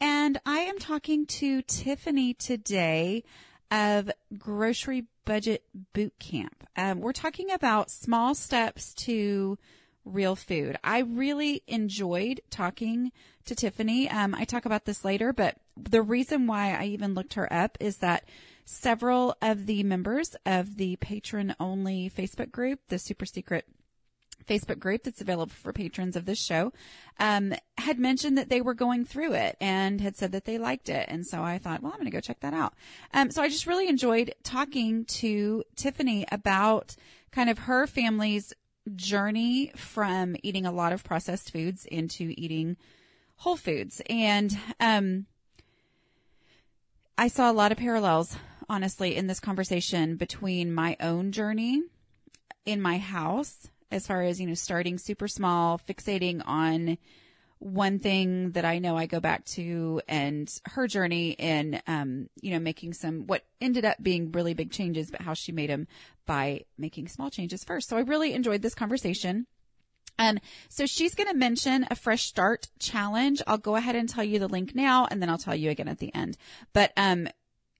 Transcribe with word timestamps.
And 0.00 0.38
I 0.44 0.58
am 0.60 0.78
talking 0.78 1.26
to 1.26 1.62
Tiffany 1.62 2.34
today 2.34 3.24
of 3.70 4.10
Grocery 4.36 5.06
Budget 5.24 5.64
Boot 5.94 6.12
Camp. 6.18 6.64
Um, 6.76 7.00
we're 7.00 7.12
talking 7.12 7.50
about 7.50 7.90
small 7.90 8.34
steps 8.34 8.92
to 8.94 9.58
real 10.04 10.36
food. 10.36 10.78
I 10.84 11.00
really 11.00 11.62
enjoyed 11.66 12.40
talking 12.50 13.10
to 13.46 13.54
Tiffany. 13.54 14.08
Um, 14.08 14.34
I 14.34 14.44
talk 14.44 14.66
about 14.66 14.84
this 14.84 15.04
later, 15.04 15.32
but 15.32 15.56
the 15.76 16.02
reason 16.02 16.46
why 16.46 16.74
I 16.74 16.84
even 16.86 17.14
looked 17.14 17.34
her 17.34 17.50
up 17.52 17.78
is 17.80 17.98
that 17.98 18.24
several 18.64 19.34
of 19.40 19.66
the 19.66 19.82
members 19.82 20.36
of 20.44 20.76
the 20.76 20.96
patron 20.96 21.54
only 21.58 22.10
Facebook 22.10 22.50
group, 22.50 22.80
the 22.88 22.98
super 22.98 23.24
secret 23.24 23.66
Facebook 24.46 24.78
group 24.78 25.02
that's 25.02 25.20
available 25.20 25.52
for 25.52 25.72
patrons 25.72 26.16
of 26.16 26.24
this 26.24 26.38
show, 26.38 26.72
um, 27.18 27.54
had 27.78 27.98
mentioned 27.98 28.36
that 28.38 28.48
they 28.48 28.60
were 28.60 28.74
going 28.74 29.04
through 29.04 29.32
it 29.32 29.56
and 29.60 30.00
had 30.00 30.16
said 30.16 30.32
that 30.32 30.44
they 30.44 30.58
liked 30.58 30.88
it. 30.88 31.06
And 31.08 31.26
so 31.26 31.42
I 31.42 31.58
thought, 31.58 31.82
well, 31.82 31.92
I'm 31.92 31.98
going 31.98 32.10
to 32.10 32.16
go 32.16 32.20
check 32.20 32.40
that 32.40 32.54
out. 32.54 32.74
Um, 33.12 33.30
so 33.30 33.42
I 33.42 33.48
just 33.48 33.66
really 33.66 33.88
enjoyed 33.88 34.34
talking 34.42 35.04
to 35.06 35.64
Tiffany 35.74 36.26
about 36.30 36.96
kind 37.32 37.50
of 37.50 37.60
her 37.60 37.86
family's 37.86 38.52
journey 38.94 39.72
from 39.74 40.36
eating 40.42 40.64
a 40.64 40.72
lot 40.72 40.92
of 40.92 41.02
processed 41.02 41.52
foods 41.52 41.86
into 41.86 42.32
eating 42.36 42.76
whole 43.36 43.56
foods. 43.56 44.00
And, 44.08 44.56
um, 44.78 45.26
I 47.18 47.28
saw 47.28 47.50
a 47.50 47.52
lot 47.52 47.72
of 47.72 47.78
parallels, 47.78 48.36
honestly, 48.68 49.16
in 49.16 49.26
this 49.26 49.40
conversation 49.40 50.16
between 50.16 50.72
my 50.72 50.98
own 51.00 51.32
journey 51.32 51.82
in 52.66 52.82
my 52.82 52.98
house 52.98 53.68
as 53.90 54.06
far 54.06 54.22
as, 54.22 54.40
you 54.40 54.46
know, 54.46 54.54
starting 54.54 54.98
super 54.98 55.28
small, 55.28 55.80
fixating 55.88 56.42
on 56.46 56.98
one 57.58 57.98
thing 57.98 58.50
that 58.50 58.66
I 58.66 58.78
know 58.78 58.96
I 58.96 59.06
go 59.06 59.18
back 59.18 59.44
to 59.46 60.00
and 60.08 60.52
her 60.66 60.86
journey 60.86 61.30
in, 61.30 61.80
um, 61.86 62.28
you 62.42 62.52
know, 62.52 62.58
making 62.58 62.92
some, 62.92 63.26
what 63.26 63.44
ended 63.60 63.84
up 63.84 64.02
being 64.02 64.32
really 64.32 64.52
big 64.52 64.70
changes, 64.70 65.10
but 65.10 65.22
how 65.22 65.34
she 65.34 65.52
made 65.52 65.70
them 65.70 65.86
by 66.26 66.64
making 66.76 67.08
small 67.08 67.30
changes 67.30 67.64
first. 67.64 67.88
So 67.88 67.96
I 67.96 68.00
really 68.00 68.34
enjoyed 68.34 68.60
this 68.60 68.74
conversation. 68.74 69.46
Um, 70.18 70.38
so 70.68 70.86
she's 70.86 71.14
going 71.14 71.28
to 71.28 71.36
mention 71.36 71.86
a 71.90 71.94
fresh 71.94 72.24
start 72.24 72.68
challenge. 72.78 73.42
I'll 73.46 73.58
go 73.58 73.76
ahead 73.76 73.96
and 73.96 74.08
tell 74.08 74.24
you 74.24 74.38
the 74.38 74.48
link 74.48 74.74
now 74.74 75.06
and 75.10 75.22
then 75.22 75.30
I'll 75.30 75.38
tell 75.38 75.56
you 75.56 75.70
again 75.70 75.88
at 75.88 75.98
the 75.98 76.14
end. 76.14 76.36
But, 76.72 76.92
um, 76.96 77.28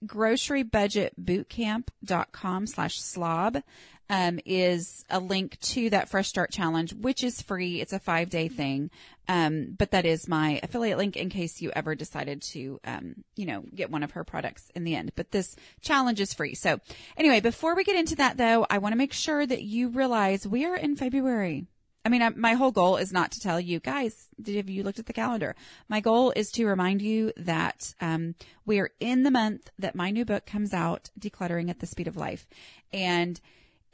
grocerybudgetbootcamp.com 0.04 2.66
slash 2.66 3.00
slob 3.00 3.62
um, 4.08 4.38
is 4.44 5.04
a 5.10 5.18
link 5.18 5.58
to 5.60 5.90
that 5.90 6.08
Fresh 6.08 6.28
Start 6.28 6.50
Challenge, 6.50 6.94
which 6.94 7.24
is 7.24 7.42
free. 7.42 7.80
It's 7.80 7.92
a 7.92 7.98
five 7.98 8.30
day 8.30 8.48
thing. 8.48 8.90
Um, 9.28 9.74
but 9.76 9.90
that 9.90 10.06
is 10.06 10.28
my 10.28 10.60
affiliate 10.62 10.98
link 10.98 11.16
in 11.16 11.28
case 11.28 11.60
you 11.60 11.72
ever 11.74 11.96
decided 11.96 12.42
to, 12.42 12.78
um, 12.84 13.24
you 13.34 13.44
know, 13.44 13.64
get 13.74 13.90
one 13.90 14.04
of 14.04 14.12
her 14.12 14.22
products 14.22 14.70
in 14.74 14.84
the 14.84 14.94
end. 14.94 15.12
But 15.16 15.32
this 15.32 15.56
challenge 15.80 16.20
is 16.20 16.32
free. 16.32 16.54
So 16.54 16.78
anyway, 17.16 17.40
before 17.40 17.74
we 17.74 17.82
get 17.82 17.96
into 17.96 18.14
that 18.16 18.36
though, 18.36 18.66
I 18.70 18.78
want 18.78 18.92
to 18.92 18.98
make 18.98 19.12
sure 19.12 19.44
that 19.44 19.62
you 19.62 19.88
realize 19.88 20.46
we 20.46 20.64
are 20.64 20.76
in 20.76 20.94
February. 20.94 21.66
I 22.04 22.08
mean, 22.08 22.22
I, 22.22 22.28
my 22.28 22.52
whole 22.52 22.70
goal 22.70 22.98
is 22.98 23.12
not 23.12 23.32
to 23.32 23.40
tell 23.40 23.58
you 23.58 23.80
guys, 23.80 24.28
have 24.46 24.70
you 24.70 24.84
looked 24.84 25.00
at 25.00 25.06
the 25.06 25.12
calendar? 25.12 25.56
My 25.88 25.98
goal 25.98 26.32
is 26.36 26.52
to 26.52 26.64
remind 26.64 27.02
you 27.02 27.32
that 27.36 27.94
um, 28.00 28.36
we 28.64 28.78
are 28.78 28.90
in 29.00 29.24
the 29.24 29.32
month 29.32 29.70
that 29.76 29.96
my 29.96 30.12
new 30.12 30.24
book 30.24 30.46
comes 30.46 30.72
out, 30.72 31.10
Decluttering 31.18 31.68
at 31.68 31.80
the 31.80 31.86
Speed 31.86 32.06
of 32.06 32.16
Life. 32.16 32.46
And 32.92 33.40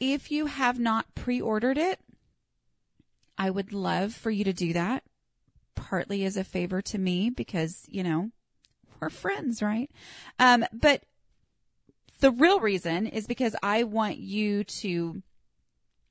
if 0.02 0.32
you 0.32 0.46
have 0.46 0.80
not 0.80 1.14
pre-ordered 1.14 1.78
it, 1.78 2.00
I 3.38 3.50
would 3.50 3.72
love 3.72 4.12
for 4.12 4.30
you 4.32 4.42
to 4.42 4.52
do 4.52 4.72
that. 4.72 5.04
Partly 5.76 6.24
as 6.24 6.36
a 6.36 6.42
favor 6.42 6.82
to 6.82 6.98
me 6.98 7.30
because, 7.30 7.84
you 7.88 8.02
know, 8.02 8.30
we're 9.00 9.10
friends, 9.10 9.62
right? 9.62 9.90
Um, 10.40 10.64
but 10.72 11.04
the 12.18 12.32
real 12.32 12.58
reason 12.58 13.06
is 13.06 13.28
because 13.28 13.54
I 13.62 13.84
want 13.84 14.18
you 14.18 14.64
to 14.64 15.22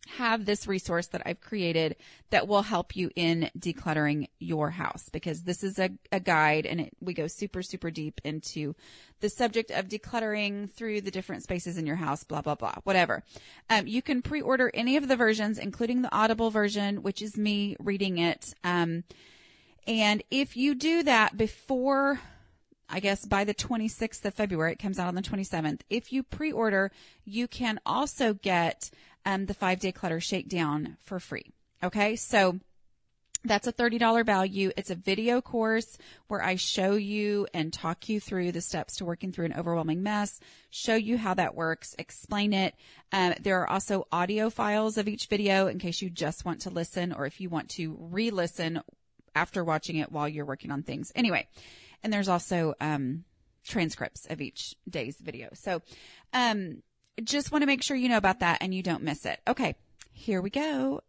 have 0.07 0.45
this 0.45 0.67
resource 0.67 1.07
that 1.07 1.21
I've 1.25 1.41
created 1.41 1.95
that 2.31 2.47
will 2.47 2.63
help 2.63 2.95
you 2.95 3.11
in 3.15 3.49
decluttering 3.57 4.27
your 4.39 4.71
house 4.71 5.09
because 5.09 5.43
this 5.43 5.63
is 5.63 5.77
a, 5.79 5.91
a 6.11 6.19
guide 6.19 6.65
and 6.65 6.81
it, 6.81 6.93
we 6.99 7.13
go 7.13 7.27
super, 7.27 7.61
super 7.61 7.91
deep 7.91 8.19
into 8.23 8.75
the 9.19 9.29
subject 9.29 9.69
of 9.71 9.87
decluttering 9.87 10.69
through 10.69 11.01
the 11.01 11.11
different 11.11 11.43
spaces 11.43 11.77
in 11.77 11.85
your 11.85 11.97
house, 11.97 12.23
blah, 12.23 12.41
blah, 12.41 12.55
blah, 12.55 12.75
whatever. 12.83 13.23
Um, 13.69 13.87
you 13.87 14.01
can 14.01 14.21
pre-order 14.21 14.71
any 14.73 14.97
of 14.97 15.07
the 15.07 15.15
versions, 15.15 15.59
including 15.59 16.01
the 16.01 16.13
Audible 16.13 16.49
version, 16.49 17.03
which 17.03 17.21
is 17.21 17.37
me 17.37 17.75
reading 17.79 18.17
it. 18.17 18.53
Um, 18.63 19.03
and 19.85 20.23
if 20.31 20.57
you 20.57 20.75
do 20.75 21.03
that 21.03 21.37
before 21.37 22.19
I 22.93 22.99
guess 22.99 23.25
by 23.25 23.45
the 23.45 23.53
26th 23.53 24.25
of 24.25 24.33
February, 24.33 24.73
it 24.73 24.79
comes 24.79 24.99
out 24.99 25.07
on 25.07 25.15
the 25.15 25.21
27th. 25.21 25.79
If 25.89 26.11
you 26.11 26.23
pre-order, 26.23 26.91
you 27.23 27.47
can 27.47 27.79
also 27.85 28.33
get 28.33 28.91
um, 29.25 29.45
the 29.45 29.53
five 29.53 29.79
day 29.79 29.91
clutter 29.91 30.19
shakedown 30.19 30.97
for 31.01 31.19
free. 31.19 31.51
Okay. 31.83 32.15
So 32.15 32.59
that's 33.43 33.65
a 33.65 33.73
$30 33.73 34.23
value. 34.23 34.71
It's 34.77 34.91
a 34.91 34.95
video 34.95 35.41
course 35.41 35.97
where 36.27 36.43
I 36.43 36.55
show 36.55 36.93
you 36.93 37.47
and 37.53 37.73
talk 37.73 38.07
you 38.07 38.19
through 38.19 38.51
the 38.51 38.61
steps 38.61 38.97
to 38.97 39.05
working 39.05 39.31
through 39.31 39.45
an 39.45 39.55
overwhelming 39.57 40.03
mess, 40.03 40.39
show 40.69 40.93
you 40.93 41.17
how 41.17 41.33
that 41.33 41.55
works, 41.55 41.95
explain 41.97 42.53
it. 42.53 42.75
Um, 43.11 43.33
there 43.41 43.59
are 43.61 43.69
also 43.69 44.07
audio 44.11 44.51
files 44.51 44.97
of 44.97 45.07
each 45.07 45.25
video 45.25 45.67
in 45.67 45.79
case 45.79 46.03
you 46.03 46.11
just 46.11 46.45
want 46.45 46.61
to 46.61 46.69
listen 46.69 47.11
or 47.11 47.25
if 47.25 47.41
you 47.41 47.49
want 47.49 47.69
to 47.69 47.97
re-listen 47.99 48.81
after 49.33 49.63
watching 49.63 49.95
it 49.95 50.11
while 50.11 50.29
you're 50.29 50.45
working 50.45 50.69
on 50.71 50.83
things. 50.83 51.11
Anyway, 51.15 51.47
and 52.03 52.13
there's 52.13 52.29
also, 52.29 52.75
um, 52.79 53.23
transcripts 53.63 54.25
of 54.29 54.41
each 54.41 54.75
day's 54.89 55.17
video. 55.19 55.49
So, 55.53 55.81
um, 56.33 56.83
just 57.23 57.51
want 57.51 57.61
to 57.61 57.65
make 57.65 57.83
sure 57.83 57.95
you 57.95 58.09
know 58.09 58.17
about 58.17 58.39
that 58.39 58.59
and 58.61 58.73
you 58.73 58.83
don't 58.83 59.03
miss 59.03 59.25
it. 59.25 59.39
Okay, 59.47 59.75
here 60.11 60.41
we 60.41 60.49
go. 60.49 61.01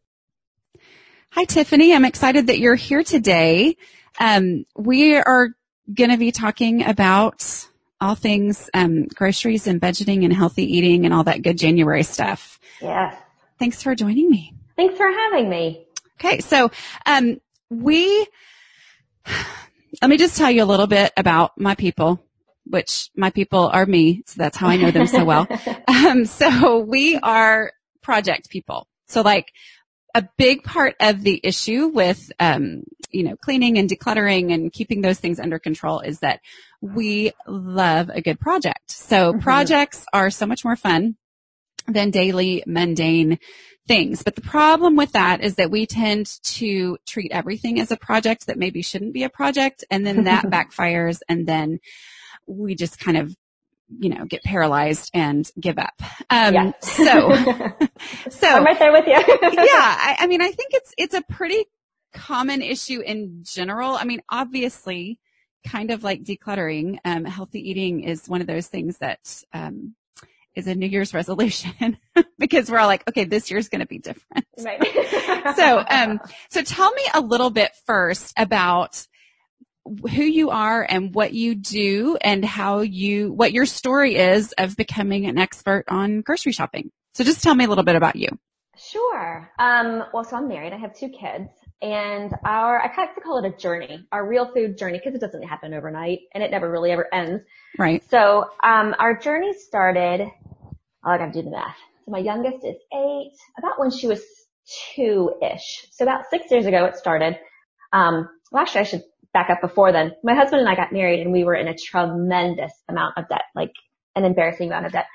Hi, 1.30 1.44
Tiffany. 1.44 1.94
I'm 1.94 2.04
excited 2.04 2.48
that 2.48 2.58
you're 2.58 2.74
here 2.74 3.02
today. 3.02 3.76
Um, 4.20 4.66
we 4.76 5.16
are 5.16 5.50
going 5.92 6.10
to 6.10 6.18
be 6.18 6.32
talking 6.32 6.84
about 6.84 7.66
all 8.00 8.14
things 8.14 8.68
um, 8.74 9.06
groceries 9.06 9.66
and 9.66 9.80
budgeting 9.80 10.24
and 10.24 10.32
healthy 10.32 10.64
eating 10.64 11.04
and 11.04 11.14
all 11.14 11.24
that 11.24 11.42
good 11.42 11.56
January 11.56 12.02
stuff. 12.02 12.58
Yeah. 12.80 13.16
Thanks 13.58 13.82
for 13.82 13.94
joining 13.94 14.28
me. 14.28 14.54
Thanks 14.76 14.96
for 14.96 15.10
having 15.10 15.48
me. 15.48 15.86
Okay, 16.20 16.40
so 16.40 16.70
um, 17.06 17.40
we 17.70 18.26
let 20.02 20.08
me 20.08 20.16
just 20.16 20.36
tell 20.36 20.50
you 20.50 20.62
a 20.62 20.66
little 20.66 20.86
bit 20.86 21.12
about 21.16 21.58
my 21.58 21.74
people 21.74 22.22
which 22.64 23.10
my 23.16 23.30
people 23.30 23.68
are 23.72 23.86
me. 23.86 24.22
So 24.26 24.34
that's 24.38 24.56
how 24.56 24.68
I 24.68 24.76
know 24.76 24.90
them 24.90 25.06
so 25.06 25.24
well. 25.24 25.46
um, 25.88 26.24
so 26.24 26.78
we 26.78 27.16
are 27.16 27.72
project 28.02 28.50
people. 28.50 28.86
So 29.06 29.22
like 29.22 29.52
a 30.14 30.28
big 30.36 30.62
part 30.62 30.94
of 31.00 31.22
the 31.22 31.40
issue 31.42 31.86
with, 31.86 32.30
um, 32.38 32.84
you 33.10 33.22
know, 33.22 33.36
cleaning 33.36 33.78
and 33.78 33.88
decluttering 33.88 34.52
and 34.52 34.72
keeping 34.72 35.00
those 35.00 35.18
things 35.18 35.40
under 35.40 35.58
control 35.58 36.00
is 36.00 36.20
that 36.20 36.40
we 36.80 37.32
love 37.46 38.10
a 38.10 38.20
good 38.20 38.38
project. 38.38 38.90
So 38.90 39.32
mm-hmm. 39.32 39.40
projects 39.40 40.04
are 40.12 40.30
so 40.30 40.46
much 40.46 40.64
more 40.64 40.76
fun 40.76 41.16
than 41.86 42.10
daily 42.10 42.62
mundane 42.66 43.38
things. 43.88 44.22
But 44.22 44.36
the 44.36 44.42
problem 44.42 44.96
with 44.96 45.12
that 45.12 45.42
is 45.42 45.56
that 45.56 45.70
we 45.70 45.86
tend 45.86 46.38
to 46.44 46.98
treat 47.06 47.32
everything 47.32 47.80
as 47.80 47.90
a 47.90 47.96
project 47.96 48.46
that 48.46 48.58
maybe 48.58 48.82
shouldn't 48.82 49.14
be 49.14 49.24
a 49.24 49.28
project. 49.28 49.84
And 49.90 50.06
then 50.06 50.24
that 50.24 50.44
backfires 50.46 51.20
and 51.28 51.46
then 51.46 51.80
we 52.46 52.74
just 52.74 52.98
kind 52.98 53.16
of 53.16 53.34
you 53.98 54.08
know, 54.08 54.24
get 54.24 54.42
paralyzed 54.42 55.10
and 55.14 55.50
give 55.60 55.78
up. 55.78 55.94
Um, 56.30 56.54
yeah. 56.54 56.72
so, 56.80 57.02
so 58.30 58.48
I'm 58.48 58.64
right 58.64 58.78
there 58.78 58.92
with 58.92 59.06
you. 59.06 59.12
yeah. 59.16 59.26
I, 59.26 60.16
I 60.20 60.26
mean, 60.26 60.40
I 60.40 60.50
think 60.50 60.70
it's, 60.72 60.94
it's 60.96 61.14
a 61.14 61.22
pretty 61.22 61.66
common 62.12 62.62
issue 62.62 63.00
in 63.00 63.42
general. 63.42 63.94
I 63.94 64.04
mean, 64.04 64.22
obviously 64.28 65.18
kind 65.66 65.90
of 65.90 66.02
like 66.02 66.22
decluttering, 66.22 66.98
um, 67.04 67.24
healthy 67.24 67.70
eating 67.70 68.02
is 68.02 68.28
one 68.28 68.40
of 68.40 68.46
those 68.46 68.66
things 68.66 68.98
that, 68.98 69.42
um, 69.52 69.94
is 70.54 70.66
a 70.66 70.74
New 70.74 70.86
Year's 70.86 71.14
resolution 71.14 71.96
because 72.38 72.70
we're 72.70 72.78
all 72.78 72.86
like, 72.86 73.08
okay, 73.08 73.24
this 73.24 73.50
year's 73.50 73.68
going 73.68 73.80
to 73.80 73.86
be 73.86 73.98
different. 73.98 74.46
Right. 74.58 75.56
so, 75.56 75.82
um, 75.88 76.20
so 76.50 76.62
tell 76.62 76.92
me 76.92 77.02
a 77.14 77.20
little 77.20 77.48
bit 77.48 77.72
first 77.86 78.34
about 78.36 79.06
who 79.84 80.22
you 80.22 80.50
are 80.50 80.86
and 80.88 81.14
what 81.14 81.32
you 81.32 81.54
do 81.54 82.16
and 82.20 82.44
how 82.44 82.80
you, 82.80 83.32
what 83.32 83.52
your 83.52 83.66
story 83.66 84.16
is 84.16 84.52
of 84.58 84.76
becoming 84.76 85.26
an 85.26 85.38
expert 85.38 85.84
on 85.88 86.20
grocery 86.20 86.52
shopping. 86.52 86.90
So 87.14 87.24
just 87.24 87.42
tell 87.42 87.54
me 87.54 87.64
a 87.64 87.68
little 87.68 87.84
bit 87.84 87.96
about 87.96 88.16
you. 88.16 88.28
Sure. 88.78 89.50
Um, 89.58 90.04
well, 90.14 90.24
so 90.24 90.36
I'm 90.36 90.48
married. 90.48 90.72
I 90.72 90.78
have 90.78 90.94
two 90.94 91.08
kids 91.08 91.50
and 91.82 92.32
our, 92.44 92.80
I 92.80 92.88
kind 92.88 93.10
of 93.14 93.22
call 93.22 93.44
it 93.44 93.52
a 93.52 93.56
journey, 93.56 94.06
our 94.12 94.26
real 94.26 94.50
food 94.52 94.78
journey, 94.78 94.98
because 94.98 95.14
it 95.14 95.20
doesn't 95.20 95.42
happen 95.42 95.74
overnight 95.74 96.20
and 96.32 96.42
it 96.42 96.50
never 96.50 96.70
really 96.70 96.90
ever 96.90 97.06
ends. 97.12 97.42
Right. 97.78 98.02
So, 98.08 98.50
um, 98.64 98.94
our 98.98 99.16
journey 99.18 99.52
started, 99.52 100.22
oh, 100.22 101.10
I 101.10 101.18
gotta 101.18 101.32
do 101.32 101.42
the 101.42 101.50
math. 101.50 101.76
So 102.04 102.12
my 102.12 102.18
youngest 102.18 102.64
is 102.64 102.76
eight, 102.94 103.32
about 103.58 103.78
when 103.78 103.90
she 103.90 104.06
was 104.06 104.22
two-ish. 104.94 105.86
So 105.90 106.04
about 106.04 106.24
six 106.30 106.50
years 106.50 106.66
ago 106.66 106.84
it 106.86 106.96
started. 106.96 107.38
Um, 107.92 108.28
well 108.50 108.62
actually 108.62 108.80
I 108.80 108.84
should 108.84 109.02
back 109.32 109.50
up 109.50 109.60
before 109.60 109.92
then. 109.92 110.12
My 110.22 110.34
husband 110.34 110.60
and 110.60 110.68
I 110.68 110.74
got 110.74 110.92
married 110.92 111.20
and 111.20 111.32
we 111.32 111.44
were 111.44 111.54
in 111.54 111.68
a 111.68 111.76
tremendous 111.76 112.72
amount 112.88 113.16
of 113.16 113.28
debt, 113.28 113.44
like 113.54 113.72
an 114.14 114.24
embarrassing 114.24 114.68
amount 114.68 114.86
of 114.86 114.92
debt. 114.92 115.06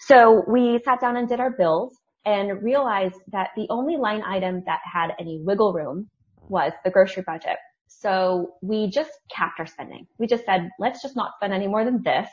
So 0.00 0.42
we 0.48 0.80
sat 0.84 1.00
down 1.00 1.16
and 1.16 1.28
did 1.28 1.40
our 1.40 1.50
bills 1.50 1.96
and 2.24 2.62
realized 2.62 3.16
that 3.32 3.50
the 3.56 3.66
only 3.70 3.96
line 3.96 4.22
item 4.22 4.62
that 4.66 4.80
had 4.84 5.10
any 5.18 5.40
wiggle 5.42 5.72
room 5.72 6.08
was 6.48 6.72
the 6.84 6.90
grocery 6.90 7.22
budget. 7.26 7.56
So 7.88 8.54
we 8.62 8.90
just 8.90 9.10
capped 9.34 9.58
our 9.58 9.66
spending. 9.66 10.06
We 10.18 10.26
just 10.26 10.44
said, 10.44 10.70
let's 10.78 11.02
just 11.02 11.16
not 11.16 11.32
spend 11.36 11.52
any 11.52 11.68
more 11.68 11.84
than 11.84 12.02
this 12.02 12.28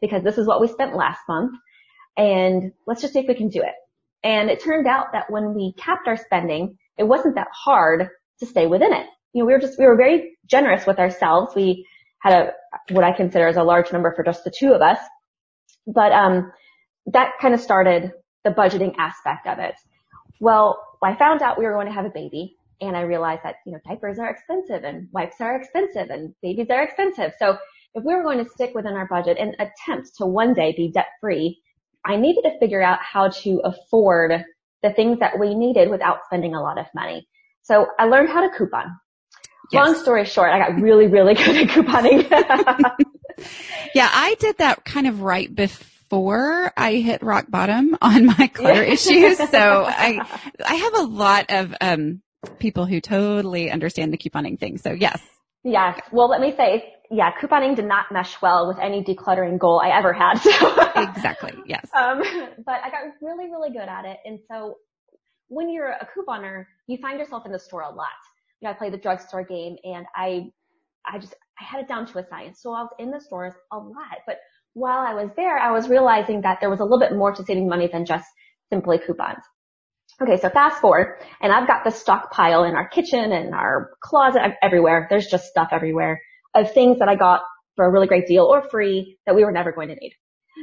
because 0.00 0.22
this 0.22 0.38
is 0.38 0.46
what 0.46 0.60
we 0.60 0.68
spent 0.68 0.96
last 0.96 1.20
month 1.28 1.52
and 2.16 2.72
let's 2.86 3.00
just 3.00 3.14
see 3.14 3.20
if 3.20 3.28
we 3.28 3.34
can 3.34 3.48
do 3.48 3.60
it. 3.60 3.74
And 4.24 4.50
it 4.50 4.62
turned 4.62 4.86
out 4.86 5.06
that 5.12 5.30
when 5.30 5.54
we 5.54 5.74
capped 5.76 6.06
our 6.06 6.16
spending, 6.16 6.76
it 6.98 7.04
wasn't 7.04 7.36
that 7.36 7.48
hard 7.52 8.08
to 8.40 8.46
stay 8.46 8.66
within 8.66 8.92
it. 8.92 9.06
You 9.32 9.42
know, 9.42 9.46
we 9.46 9.52
were 9.52 9.58
just, 9.58 9.78
we 9.78 9.86
were 9.86 9.96
very 9.96 10.38
generous 10.46 10.86
with 10.86 10.98
ourselves. 10.98 11.54
We 11.54 11.86
had 12.18 12.32
a, 12.32 12.52
what 12.94 13.04
I 13.04 13.12
consider 13.12 13.46
as 13.46 13.56
a 13.56 13.62
large 13.62 13.92
number 13.92 14.14
for 14.14 14.24
just 14.24 14.44
the 14.44 14.50
two 14.50 14.72
of 14.72 14.82
us. 14.82 14.98
But, 15.86 16.12
um, 16.12 16.52
that 17.06 17.32
kind 17.40 17.54
of 17.54 17.60
started 17.60 18.12
the 18.44 18.50
budgeting 18.50 18.94
aspect 18.98 19.46
of 19.46 19.58
it. 19.58 19.74
Well, 20.40 20.82
I 21.02 21.16
found 21.16 21.42
out 21.42 21.58
we 21.58 21.64
were 21.64 21.72
going 21.72 21.86
to 21.86 21.92
have 21.92 22.04
a 22.04 22.10
baby 22.10 22.56
and 22.80 22.96
I 22.96 23.02
realized 23.02 23.42
that, 23.44 23.56
you 23.64 23.72
know, 23.72 23.78
diapers 23.86 24.18
are 24.18 24.30
expensive 24.30 24.84
and 24.84 25.08
wipes 25.12 25.40
are 25.40 25.56
expensive 25.56 26.10
and 26.10 26.34
babies 26.42 26.68
are 26.70 26.82
expensive. 26.82 27.32
So 27.38 27.56
if 27.94 28.04
we 28.04 28.14
were 28.14 28.22
going 28.22 28.44
to 28.44 28.50
stick 28.50 28.74
within 28.74 28.94
our 28.94 29.06
budget 29.06 29.36
and 29.38 29.54
attempt 29.58 30.16
to 30.18 30.26
one 30.26 30.54
day 30.54 30.72
be 30.76 30.90
debt 30.90 31.08
free, 31.20 31.60
I 32.04 32.16
needed 32.16 32.42
to 32.42 32.58
figure 32.58 32.82
out 32.82 32.98
how 33.00 33.28
to 33.28 33.60
afford 33.64 34.44
the 34.82 34.92
things 34.92 35.20
that 35.20 35.38
we 35.38 35.54
needed 35.54 35.90
without 35.90 36.24
spending 36.24 36.54
a 36.54 36.62
lot 36.62 36.78
of 36.78 36.86
money. 36.94 37.28
So 37.62 37.86
I 37.98 38.06
learned 38.06 38.28
how 38.28 38.40
to 38.40 38.56
coupon. 38.56 38.98
Yes. 39.70 39.86
Long 39.86 39.94
story 39.96 40.24
short, 40.24 40.50
I 40.50 40.58
got 40.58 40.80
really, 40.80 41.06
really 41.06 41.34
good 41.34 41.56
at 41.56 41.68
couponing. 41.68 42.28
yeah, 43.94 44.10
I 44.12 44.36
did 44.38 44.58
that 44.58 44.84
kind 44.84 45.06
of 45.06 45.22
right 45.22 45.52
before 45.54 46.72
I 46.76 46.96
hit 46.96 47.22
rock 47.22 47.46
bottom 47.48 47.96
on 48.02 48.26
my 48.26 48.50
clutter 48.52 48.84
yeah. 48.84 48.92
issues. 48.92 49.38
So 49.38 49.46
I, 49.88 50.20
I 50.64 50.74
have 50.74 50.94
a 50.94 51.02
lot 51.02 51.46
of, 51.50 51.74
um, 51.80 52.22
people 52.58 52.86
who 52.86 53.00
totally 53.00 53.70
understand 53.70 54.12
the 54.12 54.18
couponing 54.18 54.58
thing. 54.58 54.76
So 54.76 54.90
yes. 54.92 55.22
Yes. 55.62 56.00
Well, 56.10 56.28
let 56.28 56.40
me 56.40 56.52
say 56.56 56.92
yeah, 57.12 57.30
couponing 57.40 57.76
did 57.76 57.84
not 57.84 58.06
mesh 58.10 58.40
well 58.40 58.66
with 58.66 58.78
any 58.78 59.04
decluttering 59.04 59.58
goal 59.58 59.80
I 59.84 59.96
ever 59.96 60.12
had. 60.14 60.38
So. 60.38 60.50
exactly. 60.96 61.52
Yes. 61.66 61.86
Um, 61.94 62.22
but 62.64 62.80
I 62.82 62.90
got 62.90 63.02
really, 63.20 63.50
really 63.50 63.70
good 63.70 63.86
at 63.86 64.06
it. 64.06 64.16
And 64.24 64.40
so 64.50 64.78
when 65.48 65.70
you're 65.70 65.90
a 65.90 66.08
couponer, 66.16 66.64
you 66.86 66.96
find 67.02 67.18
yourself 67.18 67.44
in 67.44 67.52
the 67.52 67.58
store 67.58 67.82
a 67.82 67.90
lot. 67.90 68.08
You 68.62 68.68
know, 68.68 68.70
I 68.70 68.74
play 68.74 68.90
the 68.90 68.96
drugstore 68.96 69.44
game 69.44 69.76
and 69.82 70.06
I, 70.14 70.52
I 71.04 71.18
just, 71.18 71.34
I 71.60 71.64
had 71.64 71.80
it 71.80 71.88
down 71.88 72.06
to 72.06 72.18
a 72.18 72.26
science. 72.28 72.62
So 72.62 72.72
I 72.72 72.82
was 72.82 72.90
in 73.00 73.10
the 73.10 73.20
stores 73.20 73.54
a 73.72 73.76
lot, 73.76 74.18
but 74.24 74.36
while 74.74 75.00
I 75.00 75.14
was 75.14 75.30
there, 75.36 75.58
I 75.58 75.72
was 75.72 75.88
realizing 75.88 76.42
that 76.42 76.60
there 76.60 76.70
was 76.70 76.78
a 76.78 76.84
little 76.84 77.00
bit 77.00 77.12
more 77.12 77.32
to 77.32 77.44
saving 77.44 77.68
money 77.68 77.88
than 77.92 78.06
just 78.06 78.24
simply 78.70 78.98
coupons. 79.04 79.42
Okay, 80.20 80.38
so 80.40 80.48
fast 80.48 80.80
forward, 80.80 81.18
and 81.40 81.52
I've 81.52 81.66
got 81.66 81.82
the 81.84 81.90
stockpile 81.90 82.62
in 82.64 82.76
our 82.76 82.86
kitchen 82.88 83.32
and 83.32 83.52
our 83.52 83.90
closet 84.00 84.42
everywhere. 84.62 85.08
There's 85.10 85.26
just 85.26 85.46
stuff 85.46 85.70
everywhere 85.72 86.20
of 86.54 86.72
things 86.72 87.00
that 87.00 87.08
I 87.08 87.16
got 87.16 87.40
for 87.74 87.84
a 87.84 87.90
really 87.90 88.06
great 88.06 88.26
deal 88.26 88.44
or 88.44 88.62
free 88.62 89.18
that 89.26 89.34
we 89.34 89.44
were 89.44 89.52
never 89.52 89.72
going 89.72 89.88
to 89.88 89.94
need. 89.96 90.12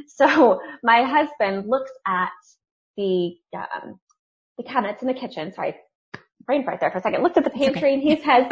So 0.08 0.62
my 0.84 1.04
husband 1.04 1.68
looks 1.68 1.92
at 2.08 2.30
the, 2.96 3.36
um, 3.54 4.00
the 4.58 4.64
cabinets 4.64 5.02
in 5.02 5.08
the 5.08 5.14
kitchen. 5.14 5.52
Sorry, 5.52 5.76
brain 6.50 6.66
fart 6.66 6.80
there 6.80 6.90
for 6.90 6.98
a 6.98 7.02
second. 7.02 7.22
Looked 7.22 7.38
at 7.38 7.44
the 7.44 7.52
pantry 7.52 7.78
okay. 7.78 7.94
and 7.94 8.02
he 8.02 8.16
says, 8.24 8.48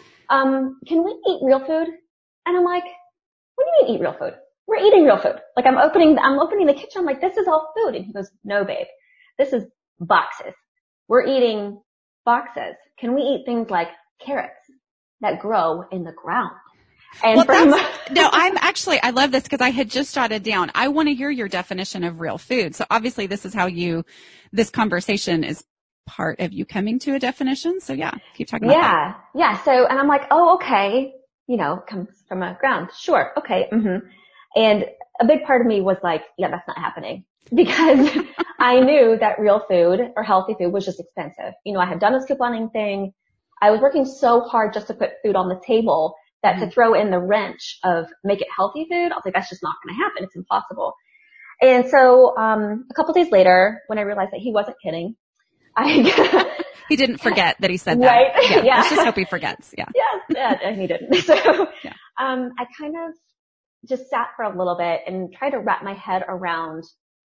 um, 0.30 0.80
can 0.86 1.04
we 1.04 1.10
eat 1.28 1.40
real 1.42 1.60
food? 1.60 1.86
And 2.46 2.56
I'm 2.56 2.64
like, 2.64 2.84
what 3.56 3.66
do 3.66 3.70
you 3.70 3.88
mean 3.88 3.94
eat 3.94 4.00
real 4.00 4.14
food? 4.14 4.32
We're 4.66 4.78
eating 4.78 5.04
real 5.04 5.18
food. 5.18 5.36
Like 5.54 5.66
I'm 5.66 5.76
opening, 5.76 6.18
I'm 6.18 6.38
opening 6.38 6.66
the 6.66 6.72
kitchen. 6.72 7.00
I'm 7.00 7.04
like, 7.04 7.20
this 7.20 7.36
is 7.36 7.46
all 7.46 7.70
food. 7.76 7.94
And 7.94 8.06
he 8.06 8.12
goes, 8.14 8.30
no, 8.42 8.64
babe, 8.64 8.86
this 9.36 9.52
is 9.52 9.64
boxes. 10.00 10.54
We're 11.08 11.26
eating 11.26 11.82
boxes. 12.24 12.74
Can 12.98 13.14
we 13.14 13.20
eat 13.20 13.42
things 13.44 13.68
like 13.68 13.88
carrots 14.18 14.56
that 15.20 15.38
grow 15.38 15.84
in 15.92 16.04
the 16.04 16.12
ground? 16.12 16.56
And 17.22 17.36
well, 17.36 17.44
from, 17.44 17.68
no, 18.14 18.30
I'm 18.32 18.56
actually, 18.56 18.98
I 19.02 19.10
love 19.10 19.30
this 19.30 19.42
because 19.42 19.60
I 19.60 19.68
had 19.68 19.90
just 19.90 20.14
jotted 20.14 20.42
down. 20.42 20.70
I 20.74 20.88
want 20.88 21.08
to 21.08 21.14
hear 21.14 21.28
your 21.28 21.48
definition 21.48 22.02
of 22.02 22.18
real 22.18 22.38
food. 22.38 22.74
So 22.74 22.86
obviously 22.90 23.26
this 23.26 23.44
is 23.44 23.52
how 23.52 23.66
you, 23.66 24.06
this 24.52 24.70
conversation 24.70 25.44
is 25.44 25.62
part 26.06 26.40
of 26.40 26.52
you 26.52 26.64
coming 26.64 26.98
to 27.00 27.14
a 27.14 27.18
definition. 27.18 27.80
So 27.80 27.92
yeah, 27.92 28.12
keep 28.34 28.48
talking 28.48 28.70
yeah, 28.70 28.80
that. 28.80 29.24
Yeah. 29.34 29.62
So, 29.64 29.86
and 29.86 29.98
I'm 29.98 30.08
like, 30.08 30.22
oh, 30.30 30.56
okay. 30.56 31.14
You 31.46 31.56
know, 31.56 31.82
comes 31.88 32.08
from 32.28 32.42
a 32.42 32.56
ground. 32.58 32.90
Sure. 32.98 33.32
Okay. 33.38 33.68
Mm-hmm. 33.72 34.06
And 34.56 34.84
a 35.20 35.26
big 35.26 35.44
part 35.44 35.60
of 35.60 35.66
me 35.66 35.80
was 35.80 35.96
like, 36.02 36.22
yeah, 36.38 36.50
that's 36.50 36.66
not 36.66 36.78
happening 36.78 37.24
because 37.54 38.10
I 38.58 38.80
knew 38.80 39.16
that 39.18 39.38
real 39.38 39.60
food 39.68 40.00
or 40.16 40.22
healthy 40.22 40.54
food 40.58 40.72
was 40.72 40.84
just 40.84 41.00
expensive. 41.00 41.54
You 41.64 41.74
know, 41.74 41.80
I 41.80 41.86
had 41.86 42.00
done 42.00 42.12
this 42.12 42.26
couponing 42.30 42.72
thing. 42.72 43.12
I 43.60 43.70
was 43.70 43.80
working 43.80 44.04
so 44.04 44.40
hard 44.40 44.74
just 44.74 44.88
to 44.88 44.94
put 44.94 45.10
food 45.24 45.36
on 45.36 45.48
the 45.48 45.60
table 45.66 46.16
that 46.42 46.56
mm-hmm. 46.56 46.64
to 46.64 46.70
throw 46.70 46.94
in 46.94 47.10
the 47.10 47.18
wrench 47.20 47.78
of 47.84 48.06
make 48.24 48.40
it 48.40 48.48
healthy 48.56 48.86
food, 48.90 49.12
I 49.12 49.14
was 49.14 49.22
like, 49.24 49.34
that's 49.34 49.48
just 49.48 49.62
not 49.62 49.76
going 49.84 49.96
to 49.96 50.02
happen. 50.02 50.24
It's 50.24 50.34
impossible. 50.36 50.94
And 51.60 51.88
so, 51.88 52.36
um, 52.36 52.86
a 52.90 52.94
couple 52.94 53.14
days 53.14 53.30
later, 53.30 53.80
when 53.86 53.98
I 53.98 54.02
realized 54.02 54.32
that 54.32 54.40
he 54.40 54.52
wasn't 54.52 54.76
kidding, 54.84 55.14
I, 55.76 56.54
he 56.88 56.96
didn't 56.96 57.18
forget 57.18 57.56
that 57.60 57.70
he 57.70 57.76
said 57.76 58.00
that. 58.00 58.06
Right. 58.06 58.50
Yeah. 58.50 58.62
yeah. 58.64 58.76
Let's 58.78 58.90
just 58.90 59.04
hope 59.04 59.16
he 59.16 59.24
forgets. 59.24 59.74
Yeah. 59.76 59.86
Yeah. 60.28 60.58
And 60.62 60.80
he 60.80 60.86
didn't. 60.86 61.14
So, 61.24 61.34
yeah. 61.84 61.92
um, 62.20 62.50
I 62.58 62.66
kind 62.78 62.94
of 62.96 63.14
just 63.88 64.08
sat 64.10 64.28
for 64.36 64.44
a 64.44 64.56
little 64.56 64.76
bit 64.76 65.00
and 65.06 65.32
tried 65.32 65.50
to 65.50 65.58
wrap 65.58 65.82
my 65.82 65.94
head 65.94 66.22
around 66.28 66.84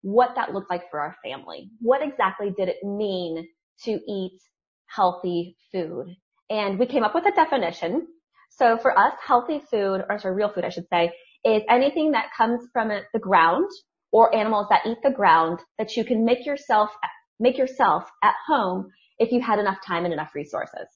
what 0.03 0.31
that 0.37 0.53
looked 0.53 0.71
like 0.71 0.91
for 0.91 1.01
our 1.01 1.17
family. 1.25 1.71
What 1.81 2.03
exactly 2.03 2.53
did 2.57 2.69
it 2.69 2.77
mean 2.85 3.49
to 3.85 3.91
eat 3.91 4.39
healthy 4.87 5.57
food? 5.73 6.15
And 6.49 6.79
we 6.79 6.87
came 6.87 7.03
up 7.03 7.15
with 7.15 7.27
a 7.27 7.33
definition 7.33 8.07
so 8.51 8.79
for 8.79 8.99
us, 8.99 9.13
healthy 9.25 9.61
food, 9.71 10.03
or 10.09 10.19
sorry, 10.19 10.35
real 10.35 10.51
food, 10.53 10.65
I 10.65 10.71
should 10.71 10.89
say, 10.91 11.13
is 11.45 11.63
anything 11.69 12.13
that 12.13 12.31
comes 12.37 12.67
from 12.73 12.89
the 12.89 13.19
ground 13.19 13.69
or 14.13 14.35
animals 14.35 14.67
that 14.71 14.87
eat 14.87 14.99
the 15.03 15.11
ground 15.11 15.61
that 15.79 15.97
you 15.97 16.05
can 16.05 16.25
make 16.25 16.47
yourself, 16.47 16.91
make 17.39 17.59
yourself 17.59 18.05
at 18.23 18.35
home 18.47 18.91
if 19.19 19.33
you 19.33 19.41
had 19.41 19.59
enough 19.59 19.79
time 19.85 20.05
and 20.05 20.13
enough 20.13 20.35
resources. 20.35 20.87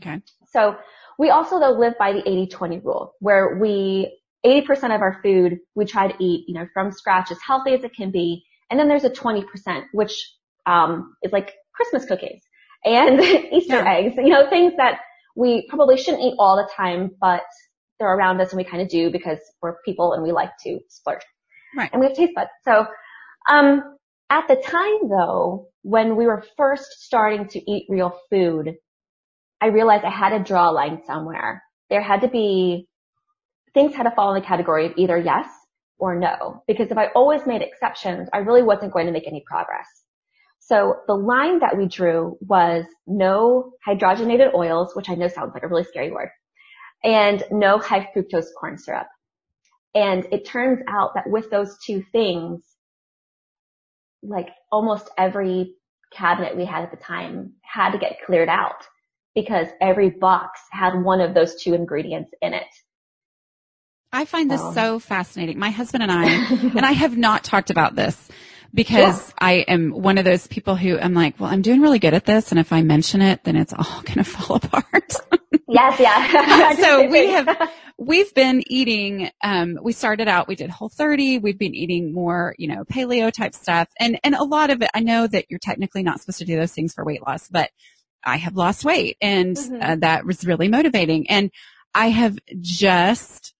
Okay. 0.00 0.20
So 0.50 0.76
we 1.18 1.30
also 1.30 1.58
though 1.58 1.72
live 1.72 1.94
by 1.98 2.12
the 2.12 2.22
80-20 2.22 2.84
rule 2.84 3.14
where 3.20 3.58
we, 3.60 4.18
80% 4.44 4.94
of 4.94 5.02
our 5.02 5.20
food 5.22 5.58
we 5.74 5.84
try 5.84 6.08
to 6.10 6.14
eat, 6.22 6.46
you 6.48 6.54
know, 6.54 6.66
from 6.74 6.90
scratch 6.90 7.30
as 7.30 7.38
healthy 7.46 7.74
as 7.74 7.84
it 7.84 7.94
can 7.94 8.10
be. 8.10 8.44
And 8.70 8.80
then 8.80 8.88
there's 8.88 9.04
a 9.04 9.10
20%, 9.10 9.44
which, 9.92 10.12
um, 10.66 11.14
is 11.22 11.32
like 11.32 11.54
Christmas 11.74 12.04
cookies 12.06 12.42
and 12.84 13.20
Easter 13.52 13.76
yeah. 13.76 13.92
eggs, 13.92 14.14
you 14.16 14.30
know, 14.30 14.48
things 14.48 14.72
that 14.78 15.00
we 15.36 15.66
probably 15.68 15.96
shouldn't 15.96 16.22
eat 16.22 16.34
all 16.38 16.56
the 16.56 16.68
time, 16.74 17.10
but 17.20 17.42
they're 17.98 18.12
around 18.12 18.40
us 18.40 18.50
and 18.50 18.58
we 18.58 18.64
kind 18.64 18.82
of 18.82 18.88
do 18.88 19.10
because 19.10 19.38
we're 19.60 19.76
people 19.84 20.12
and 20.12 20.22
we 20.22 20.32
like 20.32 20.50
to 20.64 20.80
splurge. 20.88 21.22
Right. 21.76 21.90
And 21.92 22.00
we 22.00 22.06
have 22.06 22.16
taste 22.16 22.32
buds. 22.34 22.50
So, 22.64 22.86
um, 23.50 23.96
at 24.28 24.48
the 24.48 24.56
time 24.56 25.08
though, 25.08 25.68
when 25.82 26.16
we 26.16 26.26
were 26.26 26.44
first 26.56 26.86
starting 27.04 27.48
to 27.48 27.70
eat 27.70 27.86
real 27.88 28.18
food, 28.30 28.74
I 29.60 29.66
realized 29.66 30.04
I 30.04 30.10
had 30.10 30.30
to 30.30 30.42
draw 30.42 30.70
a 30.70 30.72
line 30.72 31.02
somewhere. 31.06 31.62
There 31.90 32.02
had 32.02 32.22
to 32.22 32.28
be, 32.28 32.88
things 33.74 33.94
had 33.94 34.04
to 34.04 34.10
fall 34.10 34.34
in 34.34 34.40
the 34.40 34.46
category 34.46 34.86
of 34.86 34.92
either 34.96 35.18
yes 35.18 35.48
or 35.98 36.18
no. 36.18 36.62
Because 36.66 36.90
if 36.90 36.98
I 36.98 37.08
always 37.14 37.46
made 37.46 37.62
exceptions, 37.62 38.28
I 38.32 38.38
really 38.38 38.62
wasn't 38.62 38.92
going 38.92 39.06
to 39.06 39.12
make 39.12 39.26
any 39.26 39.44
progress. 39.46 39.86
So 40.58 40.96
the 41.08 41.14
line 41.14 41.58
that 41.58 41.76
we 41.76 41.86
drew 41.86 42.36
was 42.40 42.84
no 43.06 43.72
hydrogenated 43.86 44.54
oils, 44.54 44.94
which 44.94 45.10
I 45.10 45.14
know 45.14 45.28
sounds 45.28 45.52
like 45.54 45.64
a 45.64 45.68
really 45.68 45.84
scary 45.84 46.12
word, 46.12 46.30
and 47.02 47.42
no 47.50 47.78
high 47.78 48.08
fructose 48.14 48.46
corn 48.58 48.78
syrup. 48.78 49.08
And 49.94 50.26
it 50.32 50.46
turns 50.46 50.78
out 50.88 51.14
that 51.14 51.28
with 51.28 51.50
those 51.50 51.76
two 51.84 52.04
things, 52.12 52.62
like 54.22 54.48
almost 54.70 55.10
every 55.18 55.74
cabinet 56.12 56.56
we 56.56 56.64
had 56.64 56.82
at 56.82 56.90
the 56.90 56.96
time 56.96 57.52
had 57.62 57.90
to 57.92 57.98
get 57.98 58.18
cleared 58.24 58.48
out 58.48 58.86
because 59.34 59.66
every 59.80 60.10
box 60.10 60.60
had 60.70 61.02
one 61.02 61.20
of 61.20 61.34
those 61.34 61.60
two 61.62 61.74
ingredients 61.74 62.30
in 62.42 62.54
it. 62.54 62.66
I 64.12 64.26
find 64.26 64.50
this 64.50 64.60
so, 64.60 64.72
so 64.72 64.98
fascinating. 64.98 65.58
My 65.58 65.70
husband 65.70 66.02
and 66.02 66.12
I, 66.12 66.26
and 66.76 66.84
I 66.84 66.92
have 66.92 67.16
not 67.16 67.44
talked 67.44 67.70
about 67.70 67.96
this 67.96 68.28
because 68.74 69.28
yeah. 69.28 69.34
I 69.38 69.52
am 69.68 69.90
one 69.90 70.18
of 70.18 70.24
those 70.24 70.46
people 70.46 70.76
who 70.76 70.98
I'm 70.98 71.14
like, 71.14 71.38
well, 71.38 71.50
I'm 71.50 71.62
doing 71.62 71.80
really 71.80 71.98
good 71.98 72.14
at 72.14 72.24
this. 72.24 72.50
And 72.50 72.58
if 72.58 72.72
I 72.72 72.82
mention 72.82 73.20
it, 73.20 73.44
then 73.44 73.56
it's 73.56 73.72
all 73.72 74.02
going 74.04 74.18
to 74.18 74.24
fall 74.24 74.56
apart. 74.56 75.12
yes. 75.68 76.00
Yeah. 76.00 76.74
so 76.80 77.08
we 77.08 77.28
have, 77.30 77.70
we've 77.98 78.32
been 78.34 78.62
eating, 78.66 79.30
um, 79.42 79.78
we 79.82 79.92
started 79.92 80.28
out, 80.28 80.48
we 80.48 80.56
did 80.56 80.70
whole 80.70 80.88
30. 80.88 81.38
We've 81.38 81.58
been 81.58 81.74
eating 81.74 82.12
more, 82.14 82.54
you 82.58 82.68
know, 82.68 82.84
paleo 82.84 83.30
type 83.30 83.54
stuff. 83.54 83.88
And, 84.00 84.18
and 84.24 84.34
a 84.34 84.44
lot 84.44 84.70
of 84.70 84.82
it, 84.82 84.90
I 84.94 85.00
know 85.00 85.26
that 85.26 85.46
you're 85.50 85.60
technically 85.60 86.02
not 86.02 86.20
supposed 86.20 86.38
to 86.38 86.44
do 86.44 86.56
those 86.56 86.72
things 86.72 86.94
for 86.94 87.04
weight 87.04 87.22
loss, 87.26 87.48
but 87.48 87.70
I 88.24 88.36
have 88.36 88.54
lost 88.54 88.84
weight 88.84 89.16
and 89.20 89.56
mm-hmm. 89.56 89.82
uh, 89.82 89.96
that 89.96 90.24
was 90.24 90.46
really 90.46 90.68
motivating. 90.68 91.28
And 91.28 91.50
I 91.94 92.08
have 92.08 92.38
just, 92.60 93.52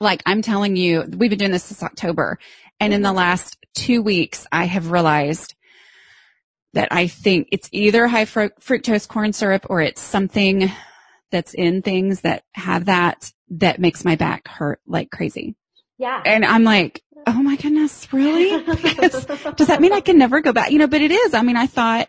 like 0.00 0.22
I'm 0.26 0.42
telling 0.42 0.76
you, 0.76 1.04
we've 1.16 1.30
been 1.30 1.38
doing 1.38 1.52
this 1.52 1.64
since 1.64 1.82
October 1.82 2.38
and 2.80 2.92
in 2.92 3.02
the 3.02 3.12
last 3.12 3.56
two 3.74 4.02
weeks, 4.02 4.46
I 4.52 4.64
have 4.64 4.90
realized 4.90 5.54
that 6.74 6.88
I 6.90 7.06
think 7.06 7.48
it's 7.52 7.68
either 7.72 8.06
high 8.06 8.26
fructose 8.26 9.08
corn 9.08 9.32
syrup 9.32 9.66
or 9.70 9.80
it's 9.80 10.00
something 10.00 10.70
that's 11.30 11.54
in 11.54 11.82
things 11.82 12.20
that 12.20 12.44
have 12.52 12.86
that 12.86 13.32
that 13.48 13.80
makes 13.80 14.04
my 14.04 14.16
back 14.16 14.48
hurt 14.48 14.80
like 14.86 15.10
crazy. 15.10 15.56
Yeah. 15.98 16.20
And 16.24 16.44
I'm 16.44 16.64
like, 16.64 17.02
oh 17.26 17.42
my 17.42 17.56
goodness, 17.56 18.12
really? 18.12 18.62
Because, 18.82 19.24
does 19.24 19.68
that 19.68 19.80
mean 19.80 19.92
I 19.92 20.00
can 20.00 20.18
never 20.18 20.40
go 20.40 20.52
back? 20.52 20.70
You 20.70 20.78
know, 20.78 20.86
but 20.86 21.00
it 21.00 21.10
is. 21.10 21.34
I 21.34 21.42
mean, 21.42 21.56
I 21.56 21.66
thought, 21.66 22.08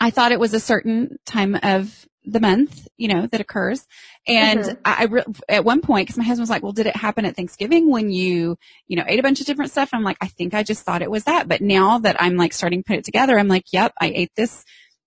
I 0.00 0.10
thought 0.10 0.32
it 0.32 0.40
was 0.40 0.54
a 0.54 0.60
certain 0.60 1.18
time 1.26 1.58
of 1.62 2.06
the 2.24 2.40
month, 2.40 2.86
you 2.98 3.08
know, 3.08 3.26
that 3.26 3.40
occurs. 3.40 3.86
And 4.26 4.60
mm-hmm. 4.60 4.80
I, 4.84 5.08
I, 5.10 5.54
at 5.54 5.64
one 5.64 5.80
point, 5.80 6.06
cause 6.06 6.18
my 6.18 6.24
husband 6.24 6.42
was 6.42 6.50
like, 6.50 6.62
well, 6.62 6.72
did 6.72 6.86
it 6.86 6.96
happen 6.96 7.24
at 7.24 7.34
Thanksgiving 7.34 7.90
when 7.90 8.10
you, 8.10 8.58
you 8.88 8.96
know, 8.96 9.04
ate 9.06 9.18
a 9.18 9.22
bunch 9.22 9.40
of 9.40 9.46
different 9.46 9.70
stuff? 9.70 9.90
I'm 9.92 10.02
like, 10.02 10.18
I 10.20 10.26
think 10.26 10.52
I 10.52 10.62
just 10.62 10.84
thought 10.84 11.02
it 11.02 11.10
was 11.10 11.24
that. 11.24 11.48
But 11.48 11.62
now 11.62 11.98
that 12.00 12.20
I'm 12.20 12.36
like 12.36 12.52
starting 12.52 12.82
to 12.82 12.86
put 12.86 12.98
it 12.98 13.04
together, 13.04 13.38
I'm 13.38 13.48
like, 13.48 13.72
yep, 13.72 13.92
I 14.00 14.12
ate 14.14 14.32
this 14.36 14.64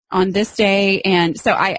on 0.10 0.32
this 0.32 0.56
day. 0.56 1.02
And 1.02 1.40
so 1.40 1.54
I, 1.54 1.78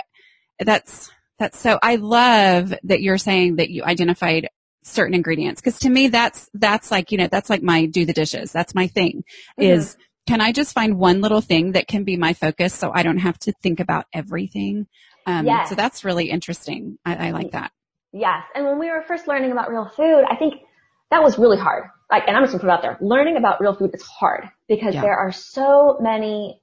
that's, 0.61 1.11
that's 1.39 1.59
so, 1.59 1.81
I 1.83 1.97
love 1.97 2.73
that 2.85 3.03
you're 3.03 3.19
saying 3.19 3.57
that 3.57 3.71
you 3.71 3.83
identified 3.83 4.49
certain 4.85 5.15
ingredients. 5.15 5.61
Cause 5.61 5.81
to 5.81 5.91
me, 5.91 6.09
that's, 6.09 6.49
that's 6.55 6.93
like, 6.93 7.11
you 7.11 7.19
know, 7.19 7.27
that's 7.27 7.51
like 7.51 7.63
my 7.63 7.87
do 7.87 8.05
the 8.05 8.13
dishes. 8.13 8.53
That's 8.53 8.75
my 8.75 8.87
thing 8.87 9.25
mm-hmm. 9.59 9.63
is, 9.63 9.97
can 10.27 10.41
I 10.41 10.53
just 10.53 10.73
find 10.73 10.97
one 10.97 11.21
little 11.21 11.43
thing 11.43 11.73
that 11.73 11.87
can 11.87 12.05
be 12.05 12.17
my 12.17 12.33
focus 12.33 12.73
so 12.73 12.91
I 12.95 13.03
don't 13.03 13.19
have 13.19 13.39
to 13.41 13.53
think 13.63 13.81
about 13.81 14.07
everything? 14.13 14.87
Um, 15.27 15.47
yes. 15.47 15.69
So 15.69 15.75
that's 15.75 16.05
really 16.05 16.31
interesting. 16.31 16.99
I, 17.05 17.29
I 17.29 17.31
like 17.31 17.53
that. 17.53 17.73
Yes. 18.13 18.43
And 18.55 18.65
when 18.65 18.79
we 18.79 18.91
were 18.91 19.03
first 19.07 19.27
learning 19.27 19.53
about 19.53 19.71
real 19.71 19.91
food, 19.97 20.25
I 20.31 20.37
think 20.37 20.55
that 21.11 21.23
was 21.23 21.39
really 21.39 21.59
hard. 21.59 21.85
Like, 22.11 22.25
and 22.27 22.37
I'm 22.37 22.43
just 22.43 22.53
gonna 22.53 22.63
put 22.63 22.69
it 22.69 22.73
out 22.73 22.83
there. 22.83 22.99
Learning 23.01 23.37
about 23.37 23.61
real 23.61 23.75
food 23.75 23.91
is 23.95 24.03
hard 24.03 24.49
because 24.69 24.95
yeah. 24.95 25.01
there 25.01 25.17
are 25.17 25.33
so 25.33 25.99
many 26.01 26.61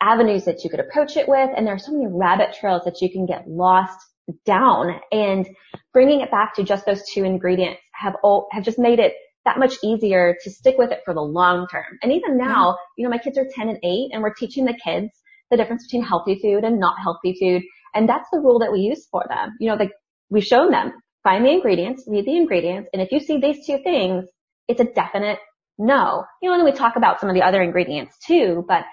avenues 0.00 0.44
that 0.44 0.64
you 0.64 0.70
could 0.70 0.80
approach 0.80 1.16
it 1.16 1.28
with, 1.28 1.50
and 1.56 1.66
there 1.66 1.74
are 1.74 1.78
so 1.78 1.92
many 1.92 2.06
rabbit 2.08 2.54
trails 2.58 2.82
that 2.84 3.00
you 3.00 3.10
can 3.10 3.24
get 3.24 3.48
lost 3.48 3.98
down. 4.44 5.00
And 5.10 5.46
bringing 5.92 6.20
it 6.20 6.30
back 6.30 6.54
to 6.56 6.62
just 6.62 6.84
those 6.86 7.02
two 7.12 7.24
ingredients 7.24 7.80
have 7.92 8.14
all, 8.22 8.48
have 8.52 8.64
just 8.64 8.78
made 8.78 8.98
it 8.98 9.14
that 9.44 9.58
much 9.58 9.74
easier 9.82 10.36
to 10.42 10.50
stick 10.50 10.76
with 10.78 10.90
it 10.90 11.00
for 11.04 11.14
the 11.14 11.20
long 11.20 11.66
term. 11.68 11.98
And 12.02 12.12
even 12.12 12.36
now, 12.36 12.76
you 12.96 13.04
know, 13.04 13.10
my 13.10 13.18
kids 13.18 13.38
are 13.38 13.46
10 13.50 13.68
and 13.68 13.78
8 13.82 14.10
and 14.12 14.22
we're 14.22 14.34
teaching 14.34 14.64
the 14.64 14.78
kids 14.84 15.10
the 15.50 15.56
difference 15.56 15.86
between 15.86 16.04
healthy 16.04 16.38
food 16.40 16.64
and 16.64 16.78
not 16.78 16.96
healthy 17.02 17.36
food. 17.38 17.62
And 17.94 18.08
that's 18.08 18.28
the 18.32 18.40
rule 18.40 18.60
that 18.60 18.72
we 18.72 18.80
use 18.80 19.06
for 19.10 19.24
them. 19.28 19.56
You 19.60 19.68
know, 19.68 19.74
like 19.76 19.92
we've 20.30 20.44
shown 20.44 20.70
them, 20.70 20.92
find 21.22 21.44
the 21.44 21.50
ingredients, 21.50 22.04
read 22.06 22.24
the 22.24 22.36
ingredients, 22.36 22.88
and 22.92 23.02
if 23.02 23.12
you 23.12 23.20
see 23.20 23.38
these 23.38 23.66
two 23.66 23.78
things, 23.82 24.24
it's 24.68 24.80
a 24.80 24.84
definite 24.84 25.38
no. 25.78 26.24
You 26.40 26.50
know, 26.50 26.56
and 26.56 26.64
we 26.64 26.72
talk 26.72 26.96
about 26.96 27.20
some 27.20 27.28
of 27.28 27.34
the 27.34 27.42
other 27.42 27.62
ingredients 27.62 28.16
too, 28.26 28.64
but, 28.66 28.84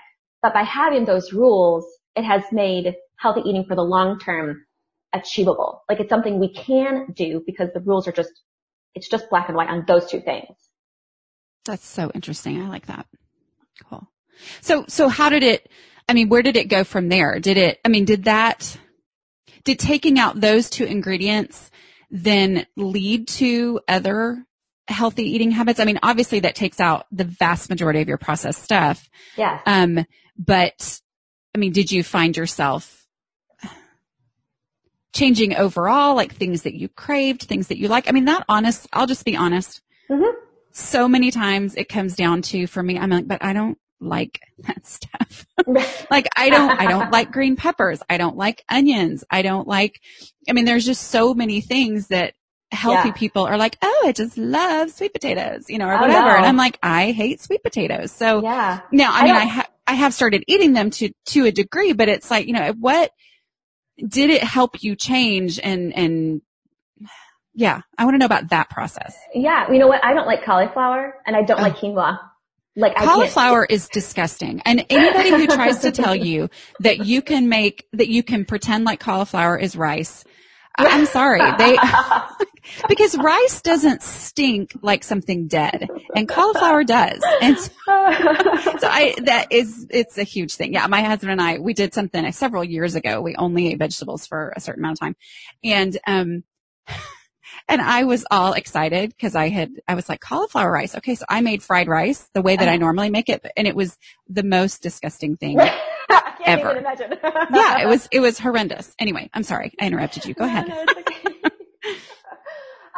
but 0.42 0.54
by 0.54 0.64
having 0.64 1.06
those 1.06 1.34
rules, 1.34 1.86
it 2.16 2.24
has 2.24 2.44
made 2.52 2.96
healthy 3.18 3.42
eating 3.46 3.66
for 3.66 3.76
the 3.76 3.84
long 3.84 4.20
term 4.20 4.66
achievable. 5.14 5.84
Like 5.90 6.00
it's 6.00 6.10
something 6.10 6.40
we 6.40 6.54
can 6.54 7.08
do 7.16 7.42
because 7.46 7.70
the 7.74 7.82
rules 7.82 8.08
are 8.08 8.12
just, 8.12 8.32
it's 8.96 9.10
just 9.10 9.30
black 9.30 9.48
and 9.48 9.56
white 9.56 9.70
on 9.70 9.86
those 9.88 10.10
two 10.10 10.22
things. 10.22 10.56
That's 11.66 11.86
so 11.86 12.12
interesting. 12.16 12.62
I 12.62 12.68
like 12.68 12.88
that. 12.88 13.06
Cool. 13.90 14.08
So, 14.62 14.86
so 14.88 15.10
how 15.10 15.30
did 15.30 15.44
it, 15.44 15.70
I 16.08 16.14
mean, 16.14 16.30
where 16.30 16.42
did 16.42 16.58
it 16.58 16.70
go 16.70 16.84
from 16.84 17.10
there? 17.10 17.40
Did 17.40 17.58
it, 17.58 17.80
I 17.86 17.90
mean, 17.90 18.06
did 18.06 18.24
that, 18.26 18.78
did 19.64 19.80
taking 19.80 20.20
out 20.20 20.40
those 20.40 20.70
two 20.70 20.86
ingredients 20.86 21.70
then 22.12 22.66
lead 22.76 23.28
to 23.28 23.80
other 23.88 24.44
healthy 24.88 25.24
eating 25.24 25.52
habits? 25.52 25.80
I 25.80 25.86
mean, 25.86 26.00
obviously 26.02 26.40
that 26.42 26.56
takes 26.56 26.80
out 26.80 27.06
the 27.12 27.24
vast 27.24 27.70
majority 27.70 28.02
of 28.02 28.08
your 28.08 28.18
processed 28.18 28.64
stuff. 28.64 29.10
Yeah. 29.38 29.62
Um, 29.66 30.06
but 30.38 31.02
I 31.54 31.58
mean, 31.58 31.72
did 31.72 31.92
you 31.92 32.04
find 32.04 32.36
yourself 32.36 33.08
changing 35.14 35.56
overall, 35.56 36.16
like 36.16 36.34
things 36.34 36.64
that 36.64 36.76
you 36.76 36.88
craved, 36.88 37.44
things 37.44 37.68
that 37.68 37.78
you 37.78 37.88
like? 37.88 38.08
I 38.08 38.12
mean, 38.12 38.26
that 38.26 38.46
honest, 38.48 38.88
I'll 38.94 39.08
just 39.08 39.26
be 39.26 39.36
honest. 39.36 39.82
Mm-hmm. 40.10 40.38
So 40.72 41.08
many 41.08 41.32
times 41.32 41.76
it 41.76 41.90
comes 41.90 42.16
down 42.16 42.42
to, 42.44 42.68
for 42.68 42.82
me, 42.82 42.98
I'm 42.98 43.10
like, 43.10 43.28
but 43.28 43.44
I 43.44 43.54
don't 43.54 43.78
like 44.00 44.42
that 44.60 44.86
stuff. 44.86 45.46
like 46.12 46.28
I 46.36 46.50
don't, 46.50 46.72
I 46.72 46.88
don't 46.88 47.12
like 47.12 47.32
green 47.32 47.56
peppers. 47.56 48.02
I 48.10 48.18
don't 48.18 48.38
like 48.38 48.64
onions. 48.70 49.24
I 49.30 49.42
don't 49.42 49.68
like, 49.68 50.00
I 50.48 50.54
mean, 50.54 50.66
there's 50.66 50.86
just 50.86 51.08
so 51.08 51.34
many 51.34 51.62
things 51.62 52.08
that 52.08 52.34
healthy 52.72 53.10
yeah. 53.10 53.14
people 53.14 53.44
are 53.44 53.58
like, 53.58 53.78
oh, 53.82 54.04
I 54.06 54.12
just 54.12 54.38
love 54.38 54.92
sweet 54.92 55.14
potatoes, 55.14 55.66
you 55.70 55.78
know, 55.78 55.88
or 55.88 56.00
whatever. 56.00 56.30
And 56.30 56.46
I'm 56.46 56.58
like, 56.58 56.78
I 56.84 57.12
hate 57.12 57.42
sweet 57.42 57.64
potatoes. 57.64 58.12
So 58.12 58.44
yeah. 58.44 58.82
now, 58.92 59.12
I, 59.12 59.20
I 59.20 59.24
mean, 59.24 59.36
I, 59.36 59.46
ha- 59.46 59.70
I 59.88 59.94
have 59.94 60.14
started 60.14 60.44
eating 60.48 60.74
them 60.74 60.92
to, 60.92 61.12
to 61.28 61.46
a 61.46 61.52
degree, 61.52 61.94
but 61.94 62.10
it's 62.10 62.30
like, 62.30 62.48
you 62.48 62.54
know, 62.54 62.74
what 62.80 63.12
did 63.98 64.30
it 64.30 64.44
help 64.44 64.84
you 64.84 64.96
change 64.96 65.60
and, 65.60 65.94
and 65.94 66.42
yeah, 67.56 67.82
I 67.98 68.06
want 68.06 68.14
to 68.14 68.20
know 68.20 68.26
about 68.26 68.52
that 68.52 68.70
process. 68.70 69.18
Yeah. 69.34 69.70
You 69.72 69.80
know 69.80 69.88
what? 69.88 70.06
I 70.06 70.14
don't 70.14 70.28
like 70.28 70.46
cauliflower 70.46 71.16
and 71.26 71.36
I 71.36 71.42
don't 71.42 71.60
oh. 71.60 71.64
like 71.64 71.78
quinoa. 71.78 72.20
Like 72.80 72.96
cauliflower 72.96 73.66
is 73.66 73.90
disgusting. 73.90 74.62
And 74.66 74.86
anybody 74.90 75.30
who 75.32 75.48
tries 75.48 75.80
to 75.80 75.92
tell 75.92 76.16
you 76.16 76.50
that 76.80 77.06
you 77.06 77.22
can 77.22 77.50
make, 77.50 77.86
that 77.94 78.08
you 78.08 78.24
can 78.24 78.46
pretend 78.46 78.86
like 78.86 79.00
cauliflower 79.00 79.58
is 79.58 79.76
rice, 79.76 80.24
I'm 80.78 81.06
sorry. 81.06 81.42
They, 81.58 81.78
because 82.88 83.18
rice 83.18 83.62
doesn't 83.62 84.02
stink 84.02 84.72
like 84.82 85.04
something 85.04 85.48
dead 85.48 85.88
and 86.16 86.28
cauliflower 86.28 86.84
does. 86.84 87.22
And 87.42 87.58
so, 87.58 87.70
so, 87.76 88.88
I, 88.88 89.16
that 89.24 89.48
is, 89.52 89.88
it's 89.90 90.18
a 90.18 90.24
huge 90.24 90.56
thing. 90.56 90.74
Yeah. 90.74 90.88
My 90.88 91.02
husband 91.02 91.34
and 91.34 91.42
I, 91.42 91.60
we 91.60 91.74
did 91.74 91.94
something 91.94 92.32
several 92.32 92.64
years 92.64 92.96
ago. 92.96 93.22
We 93.22 93.36
only 93.36 93.68
ate 93.68 93.80
vegetables 93.80 94.26
for 94.26 94.54
a 94.56 94.62
certain 94.62 94.84
amount 94.84 94.94
of 94.94 95.00
time. 95.00 95.16
And, 95.64 95.98
um, 96.08 96.44
and 97.70 97.82
I 97.82 98.04
was 98.04 98.26
all 98.32 98.54
excited 98.54 99.12
because 99.12 99.36
I 99.36 99.50
had, 99.50 99.72
I 99.88 99.94
was 99.94 100.10
like 100.10 100.20
cauliflower 100.20 100.72
rice. 100.72 100.96
Okay. 100.96 101.16
So 101.16 101.26
I 101.30 101.42
made 101.42 101.64
fried 101.64 101.88
rice 101.88 102.28
the 102.34 102.42
way 102.42 102.56
that 102.56 102.68
I 102.68 102.72
uh-huh. 102.72 102.80
normally 102.80 103.10
make 103.12 103.30
it. 103.30 103.46
And 103.56 103.68
it 103.68 103.76
was 103.76 103.98
the 104.28 104.44
most 104.44 104.82
disgusting 104.82 105.38
thing 105.38 105.60
ever. 106.46 106.82
yeah. 107.54 107.82
It 107.82 107.88
was, 107.88 108.10
it 108.12 108.20
was 108.20 108.40
horrendous. 108.40 108.94
Anyway, 109.00 109.30
I'm 109.34 109.44
sorry. 109.44 109.72
I 109.80 109.86
interrupted 109.86 110.26
you. 110.26 110.34
Go 110.34 110.46
ahead. 110.46 110.68
No, 110.68 110.84
no, 110.84 110.94
okay. 110.98 111.36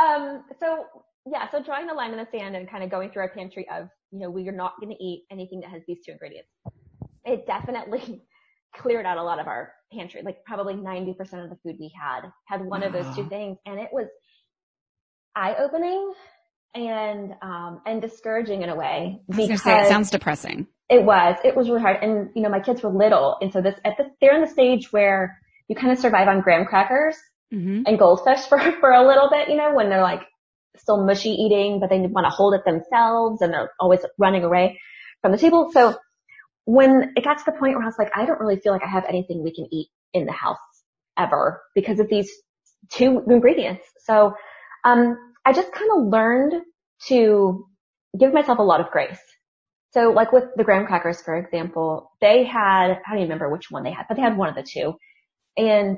um, 0.01 0.43
so 0.59 0.85
yeah. 1.29 1.49
So 1.51 1.61
drawing 1.61 1.87
the 1.87 1.93
line 1.93 2.11
in 2.11 2.17
the 2.17 2.27
sand 2.31 2.55
and 2.55 2.69
kind 2.69 2.83
of 2.83 2.89
going 2.89 3.11
through 3.11 3.23
our 3.23 3.29
pantry 3.29 3.67
of, 3.69 3.89
you 4.11 4.19
know, 4.19 4.29
we 4.29 4.47
are 4.47 4.53
not 4.53 4.73
going 4.79 4.95
to 4.95 5.03
eat 5.03 5.25
anything 5.29 5.59
that 5.61 5.69
has 5.69 5.81
these 5.87 5.99
two 6.05 6.13
ingredients. 6.13 6.49
It 7.25 7.45
definitely 7.45 8.23
cleared 8.75 9.05
out 9.05 9.17
a 9.17 9.23
lot 9.23 9.39
of 9.39 9.47
our 9.47 9.73
pantry. 9.93 10.21
Like 10.23 10.43
probably 10.45 10.73
90% 10.73 11.19
of 11.43 11.49
the 11.49 11.57
food 11.63 11.75
we 11.79 11.91
had 11.99 12.21
had 12.45 12.65
one 12.65 12.83
of 12.83 12.93
those 12.93 13.15
two 13.15 13.27
things. 13.27 13.57
And 13.65 13.79
it 13.79 13.89
was, 13.91 14.07
eye 15.35 15.55
opening 15.59 16.13
and 16.73 17.33
um 17.41 17.81
and 17.85 18.01
discouraging 18.01 18.61
in 18.61 18.69
a 18.69 18.75
way. 18.75 19.21
Because 19.29 19.63
say, 19.63 19.81
it 19.81 19.87
sounds 19.87 20.09
depressing. 20.09 20.67
It 20.89 21.03
was. 21.03 21.37
It 21.43 21.55
was 21.55 21.69
really 21.69 21.81
hard. 21.81 22.03
And 22.03 22.29
you 22.35 22.41
know, 22.41 22.49
my 22.49 22.59
kids 22.59 22.83
were 22.83 22.91
little, 22.91 23.37
and 23.41 23.51
so 23.51 23.61
this 23.61 23.75
at 23.85 23.97
the 23.97 24.11
they're 24.19 24.35
in 24.35 24.41
the 24.41 24.47
stage 24.47 24.91
where 24.91 25.39
you 25.67 25.75
kind 25.75 25.91
of 25.91 25.99
survive 25.99 26.27
on 26.27 26.41
graham 26.41 26.65
crackers 26.65 27.15
mm-hmm. 27.53 27.83
and 27.85 27.99
goldfish 27.99 28.41
for 28.49 28.59
for 28.79 28.91
a 28.91 29.07
little 29.07 29.29
bit. 29.29 29.49
You 29.49 29.57
know, 29.57 29.73
when 29.73 29.89
they're 29.89 30.01
like 30.01 30.21
still 30.77 31.05
mushy 31.05 31.29
eating, 31.29 31.79
but 31.79 31.89
they 31.89 31.99
want 31.99 32.25
to 32.25 32.29
hold 32.29 32.53
it 32.53 32.65
themselves, 32.65 33.41
and 33.41 33.53
they're 33.53 33.71
always 33.79 33.99
running 34.17 34.43
away 34.43 34.79
from 35.21 35.31
the 35.31 35.37
table. 35.37 35.69
So 35.73 35.95
when 36.65 37.13
it 37.15 37.23
got 37.23 37.39
to 37.39 37.43
the 37.45 37.51
point 37.51 37.75
where 37.75 37.83
I 37.83 37.85
was 37.85 37.97
like, 37.97 38.11
I 38.15 38.25
don't 38.25 38.39
really 38.39 38.57
feel 38.57 38.71
like 38.71 38.83
I 38.83 38.89
have 38.89 39.05
anything 39.07 39.43
we 39.43 39.53
can 39.53 39.67
eat 39.71 39.89
in 40.13 40.25
the 40.25 40.31
house 40.31 40.57
ever 41.17 41.61
because 41.75 41.99
of 41.99 42.07
these 42.09 42.31
two 42.91 43.23
ingredients. 43.27 43.85
So 44.05 44.33
um, 44.83 45.17
I 45.45 45.53
just 45.53 45.71
kind 45.71 45.89
of 45.95 46.07
learned 46.07 46.53
to 47.07 47.67
give 48.19 48.33
myself 48.33 48.59
a 48.59 48.63
lot 48.63 48.81
of 48.81 48.91
grace. 48.91 49.19
So 49.93 50.11
like 50.11 50.31
with 50.31 50.45
the 50.55 50.63
graham 50.63 50.85
crackers, 50.85 51.21
for 51.21 51.35
example, 51.37 52.11
they 52.21 52.45
had, 52.45 52.91
I 52.91 52.95
don't 53.09 53.17
even 53.17 53.23
remember 53.23 53.49
which 53.49 53.69
one 53.69 53.83
they 53.83 53.91
had, 53.91 54.05
but 54.07 54.15
they 54.15 54.21
had 54.23 54.37
one 54.37 54.49
of 54.49 54.55
the 54.55 54.63
two. 54.63 54.93
And, 55.57 55.97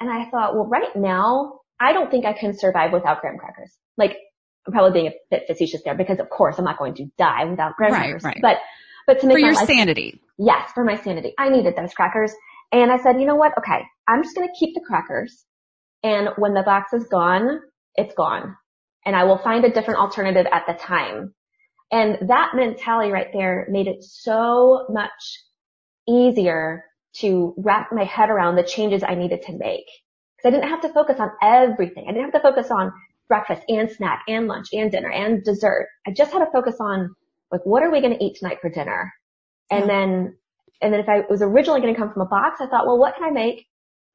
and 0.00 0.10
I 0.10 0.30
thought, 0.30 0.54
well, 0.54 0.66
right 0.66 0.94
now 0.96 1.60
I 1.78 1.92
don't 1.92 2.10
think 2.10 2.24
I 2.24 2.32
can 2.32 2.56
survive 2.56 2.92
without 2.92 3.20
graham 3.20 3.36
crackers. 3.38 3.76
Like, 3.98 4.16
I'm 4.66 4.72
probably 4.72 4.92
being 5.00 5.12
a 5.12 5.14
bit 5.30 5.44
facetious 5.46 5.82
there 5.84 5.94
because 5.94 6.18
of 6.18 6.30
course 6.30 6.58
I'm 6.58 6.64
not 6.64 6.78
going 6.78 6.94
to 6.94 7.06
die 7.18 7.44
without 7.44 7.76
graham 7.76 7.92
Right, 7.92 8.00
crackers. 8.02 8.24
right. 8.24 8.38
But, 8.40 8.58
but 9.06 9.20
to 9.20 9.26
make 9.26 9.34
For 9.36 9.38
your 9.40 9.52
life 9.54 9.66
sanity. 9.66 10.20
Yes, 10.38 10.70
for 10.74 10.84
my 10.84 10.96
sanity. 10.96 11.34
I 11.38 11.50
needed 11.50 11.74
those 11.76 11.92
crackers. 11.94 12.32
And 12.72 12.90
I 12.90 12.98
said, 12.98 13.20
you 13.20 13.26
know 13.26 13.36
what? 13.36 13.52
Okay, 13.58 13.82
I'm 14.08 14.22
just 14.22 14.34
going 14.34 14.48
to 14.48 14.54
keep 14.58 14.74
the 14.74 14.80
crackers. 14.86 15.44
And 16.02 16.30
when 16.36 16.54
the 16.54 16.62
box 16.62 16.92
is 16.92 17.04
gone, 17.04 17.60
it's 17.96 18.14
gone. 18.14 18.56
And 19.04 19.14
I 19.14 19.24
will 19.24 19.38
find 19.38 19.64
a 19.64 19.70
different 19.70 20.00
alternative 20.00 20.46
at 20.52 20.64
the 20.66 20.74
time. 20.74 21.34
And 21.92 22.28
that 22.28 22.52
mentality 22.54 23.12
right 23.12 23.28
there 23.32 23.66
made 23.70 23.86
it 23.86 24.02
so 24.02 24.86
much 24.90 25.44
easier 26.08 26.84
to 27.16 27.54
wrap 27.56 27.92
my 27.92 28.04
head 28.04 28.30
around 28.30 28.56
the 28.56 28.62
changes 28.64 29.02
I 29.02 29.14
needed 29.14 29.42
to 29.42 29.52
make. 29.52 29.86
Because 30.36 30.48
I 30.48 30.50
didn't 30.50 30.68
have 30.68 30.82
to 30.82 30.92
focus 30.92 31.18
on 31.18 31.30
everything. 31.42 32.04
I 32.08 32.12
didn't 32.12 32.32
have 32.32 32.42
to 32.42 32.48
focus 32.48 32.70
on 32.70 32.92
breakfast 33.28 33.62
and 33.68 33.90
snack 33.90 34.22
and 34.28 34.46
lunch 34.48 34.68
and 34.72 34.90
dinner 34.90 35.10
and 35.10 35.42
dessert. 35.42 35.88
I 36.06 36.10
just 36.10 36.32
had 36.32 36.40
to 36.40 36.50
focus 36.52 36.76
on 36.80 37.14
like, 37.50 37.64
what 37.64 37.82
are 37.82 37.90
we 37.90 38.00
going 38.00 38.16
to 38.16 38.24
eat 38.24 38.36
tonight 38.38 38.58
for 38.60 38.68
dinner? 38.68 39.12
And 39.70 39.86
Yeah. 39.86 39.86
then, 39.86 40.36
and 40.82 40.92
then 40.92 41.00
if 41.00 41.08
I 41.08 41.20
was 41.30 41.42
originally 41.42 41.80
going 41.80 41.94
to 41.94 41.98
come 41.98 42.12
from 42.12 42.22
a 42.22 42.26
box, 42.28 42.60
I 42.60 42.66
thought, 42.66 42.86
well, 42.86 42.98
what 42.98 43.14
can 43.16 43.24
I 43.24 43.30
make 43.30 43.66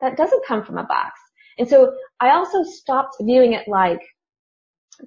that 0.02 0.18
doesn't 0.18 0.46
come 0.46 0.64
from 0.64 0.78
a 0.78 0.84
box? 0.84 1.20
And 1.58 1.68
so 1.68 1.94
I 2.20 2.32
also 2.32 2.64
stopped 2.64 3.16
viewing 3.22 3.54
it 3.54 3.68
like 3.68 4.02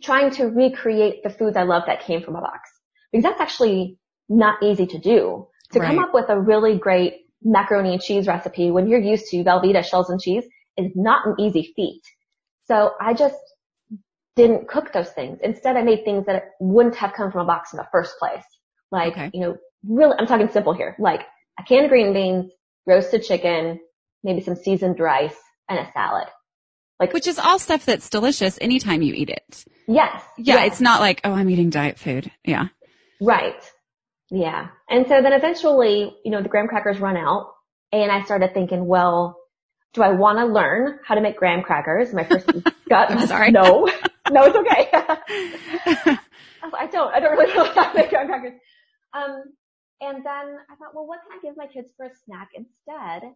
trying 0.03 0.31
to 0.33 0.47
recreate 0.47 1.23
the 1.23 1.31
foods 1.31 1.57
I 1.57 1.63
love 1.63 1.85
that 1.87 2.05
came 2.05 2.23
from 2.23 2.37
a 2.37 2.41
box. 2.41 2.71
Because 3.13 3.23
that's 3.25 3.41
actually 3.41 3.99
not 4.29 4.63
easy 4.63 4.87
to 4.87 4.99
do. 4.99 5.49
To 5.73 5.81
come 5.81 5.99
up 5.99 6.15
with 6.15 6.29
a 6.29 6.39
really 6.39 6.79
great 6.79 7.27
macaroni 7.43 7.93
and 7.95 8.01
cheese 8.01 8.29
recipe 8.29 8.71
when 8.71 8.87
you're 8.89 9.01
used 9.01 9.27
to 9.31 9.43
Velveeta 9.43 9.85
shells 9.85 10.09
and 10.09 10.21
cheese 10.21 10.45
is 10.77 10.93
not 10.95 11.27
an 11.27 11.35
easy 11.39 11.73
feat. 11.75 12.03
So 12.67 12.93
I 13.01 13.15
just 13.15 13.37
didn't 14.37 14.69
cook 14.69 14.93
those 14.93 15.11
things. 15.11 15.41
Instead, 15.43 15.77
I 15.77 15.83
made 15.83 16.05
things 16.05 16.27
that 16.27 16.51
wouldn't 16.61 16.97
have 16.97 17.13
come 17.13 17.31
from 17.31 17.43
a 17.43 17.45
box 17.45 17.73
in 17.73 17.77
the 17.77 17.87
first 17.93 18.19
place. 18.19 18.45
Like, 18.91 19.13
Okay. 19.13 19.31
you 19.33 19.41
know, 19.41 19.57
really, 19.87 20.15
I'm 20.19 20.27
talking 20.27 20.49
simple 20.49 20.73
here. 20.73 20.97
Like 20.99 21.23
a 21.59 21.63
can 21.65 21.85
of 21.85 21.91
green 21.91 22.13
beans, 22.13 22.53
roasted 22.87 23.23
chicken, 23.23 23.81
maybe 24.23 24.41
some 24.41 24.57
seasoned 24.57 24.99
rice, 25.01 25.37
and 25.69 25.79
a 25.79 25.91
salad. 25.93 26.29
Like, 27.01 27.13
Which 27.13 27.27
is 27.27 27.39
all 27.39 27.59
stuff 27.59 27.85
that's 27.85 28.09
delicious 28.09 28.59
anytime 28.61 29.03
you 29.03 29.15
eat 29.15 29.31
it. 29.31 29.65
Yes. 29.89 30.23
Yeah, 30.39 30.57
yes. 30.57 30.73
it's 30.73 30.81
not 30.81 31.01
like, 31.01 31.21
oh, 31.25 31.33
I'm 31.33 31.51
eating 31.51 31.71
diet 31.71 31.99
food. 31.99 32.31
Yeah. 32.45 32.69
Right. 33.21 33.63
Yeah. 34.31 34.69
And 34.89 35.07
so 35.07 35.21
then 35.21 35.33
eventually, 35.33 36.15
you 36.25 36.31
know, 36.31 36.43
the 36.43 36.49
graham 36.49 36.69
crackers 36.69 37.01
run 37.01 37.17
out 37.17 37.53
and 37.93 38.11
I 38.11 38.23
started 38.25 38.55
thinking, 38.55 38.87
well, 38.87 39.39
do 39.93 40.03
I 40.03 40.11
want 40.13 40.39
to 40.39 40.47
learn 40.47 40.99
how 41.05 41.15
to 41.15 41.21
make 41.21 41.37
graham 41.37 41.63
crackers? 41.63 42.13
My 42.13 42.25
first 42.25 42.47
gut 42.89 43.15
was 43.15 43.29
sorry. 43.29 43.51
no, 43.51 43.89
no, 44.31 44.45
it's 44.45 44.57
okay. 44.57 44.89
I 44.93 46.19
like, 46.63 46.75
I 46.75 46.87
don't, 46.87 47.15
I 47.15 47.21
don't 47.21 47.37
really 47.37 47.55
know 47.55 47.73
how 47.73 47.93
to 47.93 47.99
make 47.99 48.11
graham 48.11 48.27
crackers. 48.27 48.55
Um, 49.13 49.45
and 50.01 50.19
then 50.19 50.59
I 50.71 50.75
thought, 50.77 50.95
well, 50.95 51.07
what 51.07 51.21
can 51.23 51.39
I 51.39 51.43
give 51.43 51.57
my 51.57 51.67
kids 51.67 51.89
for 51.97 52.07
a 52.07 52.11
snack 52.25 52.49
instead 52.55 53.33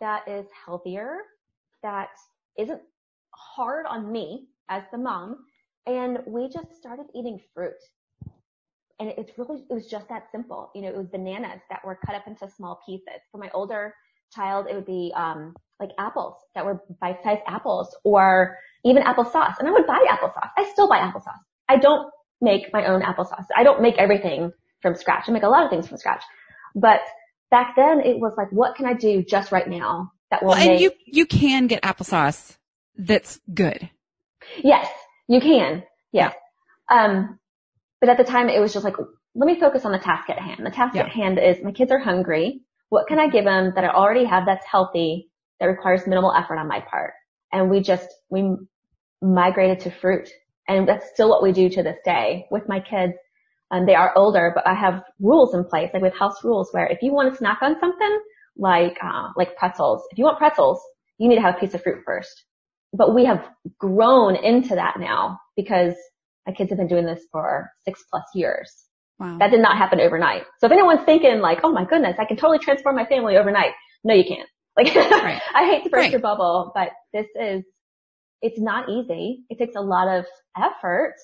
that 0.00 0.28
is 0.28 0.46
healthier, 0.66 1.18
that 1.82 2.10
isn't 2.58 2.80
hard 3.34 3.86
on 3.86 4.10
me 4.10 4.48
as 4.68 4.82
the 4.92 4.98
mom? 4.98 5.44
And 5.86 6.18
we 6.26 6.48
just 6.48 6.74
started 6.76 7.06
eating 7.14 7.40
fruit. 7.54 7.72
And 9.00 9.12
it's 9.18 9.36
really, 9.36 9.64
it 9.68 9.74
was 9.74 9.86
just 9.86 10.08
that 10.08 10.30
simple. 10.30 10.70
You 10.74 10.82
know, 10.82 10.88
it 10.88 10.96
was 10.96 11.08
bananas 11.08 11.60
that 11.70 11.84
were 11.84 11.98
cut 12.06 12.14
up 12.14 12.26
into 12.26 12.48
small 12.48 12.80
pieces. 12.86 13.20
For 13.32 13.38
my 13.38 13.50
older 13.52 13.94
child, 14.32 14.66
it 14.70 14.74
would 14.74 14.86
be, 14.86 15.12
um, 15.16 15.54
like 15.80 15.90
apples 15.98 16.36
that 16.54 16.64
were 16.64 16.80
bite-sized 17.00 17.42
apples 17.48 17.96
or 18.04 18.56
even 18.84 19.02
applesauce. 19.02 19.58
And 19.58 19.66
I 19.66 19.72
would 19.72 19.86
buy 19.86 20.06
applesauce. 20.08 20.50
I 20.56 20.70
still 20.70 20.88
buy 20.88 20.98
applesauce. 20.98 21.40
I 21.68 21.76
don't 21.76 22.08
make 22.40 22.72
my 22.72 22.86
own 22.86 23.02
applesauce. 23.02 23.46
I 23.56 23.64
don't 23.64 23.82
make 23.82 23.98
everything 23.98 24.52
from 24.80 24.94
scratch. 24.94 25.24
I 25.28 25.32
make 25.32 25.42
a 25.42 25.48
lot 25.48 25.64
of 25.64 25.70
things 25.70 25.88
from 25.88 25.96
scratch. 25.96 26.22
But 26.76 27.00
back 27.50 27.74
then 27.74 28.00
it 28.00 28.20
was 28.20 28.34
like, 28.36 28.50
what 28.52 28.76
can 28.76 28.86
I 28.86 28.94
do 28.94 29.24
just 29.24 29.50
right 29.50 29.68
now 29.68 30.12
that 30.32 30.42
will 30.42 30.50
Well, 30.50 30.58
and 30.58 30.70
make, 30.70 30.80
you, 30.80 30.92
you 31.06 31.26
can 31.26 31.68
get 31.68 31.82
applesauce 31.82 32.56
that's 32.96 33.38
good. 33.54 33.88
yes, 34.62 34.88
you 35.28 35.40
can. 35.40 35.84
Yes. 36.12 36.34
Um, 36.90 37.38
but 38.00 38.08
at 38.10 38.18
the 38.18 38.24
time 38.24 38.48
it 38.48 38.60
was 38.60 38.72
just 38.72 38.84
like, 38.84 38.96
let 39.34 39.46
me 39.46 39.58
focus 39.60 39.84
on 39.84 39.92
the 39.92 39.98
task 39.98 40.28
at 40.28 40.38
hand. 40.38 40.66
The 40.66 40.70
task 40.70 40.94
Yeah. 40.94 41.02
at 41.04 41.08
hand 41.10 41.38
is 41.38 41.62
my 41.62 41.70
kids 41.72 41.90
are 41.92 41.98
hungry. 41.98 42.62
What 42.88 43.06
can 43.06 43.18
I 43.18 43.28
give 43.28 43.44
them 43.44 43.72
that 43.76 43.84
I 43.84 43.88
already 43.88 44.24
have 44.24 44.44
that's 44.46 44.66
healthy 44.66 45.30
that 45.60 45.66
requires 45.66 46.06
minimal 46.06 46.34
effort 46.34 46.58
on 46.58 46.68
my 46.68 46.80
part? 46.80 47.12
And 47.52 47.70
we 47.70 47.80
just, 47.80 48.08
we 48.28 48.56
migrated 49.22 49.80
to 49.80 49.90
fruit 49.90 50.28
and 50.68 50.86
that's 50.88 51.08
still 51.14 51.28
what 51.30 51.42
we 51.42 51.52
do 51.52 51.68
to 51.70 51.82
this 51.82 51.98
day 52.04 52.46
with 52.50 52.68
my 52.68 52.80
kids. 52.80 53.14
And 53.70 53.88
they 53.88 53.94
are 53.94 54.12
older, 54.16 54.52
but 54.54 54.66
I 54.66 54.74
have 54.74 55.02
rules 55.18 55.54
in 55.54 55.64
place, 55.64 55.90
like 55.94 56.02
with 56.02 56.14
house 56.14 56.44
rules 56.44 56.68
where 56.72 56.86
if 56.86 56.98
you 57.00 57.12
want 57.14 57.32
to 57.32 57.38
snack 57.38 57.58
on 57.62 57.76
something 57.80 58.20
like, 58.56 58.98
uh, 59.02 59.28
like 59.36 59.56
pretzels, 59.56 60.02
if 60.10 60.18
you 60.18 60.24
want 60.24 60.38
pretzels, 60.38 60.80
you 61.18 61.28
need 61.28 61.36
to 61.36 61.42
have 61.42 61.56
a 61.56 61.58
piece 61.58 61.74
of 61.74 61.82
fruit 61.82 62.02
first. 62.04 62.44
But 62.92 63.14
we 63.14 63.24
have 63.24 63.48
grown 63.78 64.36
into 64.36 64.74
that 64.74 64.96
now 64.98 65.38
because 65.56 65.94
my 66.46 66.52
kids 66.52 66.70
have 66.70 66.78
been 66.78 66.88
doing 66.88 67.06
this 67.06 67.22
for 67.32 67.70
six 67.84 68.02
plus 68.10 68.24
years. 68.34 68.70
Wow. 69.18 69.38
That 69.38 69.50
did 69.50 69.60
not 69.60 69.78
happen 69.78 70.00
overnight. 70.00 70.42
So 70.58 70.66
if 70.66 70.72
anyone's 70.72 71.04
thinking 71.04 71.40
like, 71.40 71.60
oh 71.62 71.72
my 71.72 71.84
goodness, 71.84 72.16
I 72.18 72.24
can 72.24 72.36
totally 72.36 72.58
transform 72.58 72.96
my 72.96 73.06
family 73.06 73.36
overnight. 73.36 73.72
No, 74.04 74.14
you 74.14 74.24
can't. 74.24 74.48
Like, 74.76 74.88
I 74.96 75.68
hate 75.70 75.84
to 75.84 75.90
burst 75.90 76.00
Right. 76.04 76.10
your 76.10 76.20
bubble, 76.20 76.72
but 76.74 76.88
this 77.12 77.26
is, 77.40 77.62
it's 78.40 78.58
not 78.60 78.88
easy. 78.88 79.44
It 79.48 79.58
takes 79.58 79.76
a 79.76 79.80
lot 79.80 80.08
of 80.08 80.24
effort, 80.56 81.14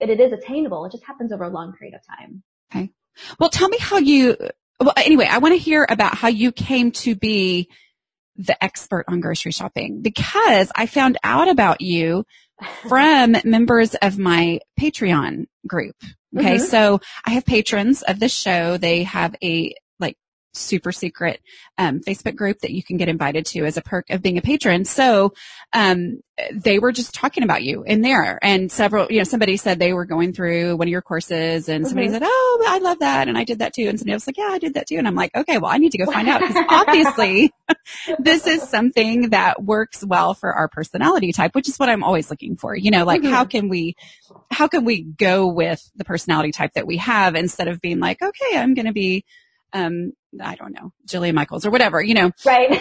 but 0.00 0.08
it 0.08 0.18
is 0.20 0.32
attainable. 0.32 0.84
It 0.86 0.92
just 0.92 1.04
happens 1.04 1.32
over 1.32 1.44
a 1.44 1.50
long 1.50 1.74
period 1.78 1.94
of 1.94 2.00
time. 2.18 2.42
Okay. 2.74 2.90
Well, 3.38 3.50
tell 3.50 3.68
me 3.68 3.76
how 3.78 3.98
you, 3.98 4.36
well, 4.82 4.94
anyway, 4.96 5.26
I 5.30 5.38
want 5.38 5.54
to 5.54 5.58
hear 5.58 5.86
about 5.88 6.14
how 6.14 6.28
you 6.28 6.52
came 6.52 6.92
to 6.92 7.14
be 7.14 7.68
the 8.36 8.62
expert 8.62 9.04
on 9.08 9.20
grocery 9.20 9.52
shopping 9.52 10.00
because 10.00 10.72
I 10.74 10.86
found 10.86 11.18
out 11.22 11.48
about 11.48 11.80
you 11.80 12.24
from 12.88 13.36
members 13.44 13.94
of 13.96 14.18
my 14.18 14.60
Patreon 14.80 15.46
group. 15.66 15.96
Okay. 16.36 16.56
Mhm. 16.56 16.60
So 16.60 17.00
I 17.26 17.30
have 17.32 17.44
patrons 17.44 18.02
of 18.02 18.18
this 18.18 18.32
show. 18.32 18.78
They 18.78 19.02
have 19.02 19.34
a 19.42 19.74
super 20.54 20.92
secret 20.92 21.40
um, 21.78 22.00
Facebook 22.00 22.36
group 22.36 22.58
that 22.60 22.70
you 22.72 22.82
can 22.82 22.96
get 22.96 23.08
invited 23.08 23.46
to 23.46 23.64
as 23.64 23.76
a 23.76 23.82
perk 23.82 24.10
of 24.10 24.22
being 24.22 24.38
a 24.38 24.42
patron. 24.42 24.84
So 24.84 25.32
um, 25.72 26.20
they 26.52 26.78
were 26.78 26.92
just 26.92 27.14
talking 27.14 27.42
about 27.42 27.62
you 27.62 27.82
in 27.84 28.02
there 28.02 28.38
and 28.42 28.70
several, 28.70 29.06
you 29.10 29.18
know, 29.18 29.24
somebody 29.24 29.56
said 29.56 29.78
they 29.78 29.92
were 29.92 30.04
going 30.04 30.32
through 30.32 30.76
one 30.76 30.88
of 30.88 30.92
your 30.92 31.02
courses 31.02 31.68
and 31.68 31.86
somebody 31.86 32.08
Mhm. 32.08 32.12
said, 32.12 32.22
Oh, 32.24 32.64
I 32.68 32.78
love 32.78 32.98
that. 33.00 33.28
And 33.28 33.38
I 33.38 33.44
did 33.44 33.60
that 33.60 33.72
too. 33.74 33.88
And 33.88 33.98
somebody 33.98 34.12
else 34.12 34.26
was 34.26 34.28
like, 34.28 34.38
yeah, 34.38 34.52
I 34.54 34.58
did 34.58 34.74
that 34.74 34.86
too. 34.86 34.96
And 34.96 35.08
I'm 35.08 35.14
like, 35.14 35.34
okay, 35.34 35.58
well, 35.58 35.70
I 35.70 35.78
need 35.78 35.92
to 35.92 35.98
go 35.98 36.06
find 36.10 36.28
out 36.28 36.40
because 36.40 36.62
obviously 36.68 37.52
this 38.18 38.46
is 38.46 38.62
something 38.62 39.30
that 39.30 39.62
works 39.62 40.04
well 40.04 40.34
for 40.34 40.52
our 40.52 40.68
personality 40.68 41.32
type, 41.32 41.54
which 41.54 41.68
is 41.68 41.78
what 41.78 41.88
I'm 41.88 42.04
always 42.04 42.30
looking 42.30 42.56
for. 42.56 42.76
You 42.76 42.90
know, 42.90 43.04
like 43.04 43.22
Mhm. 43.22 43.30
how 43.30 43.44
can 43.44 43.68
we, 43.68 43.96
how 44.50 44.68
can 44.68 44.84
we 44.84 45.02
go 45.02 45.46
with 45.46 45.90
the 45.96 46.04
personality 46.04 46.52
type 46.52 46.72
that 46.74 46.86
we 46.86 46.98
have 46.98 47.34
instead 47.34 47.68
of 47.68 47.80
being 47.80 48.00
like, 48.00 48.20
okay, 48.20 48.58
I'm 48.58 48.74
going 48.74 48.86
to 48.86 48.92
be, 48.92 49.24
um, 49.72 50.12
I 50.40 50.54
don't 50.54 50.72
know, 50.72 50.92
Jillian 51.06 51.34
Michaels 51.34 51.66
or 51.66 51.70
whatever, 51.70 52.02
you 52.02 52.14
know, 52.14 52.32
Right. 52.44 52.80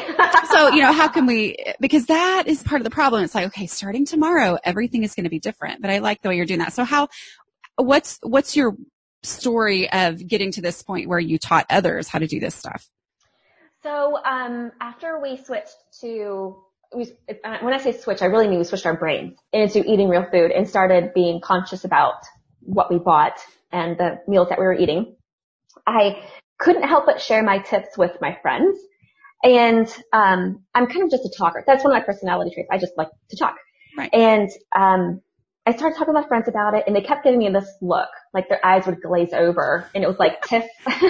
so, 0.52 0.70
you 0.70 0.82
know, 0.82 0.92
how 0.92 1.08
can 1.08 1.26
we, 1.28 1.58
because 1.80 2.06
that 2.08 2.44
is 2.48 2.64
part 2.64 2.82
of 2.82 2.84
the 2.84 2.90
problem. 2.90 3.24
It's 3.24 3.36
like, 3.36 3.48
okay, 3.48 3.68
starting 3.68 4.06
tomorrow, 4.06 4.58
everything 4.64 5.04
is 5.04 5.16
going 5.16 5.26
to 5.26 5.30
be 5.30 5.40
different, 5.40 5.82
but 5.82 5.90
I 5.92 6.00
like 6.00 6.22
the 6.22 6.30
way 6.30 6.38
you're 6.38 6.46
doing 6.46 6.60
that. 6.60 6.74
So 6.74 6.84
how, 6.84 7.10
what's, 7.76 8.20
what's 8.24 8.56
your 8.56 8.76
story 9.24 9.92
of 9.92 10.26
getting 10.26 10.52
to 10.54 10.62
this 10.62 10.82
point 10.82 11.08
where 11.10 11.20
you 11.20 11.38
taught 11.38 11.66
others 11.70 12.08
how 12.08 12.20
to 12.20 12.28
do 12.28 12.40
this 12.40 12.56
stuff? 12.56 12.90
So 13.84 14.18
um, 14.24 14.72
after 14.80 15.20
we 15.22 15.38
switched 15.38 15.76
to, 16.02 16.64
we, 16.96 17.12
when 17.62 17.74
I 17.74 17.80
say 17.80 17.94
switch, 17.94 18.22
I 18.22 18.26
really 18.26 18.48
mean 18.48 18.60
we 18.60 18.64
switched 18.64 18.86
our 18.86 18.96
brains 18.98 19.38
into 19.54 19.80
eating 19.80 20.08
real 20.10 20.26
food 20.32 20.52
and 20.52 20.68
started 20.70 21.14
being 21.14 21.42
conscious 21.42 21.84
about 21.84 22.16
what 22.62 22.92
we 22.92 23.00
bought 23.00 23.40
and 23.72 23.98
the 23.98 24.20
meals 24.28 24.50
that 24.50 24.60
we 24.60 24.66
were 24.66 24.74
eating. 24.74 25.16
I 25.88 26.24
couldn't 26.62 26.84
help 26.84 27.06
but 27.06 27.22
share 27.22 27.44
my 27.44 27.60
tips 27.60 27.98
with 27.98 28.12
my 28.22 28.38
friends. 28.42 28.78
And 29.44 29.88
um, 30.14 30.64
I'm 30.76 30.86
kind 30.88 31.04
of 31.04 31.10
just 31.10 31.26
a 31.26 31.32
talker. 31.36 31.64
That's 31.66 31.84
one 31.84 31.92
of 31.94 32.00
my 32.00 32.06
personality 32.06 32.52
traits. 32.54 32.70
I 32.72 32.78
just 32.78 32.94
like 32.96 33.08
to 33.32 33.38
talk. 33.38 33.56
Right. 33.98 34.10
And 34.14 34.50
um, 34.76 35.22
I 35.66 35.76
started 35.76 35.98
talking 35.98 36.14
to 36.14 36.22
my 36.22 36.28
friends 36.28 36.48
about 36.48 36.76
it, 36.76 36.84
and 36.88 36.96
they 36.96 37.02
kept 37.02 37.24
giving 37.24 37.40
me 37.40 37.50
this 37.50 37.68
look, 37.82 38.08
like 38.34 38.50
their 38.50 38.64
eyes 38.66 38.86
would 38.86 39.02
glaze 39.02 39.34
over, 39.34 39.90
and 39.96 40.04
it 40.04 40.08
was 40.08 40.18
like 40.20 40.42
Tiff. 40.44 40.66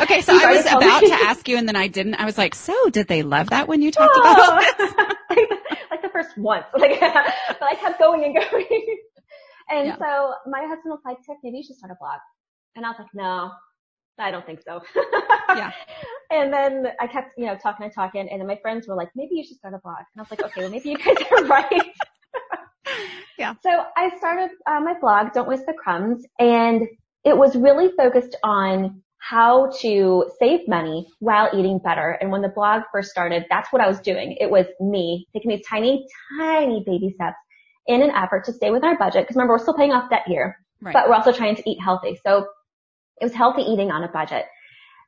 Okay, 0.00 0.20
so 0.22 0.32
I 0.32 0.54
was 0.54 0.64
about 0.64 1.02
me- 1.02 1.08
to 1.08 1.14
ask 1.14 1.46
you 1.48 1.58
and 1.58 1.68
then 1.68 1.76
I 1.76 1.88
didn't. 1.88 2.14
I 2.14 2.24
was 2.24 2.38
like, 2.38 2.54
so 2.54 2.88
did 2.88 3.08
they 3.08 3.22
love 3.22 3.50
that 3.50 3.68
when 3.68 3.82
you 3.82 3.90
talked 3.90 4.16
about? 4.16 4.64
Oh. 4.78 5.14
like, 5.30 5.48
like 5.90 6.02
the 6.02 6.08
first 6.10 6.36
once. 6.38 6.64
Like, 6.78 6.98
but 7.00 7.62
I 7.62 7.74
kept 7.74 7.98
going 7.98 8.24
and 8.24 8.34
going. 8.34 8.96
And 9.70 9.88
Yeah. 9.88 9.98
so 9.98 10.34
my 10.46 10.60
husband 10.60 10.84
was 10.92 11.00
like, 11.04 11.18
Tiff, 11.26 11.36
maybe 11.42 11.58
you 11.58 11.64
should 11.64 11.76
start 11.76 11.90
a 11.92 11.96
blog. 12.00 12.20
And 12.76 12.86
I 12.86 12.90
was 12.90 12.98
like, 12.98 13.12
no, 13.12 13.50
I 14.18 14.30
don't 14.30 14.44
think 14.46 14.60
so. 14.62 14.80
Yeah. 15.50 15.72
And 16.30 16.52
then 16.52 16.88
I 17.00 17.06
kept, 17.06 17.30
you 17.38 17.46
know, 17.46 17.56
talking 17.56 17.84
and 17.84 17.94
talking. 17.94 18.28
And 18.30 18.38
then 18.38 18.46
my 18.46 18.58
friends 18.60 18.86
were 18.86 18.94
like, 18.94 19.08
maybe 19.16 19.36
you 19.36 19.44
should 19.46 19.56
start 19.56 19.72
a 19.72 19.78
blog. 19.78 19.96
And 20.14 20.18
I 20.18 20.20
was 20.20 20.30
like, 20.30 20.42
okay, 20.42 20.60
well, 20.60 20.68
maybe 20.70 20.90
you 20.90 20.98
guys 20.98 21.16
are 21.32 21.44
right. 21.46 21.90
Yeah. 23.38 23.54
So 23.62 23.70
I 23.96 24.10
started 24.18 24.50
uh, 24.66 24.80
my 24.80 24.92
blog, 25.00 25.32
Don't 25.32 25.48
Waste 25.48 25.64
the 25.66 25.72
Crumbs, 25.72 26.24
and 26.38 26.82
it 27.24 27.36
was 27.36 27.56
really 27.56 27.90
focused 27.96 28.36
on 28.42 29.02
how 29.20 29.70
to 29.80 30.26
save 30.38 30.68
money 30.68 31.06
while 31.20 31.48
eating 31.54 31.78
better. 31.78 32.18
And 32.20 32.30
when 32.30 32.42
the 32.42 32.48
blog 32.48 32.82
first 32.92 33.10
started, 33.10 33.46
that's 33.48 33.72
what 33.72 33.80
I 33.80 33.88
was 33.88 34.00
doing. 34.00 34.36
It 34.40 34.50
was 34.50 34.66
me 34.80 35.26
taking 35.32 35.50
these 35.50 35.64
tiny, 35.66 36.06
tiny 36.38 36.82
baby 36.84 37.10
steps 37.14 37.36
in 37.86 38.02
an 38.02 38.10
effort 38.10 38.44
to 38.46 38.52
stay 38.52 38.70
within 38.70 38.88
our 38.90 38.98
budget. 38.98 39.22
Because 39.24 39.36
remember, 39.36 39.54
we're 39.54 39.58
still 39.60 39.74
paying 39.74 39.92
off 39.92 40.10
debt 40.10 40.24
here, 40.26 40.56
Right. 40.82 40.92
but 40.92 41.08
we're 41.08 41.14
also 41.14 41.32
trying 41.32 41.56
to 41.56 41.70
eat 41.70 41.78
healthy. 41.82 42.18
So 42.24 42.46
it 43.20 43.24
was 43.24 43.34
healthy 43.34 43.62
eating 43.62 43.90
on 43.90 44.04
a 44.04 44.08
budget. 44.08 44.44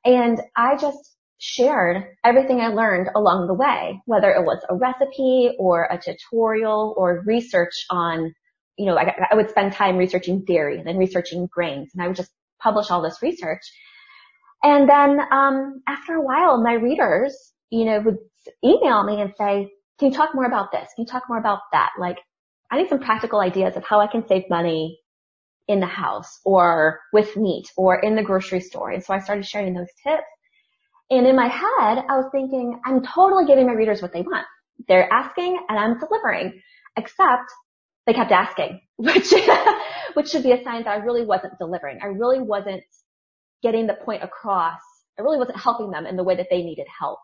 And 0.04 0.40
I 0.56 0.76
just 0.76 1.16
shared 1.38 2.04
everything 2.24 2.60
I 2.60 2.68
learned 2.68 3.10
along 3.14 3.46
the 3.46 3.54
way, 3.54 4.00
whether 4.06 4.30
it 4.30 4.44
was 4.44 4.62
a 4.68 4.74
recipe 4.74 5.52
or 5.58 5.84
a 5.90 5.98
tutorial 5.98 6.94
or 6.96 7.22
research 7.26 7.86
on, 7.90 8.34
you 8.76 8.86
know, 8.86 8.96
I, 8.96 9.14
I 9.30 9.34
would 9.34 9.50
spend 9.50 9.72
time 9.72 9.96
researching 9.96 10.44
dairy 10.44 10.78
and 10.78 10.86
then 10.86 10.98
researching 10.98 11.48
grains 11.50 11.90
and 11.94 12.02
I 12.02 12.08
would 12.08 12.16
just 12.16 12.30
publish 12.60 12.90
all 12.90 13.02
this 13.02 13.22
research. 13.22 13.62
And 14.62 14.88
then, 14.88 15.18
um, 15.32 15.82
after 15.88 16.14
a 16.14 16.22
while, 16.22 16.62
my 16.62 16.74
readers, 16.74 17.34
you 17.70 17.86
know, 17.86 18.00
would 18.00 18.18
email 18.62 19.02
me 19.04 19.22
and 19.22 19.32
say, 19.38 19.70
can 19.98 20.10
you 20.10 20.14
talk 20.14 20.34
more 20.34 20.44
about 20.44 20.72
this? 20.72 20.88
Can 20.94 21.04
you 21.04 21.06
talk 21.06 21.24
more 21.28 21.38
about 21.38 21.60
that? 21.72 21.90
Like, 21.98 22.18
I 22.70 22.76
need 22.76 22.88
some 22.88 23.00
practical 23.00 23.40
ideas 23.40 23.76
of 23.76 23.84
how 23.84 24.00
I 24.00 24.06
can 24.06 24.26
save 24.28 24.44
money 24.50 24.98
in 25.70 25.78
the 25.78 25.86
house 25.86 26.40
or 26.44 26.98
with 27.12 27.36
meat 27.36 27.70
or 27.76 28.00
in 28.00 28.16
the 28.16 28.22
grocery 28.24 28.58
store. 28.58 28.90
And 28.90 29.02
so 29.02 29.14
I 29.14 29.20
started 29.20 29.46
sharing 29.46 29.72
those 29.72 29.92
tips. 30.02 30.26
And 31.10 31.28
in 31.28 31.36
my 31.36 31.46
head, 31.46 32.04
I 32.08 32.16
was 32.16 32.26
thinking, 32.32 32.80
I'm 32.84 33.04
totally 33.04 33.46
giving 33.46 33.66
my 33.66 33.74
readers 33.74 34.02
what 34.02 34.12
they 34.12 34.22
want. 34.22 34.44
They're 34.88 35.10
asking 35.12 35.60
and 35.68 35.78
I'm 35.78 35.96
delivering, 36.00 36.60
except 36.96 37.52
they 38.04 38.12
kept 38.12 38.32
asking, 38.32 38.80
which, 38.96 39.32
which 40.14 40.28
should 40.28 40.42
be 40.42 40.50
a 40.50 40.62
sign 40.64 40.82
that 40.82 40.90
I 40.90 40.96
really 40.96 41.24
wasn't 41.24 41.56
delivering. 41.58 42.00
I 42.02 42.06
really 42.06 42.40
wasn't 42.40 42.82
getting 43.62 43.86
the 43.86 43.94
point 43.94 44.24
across. 44.24 44.80
I 45.20 45.22
really 45.22 45.38
wasn't 45.38 45.60
helping 45.60 45.92
them 45.92 46.04
in 46.04 46.16
the 46.16 46.24
way 46.24 46.34
that 46.34 46.48
they 46.50 46.62
needed 46.62 46.86
help. 46.98 47.20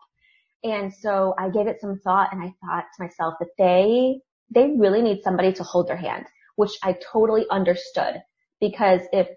And 0.63 0.93
so 0.93 1.35
I 1.37 1.49
gave 1.49 1.67
it 1.67 1.81
some 1.81 1.99
thought 2.01 2.29
and 2.31 2.41
I 2.41 2.53
thought 2.65 2.85
to 2.95 3.03
myself 3.03 3.33
that 3.41 3.49
they, 3.57 4.21
they 4.55 4.73
really 4.77 5.01
need 5.01 5.21
somebody 5.21 5.51
to 5.51 5.63
hold 5.63 5.89
their 5.89 5.97
hand, 5.97 6.27
which 6.55 6.71
I 6.81 6.95
totally 7.11 7.45
understood 7.51 8.21
because 8.59 9.01
if 9.11 9.27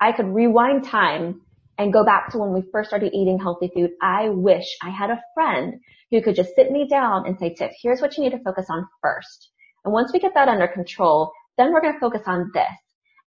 I 0.00 0.12
could 0.12 0.26
rewind 0.26 0.84
time 0.84 1.42
and 1.78 1.92
go 1.92 2.04
back 2.04 2.30
to 2.32 2.38
when 2.38 2.52
we 2.52 2.62
first 2.72 2.88
started 2.88 3.12
eating 3.14 3.38
healthy 3.38 3.70
food, 3.74 3.90
I 4.02 4.28
wish 4.28 4.64
I 4.82 4.90
had 4.90 5.10
a 5.10 5.20
friend 5.34 5.74
who 6.10 6.22
could 6.22 6.36
just 6.36 6.54
sit 6.54 6.70
me 6.70 6.86
down 6.88 7.26
and 7.26 7.38
say, 7.38 7.54
Tiff, 7.54 7.72
here's 7.82 8.00
what 8.00 8.16
you 8.16 8.24
need 8.24 8.30
to 8.30 8.42
focus 8.42 8.66
on 8.70 8.86
first. 9.02 9.50
And 9.84 9.92
once 9.92 10.12
we 10.12 10.18
get 10.18 10.34
that 10.34 10.48
under 10.48 10.68
control, 10.68 11.32
then 11.56 11.72
we're 11.72 11.80
going 11.80 11.94
to 11.94 12.00
focus 12.00 12.22
on 12.26 12.50
this. 12.54 12.64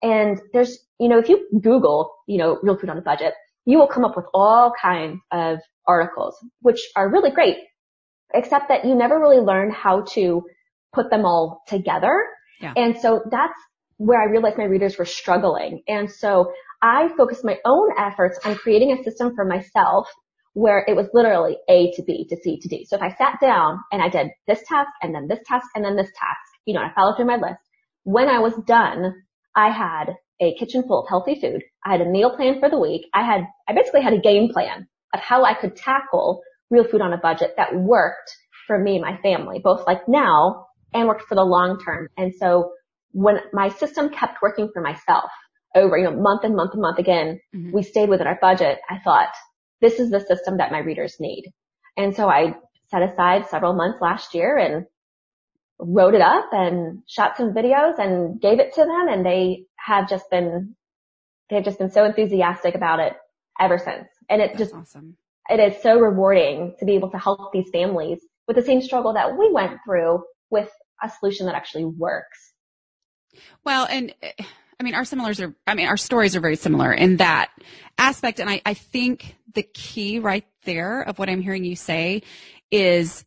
And 0.01 0.39
there's, 0.53 0.77
you 0.99 1.09
know, 1.09 1.19
if 1.19 1.29
you 1.29 1.47
Google, 1.61 2.13
you 2.27 2.37
know, 2.37 2.59
real 2.61 2.77
food 2.77 2.89
on 2.89 2.97
a 2.97 3.01
budget, 3.01 3.33
you 3.65 3.77
will 3.77 3.87
come 3.87 4.05
up 4.05 4.15
with 4.15 4.25
all 4.33 4.71
kinds 4.79 5.19
of 5.31 5.59
articles, 5.87 6.37
which 6.61 6.79
are 6.95 7.09
really 7.09 7.31
great, 7.31 7.57
except 8.33 8.69
that 8.69 8.85
you 8.85 8.95
never 8.95 9.19
really 9.19 9.39
learn 9.39 9.71
how 9.71 10.01
to 10.13 10.43
put 10.93 11.09
them 11.09 11.25
all 11.25 11.63
together. 11.67 12.25
Yeah. 12.61 12.73
And 12.75 12.97
so 12.97 13.23
that's 13.29 13.57
where 13.97 14.21
I 14.21 14.25
realized 14.25 14.57
my 14.57 14.65
readers 14.65 14.97
were 14.97 15.05
struggling. 15.05 15.81
And 15.87 16.09
so 16.09 16.51
I 16.81 17.09
focused 17.17 17.43
my 17.43 17.57
own 17.65 17.89
efforts 17.97 18.39
on 18.45 18.55
creating 18.55 18.91
a 18.91 19.03
system 19.03 19.35
for 19.35 19.43
myself 19.43 20.07
where 20.53 20.83
it 20.87 20.95
was 20.95 21.07
literally 21.13 21.57
A 21.69 21.91
to 21.91 22.03
B 22.03 22.25
to 22.29 22.37
C 22.37 22.59
to 22.59 22.67
D. 22.67 22.85
So 22.85 22.95
if 22.95 23.01
I 23.01 23.15
sat 23.15 23.39
down 23.39 23.79
and 23.91 24.01
I 24.01 24.09
did 24.09 24.29
this 24.47 24.63
task 24.67 24.89
and 25.01 25.13
then 25.13 25.27
this 25.27 25.39
task 25.45 25.67
and 25.75 25.83
then 25.83 25.95
this 25.95 26.07
task, 26.07 26.39
you 26.65 26.73
know, 26.73 26.81
I 26.81 26.91
followed 26.95 27.15
through 27.15 27.25
my 27.25 27.35
list. 27.35 27.61
When 28.03 28.27
I 28.27 28.39
was 28.39 28.53
done, 28.65 29.13
I 29.55 29.69
had 29.69 30.15
a 30.39 30.55
kitchen 30.55 30.83
full 30.87 31.01
of 31.01 31.09
healthy 31.09 31.39
food. 31.39 31.61
I 31.85 31.91
had 31.91 32.01
a 32.01 32.09
meal 32.09 32.35
plan 32.35 32.59
for 32.59 32.69
the 32.69 32.79
week. 32.79 33.07
I 33.13 33.23
had, 33.23 33.41
I 33.67 33.73
basically 33.73 34.01
had 34.01 34.13
a 34.13 34.19
game 34.19 34.49
plan 34.49 34.87
of 35.13 35.19
how 35.19 35.43
I 35.43 35.53
could 35.53 35.75
tackle 35.75 36.41
real 36.69 36.87
food 36.87 37.01
on 37.01 37.13
a 37.13 37.17
budget 37.17 37.53
that 37.57 37.75
worked 37.75 38.35
for 38.67 38.77
me 38.77 38.95
and 38.95 39.01
my 39.01 39.17
family, 39.21 39.59
both 39.63 39.85
like 39.87 40.07
now 40.07 40.67
and 40.93 41.07
worked 41.07 41.23
for 41.23 41.35
the 41.35 41.43
long 41.43 41.79
term. 41.83 42.09
And 42.17 42.33
so 42.33 42.71
when 43.11 43.39
my 43.53 43.69
system 43.69 44.09
kept 44.09 44.41
working 44.41 44.69
for 44.73 44.81
myself 44.81 45.29
over, 45.75 45.97
you 45.97 46.03
know, 46.05 46.15
month 46.15 46.43
and 46.43 46.55
month 46.55 46.73
and 46.73 46.81
month 46.81 46.99
again, 46.99 47.39
Mhm. 47.55 47.71
we 47.73 47.83
stayed 47.83 48.09
within 48.09 48.27
our 48.27 48.37
budget. 48.41 48.79
I 48.89 48.99
thought, 48.99 49.29
this 49.81 49.99
is 49.99 50.09
the 50.09 50.19
system 50.19 50.57
that 50.57 50.71
my 50.71 50.79
readers 50.79 51.19
need. 51.19 51.51
And 51.97 52.15
so 52.15 52.29
I 52.29 52.55
set 52.89 53.01
aside 53.03 53.45
several 53.47 53.73
months 53.73 54.01
last 54.01 54.33
year 54.33 54.57
and 54.57 54.85
wrote 55.79 56.15
it 56.15 56.21
up 56.21 56.51
and 56.51 57.03
shot 57.07 57.37
some 57.37 57.53
videos 57.53 57.99
and 57.99 58.41
gave 58.41 58.59
it 58.59 58.73
to 58.73 58.81
them 58.85 59.07
and 59.09 59.25
they 59.25 59.65
have 59.77 60.09
just 60.09 60.29
been, 60.31 60.75
they've 61.49 61.63
just 61.63 61.77
been 61.77 61.91
so 61.91 62.05
enthusiastic 62.05 62.73
about 62.75 62.99
it 62.99 63.13
ever 63.59 63.77
since. 63.77 64.07
And 64.29 64.41
it 64.41 64.49
That's 64.57 64.71
just, 64.71 64.75
awesome. 64.75 65.17
it 65.49 65.59
is 65.59 65.81
so 65.81 65.99
rewarding 65.99 66.75
to 66.79 66.85
be 66.85 66.95
able 66.95 67.11
to 67.11 67.17
help 67.19 67.51
these 67.53 67.69
families 67.71 68.19
with 68.47 68.55
the 68.55 68.63
same 68.63 68.81
struggle 68.81 69.13
that 69.13 69.37
we 69.37 69.51
went 69.51 69.77
through 69.85 70.23
with 70.49 70.71
a 71.03 71.09
solution 71.09 71.45
that 71.45 71.55
actually 71.55 71.85
works. 71.85 72.53
Well, 73.63 73.87
and 73.89 74.13
I 74.79 74.83
mean, 74.83 74.95
our 74.95 75.05
similars 75.05 75.39
are, 75.41 75.55
I 75.65 75.73
mean, 75.73 75.87
our 75.87 75.97
stories 75.97 76.35
are 76.35 76.39
very 76.39 76.55
similar 76.55 76.93
in 76.93 77.17
that 77.17 77.49
aspect. 77.97 78.39
And 78.39 78.49
I, 78.49 78.61
I 78.65 78.73
think 78.73 79.35
the 79.53 79.63
key 79.63 80.19
right 80.19 80.45
there 80.65 81.01
of 81.01 81.17
what 81.17 81.29
I'm 81.29 81.41
hearing 81.41 81.63
you 81.63 81.75
say 81.75 82.21
is 82.71 83.25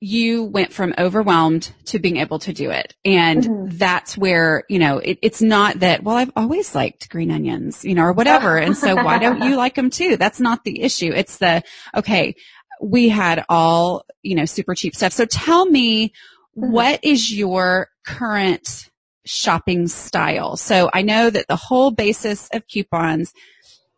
you 0.00 0.44
went 0.44 0.72
from 0.72 0.92
overwhelmed 0.98 1.72
to 1.86 1.98
being 1.98 2.18
able 2.18 2.38
to 2.40 2.52
do 2.52 2.70
it. 2.70 2.94
And 3.04 3.42
Mhm. 3.44 3.78
that's 3.78 4.16
where, 4.16 4.64
you 4.68 4.78
know, 4.78 4.98
it, 4.98 5.18
it's 5.22 5.40
not 5.40 5.80
that, 5.80 6.02
well, 6.02 6.16
I've 6.16 6.32
always 6.36 6.74
liked 6.74 7.08
green 7.08 7.30
onions, 7.30 7.84
you 7.84 7.94
know, 7.94 8.02
or 8.02 8.12
whatever. 8.12 8.58
and 8.58 8.76
so 8.76 8.94
why 8.96 9.18
don't 9.18 9.42
you 9.42 9.56
like 9.56 9.74
them 9.74 9.88
too? 9.88 10.16
That's 10.16 10.40
not 10.40 10.64
the 10.64 10.82
issue. 10.82 11.12
It's 11.14 11.38
the, 11.38 11.62
okay, 11.94 12.34
we 12.80 13.08
had 13.08 13.44
all, 13.48 14.04
you 14.22 14.34
know, 14.34 14.44
super 14.44 14.74
cheap 14.74 14.94
stuff. 14.94 15.12
So 15.12 15.24
tell 15.24 15.64
me, 15.64 16.12
Mhm. 16.58 16.70
what 16.72 17.00
is 17.02 17.32
your 17.32 17.88
current 18.04 18.90
shopping 19.26 19.88
style? 19.88 20.56
So 20.56 20.88
I 20.94 21.02
know 21.02 21.28
that 21.30 21.48
the 21.48 21.56
whole 21.56 21.90
basis 21.90 22.48
of 22.52 22.66
coupons 22.68 23.32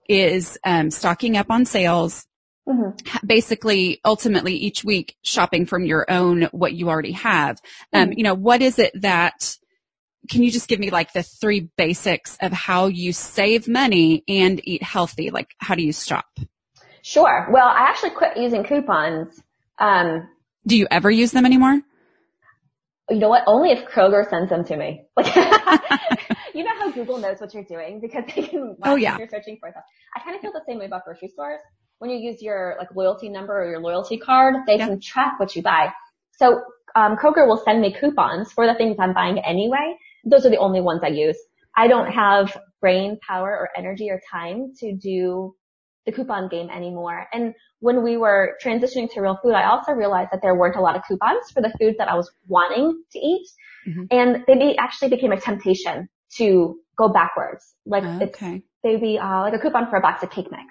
is 0.09 0.59
um, 0.65 0.91
stocking 0.91 1.37
up 1.37 1.51
on 1.51 1.65
sales, 1.65 2.27
Mhm. 2.67 2.99
basically 3.27 4.01
ultimately 4.05 4.55
each 4.55 4.85
week 4.85 5.17
shopping 5.23 5.65
from 5.67 5.85
your 5.85 6.05
own 6.11 6.43
what 6.53 6.75
you 6.75 6.89
already 6.89 7.13
have. 7.13 7.61
Um, 7.93 8.11
Mhm. 8.11 8.19
you 8.19 8.25
know, 8.25 8.35
what 8.35 8.61
is 8.63 8.79
it 8.79 8.93
that 9.01 9.57
can 10.31 10.43
you 10.43 10.51
just 10.51 10.69
give 10.69 10.79
me 10.79 10.91
like 10.91 11.13
the 11.15 11.23
three 11.23 11.71
basics 11.79 12.37
of 12.43 12.53
how 12.53 12.87
you 12.89 13.13
save 13.15 13.69
money 13.69 14.25
and 14.29 14.61
eat 14.65 14.83
healthy? 14.83 15.31
Like 15.31 15.49
how 15.59 15.75
do 15.75 15.83
you 15.83 15.93
shop? 15.93 16.27
Sure. 17.03 17.49
Well, 17.51 17.67
I 17.69 17.87
actually 17.89 18.11
quit 18.11 18.37
using 18.37 18.65
coupons. 18.65 19.43
Um, 19.79 20.29
Do 20.67 20.77
you 20.77 20.87
ever 20.91 21.11
use 21.11 21.33
them 21.33 21.47
anymore? 21.47 21.81
You 23.11 23.19
know 23.19 23.29
what? 23.29 23.43
Only 23.47 23.71
if 23.71 23.87
Kroger 23.89 24.29
sends 24.29 24.51
them 24.51 24.65
to 24.65 24.77
me. 24.77 25.03
Like, 25.17 25.35
you 26.55 26.65
know 26.65 26.71
how 26.79 26.91
Google 26.91 27.19
knows 27.19 27.39
what 27.41 27.55
you're 27.55 27.65
doing 27.65 28.01
because 28.01 28.25
they 28.35 28.43
can 28.43 28.77
watch 28.79 28.79
Oh, 28.85 28.97
yeah. 28.97 29.17
you're 29.19 29.29
searching 29.29 29.57
for 29.61 29.71
stuff. 29.71 29.85
I 30.17 30.21
kind 30.23 30.35
of 30.35 30.43
feel 30.43 30.53
the 30.53 30.63
same 30.67 30.79
way 30.79 30.87
about 30.87 31.05
grocery 31.05 31.29
stores. 31.29 31.61
When 31.99 32.11
you 32.11 32.19
use 32.19 32.43
your 32.43 32.77
like 32.79 32.89
loyalty 32.95 33.29
number 33.29 33.53
or 33.61 33.69
your 33.71 33.81
loyalty 33.81 34.19
card, 34.19 34.57
they 34.67 34.77
Yeah. 34.77 34.87
can 34.89 35.01
track 35.01 35.39
what 35.39 35.55
you 35.57 35.63
buy. 35.63 35.91
So 36.33 36.61
um, 36.97 37.17
Kroger 37.17 37.47
will 37.47 37.63
send 37.65 37.81
me 37.81 37.95
coupons 37.99 38.53
for 38.53 38.67
the 38.67 38.75
things 38.75 38.97
I'm 38.99 39.15
buying 39.15 39.39
anyway. 39.41 39.97
Those 40.25 40.47
are 40.47 40.51
the 40.51 40.59
only 40.59 40.81
ones 40.81 41.01
I 41.05 41.09
use. 41.09 41.37
I 41.77 41.87
don't 41.89 42.11
have 42.11 42.57
brain 42.81 43.19
power 43.27 43.51
or 43.51 43.69
energy 43.77 44.11
or 44.11 44.21
time 44.31 44.73
to 44.81 44.95
do 44.97 45.55
the 46.07 46.13
coupon 46.13 46.49
game 46.49 46.71
anymore. 46.71 47.27
And 47.33 47.55
when 47.81 48.03
we 48.03 48.17
were 48.17 48.57
transitioning 48.65 49.11
to 49.13 49.21
real 49.21 49.39
food, 49.43 49.53
I 49.53 49.69
also 49.69 49.93
realized 49.93 50.31
that 50.33 50.41
there 50.43 50.55
weren't 50.55 50.77
a 50.77 50.81
lot 50.81 50.97
of 50.97 51.03
coupons 51.07 51.51
for 51.53 51.61
the 51.63 51.73
foods 51.79 51.97
that 51.99 52.09
I 52.09 52.15
was 52.15 52.31
wanting 52.47 53.03
to 53.13 53.19
eat. 53.19 53.47
Mhm. 53.87 54.07
And 54.11 54.45
they 54.47 54.55
be, 54.55 54.77
actually 54.79 55.09
became 55.11 55.33
a 55.33 55.41
temptation 55.41 56.09
to 56.37 56.79
go 56.97 57.09
backwards. 57.09 57.75
Like 57.87 58.05
it's, 58.05 58.35
Okay. 58.35 58.63
they'd 58.83 59.01
be, 59.01 59.19
uh, 59.19 59.43
like 59.43 59.55
a 59.55 59.59
coupon 59.59 59.89
for 59.91 59.97
a 59.97 60.01
box 60.01 60.23
of 60.23 60.31
cake 60.31 60.51
mix. 60.51 60.65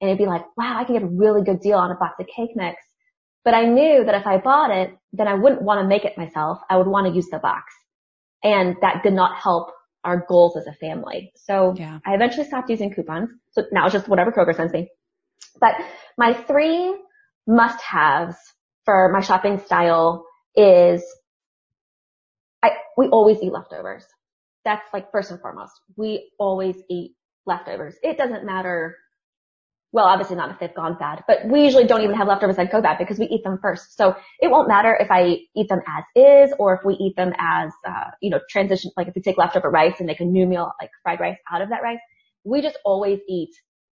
And 0.00 0.10
it'd 0.10 0.18
be 0.18 0.26
like, 0.26 0.44
wow, 0.56 0.76
I 0.78 0.84
can 0.84 0.94
get 0.94 1.02
a 1.02 1.06
really 1.06 1.42
good 1.42 1.60
deal 1.60 1.78
on 1.78 1.90
a 1.90 1.94
box 1.94 2.14
of 2.20 2.26
cake 2.26 2.50
mix. 2.54 2.82
But 3.44 3.54
I 3.54 3.64
knew 3.66 4.04
that 4.04 4.14
if 4.14 4.26
I 4.26 4.38
bought 4.38 4.70
it, 4.70 4.96
then 5.12 5.28
I 5.28 5.34
wouldn't 5.34 5.62
want 5.62 5.80
to 5.80 5.86
make 5.86 6.04
it 6.04 6.16
myself. 6.18 6.58
I 6.68 6.76
would 6.76 6.86
want 6.86 7.06
to 7.06 7.12
use 7.12 7.28
the 7.30 7.38
box. 7.38 7.72
And 8.42 8.76
that 8.82 9.02
did 9.02 9.12
not 9.12 9.36
help 9.36 9.70
our 10.04 10.24
goals 10.28 10.56
as 10.56 10.66
a 10.66 10.72
family. 10.74 11.32
So 11.36 11.74
Yeah. 11.76 11.98
I 12.06 12.14
eventually 12.14 12.46
stopped 12.46 12.70
using 12.70 12.92
coupons. 12.92 13.30
So 13.50 13.64
now 13.72 13.84
it's 13.86 13.92
just 13.92 14.08
whatever 14.08 14.32
Kroger 14.32 14.54
sends 14.54 14.72
me. 14.72 14.90
But 15.60 15.74
my 16.18 16.32
three 16.34 16.96
must 17.46 17.80
haves 17.82 18.36
for 18.84 19.10
my 19.12 19.20
shopping 19.20 19.58
style 19.58 20.26
is 20.56 21.02
I, 22.62 22.70
we 22.96 23.08
always 23.08 23.42
eat 23.42 23.52
leftovers. 23.52 24.04
That's 24.64 24.86
like 24.92 25.10
first 25.12 25.30
and 25.30 25.40
foremost. 25.40 25.72
We 25.96 26.30
always 26.38 26.76
eat 26.88 27.12
leftovers. 27.46 27.96
It 28.02 28.16
doesn't 28.16 28.44
matter 28.44 28.96
well, 29.94 30.06
obviously 30.06 30.34
not 30.34 30.50
if 30.50 30.58
they've 30.58 30.74
gone 30.74 30.96
bad, 30.98 31.22
but 31.28 31.46
we 31.46 31.62
usually 31.62 31.86
don't 31.86 32.02
even 32.02 32.16
have 32.16 32.26
leftovers 32.26 32.56
that 32.56 32.72
go 32.72 32.82
bad 32.82 32.98
because 32.98 33.16
we 33.16 33.26
eat 33.26 33.44
them 33.44 33.60
first. 33.62 33.96
So 33.96 34.16
it 34.40 34.50
won't 34.50 34.66
matter 34.66 34.92
if 34.92 35.08
I 35.08 35.36
eat 35.54 35.68
them 35.68 35.78
as 35.86 36.04
is 36.16 36.52
or 36.58 36.74
if 36.74 36.80
we 36.84 36.94
eat 36.94 37.14
them 37.14 37.32
as, 37.38 37.70
uh, 37.86 38.10
you 38.20 38.28
know, 38.28 38.40
transition, 38.50 38.90
like 38.96 39.06
if 39.06 39.14
we 39.14 39.22
take 39.22 39.38
leftover 39.38 39.70
rice 39.70 39.94
and 39.98 40.08
make 40.08 40.18
a 40.18 40.24
new 40.24 40.46
meal, 40.46 40.72
like 40.80 40.90
fried 41.04 41.20
rice 41.20 41.38
out 41.48 41.62
of 41.62 41.68
that 41.68 41.84
rice, 41.84 42.00
we 42.42 42.60
just 42.60 42.76
always 42.84 43.20
eat 43.28 43.50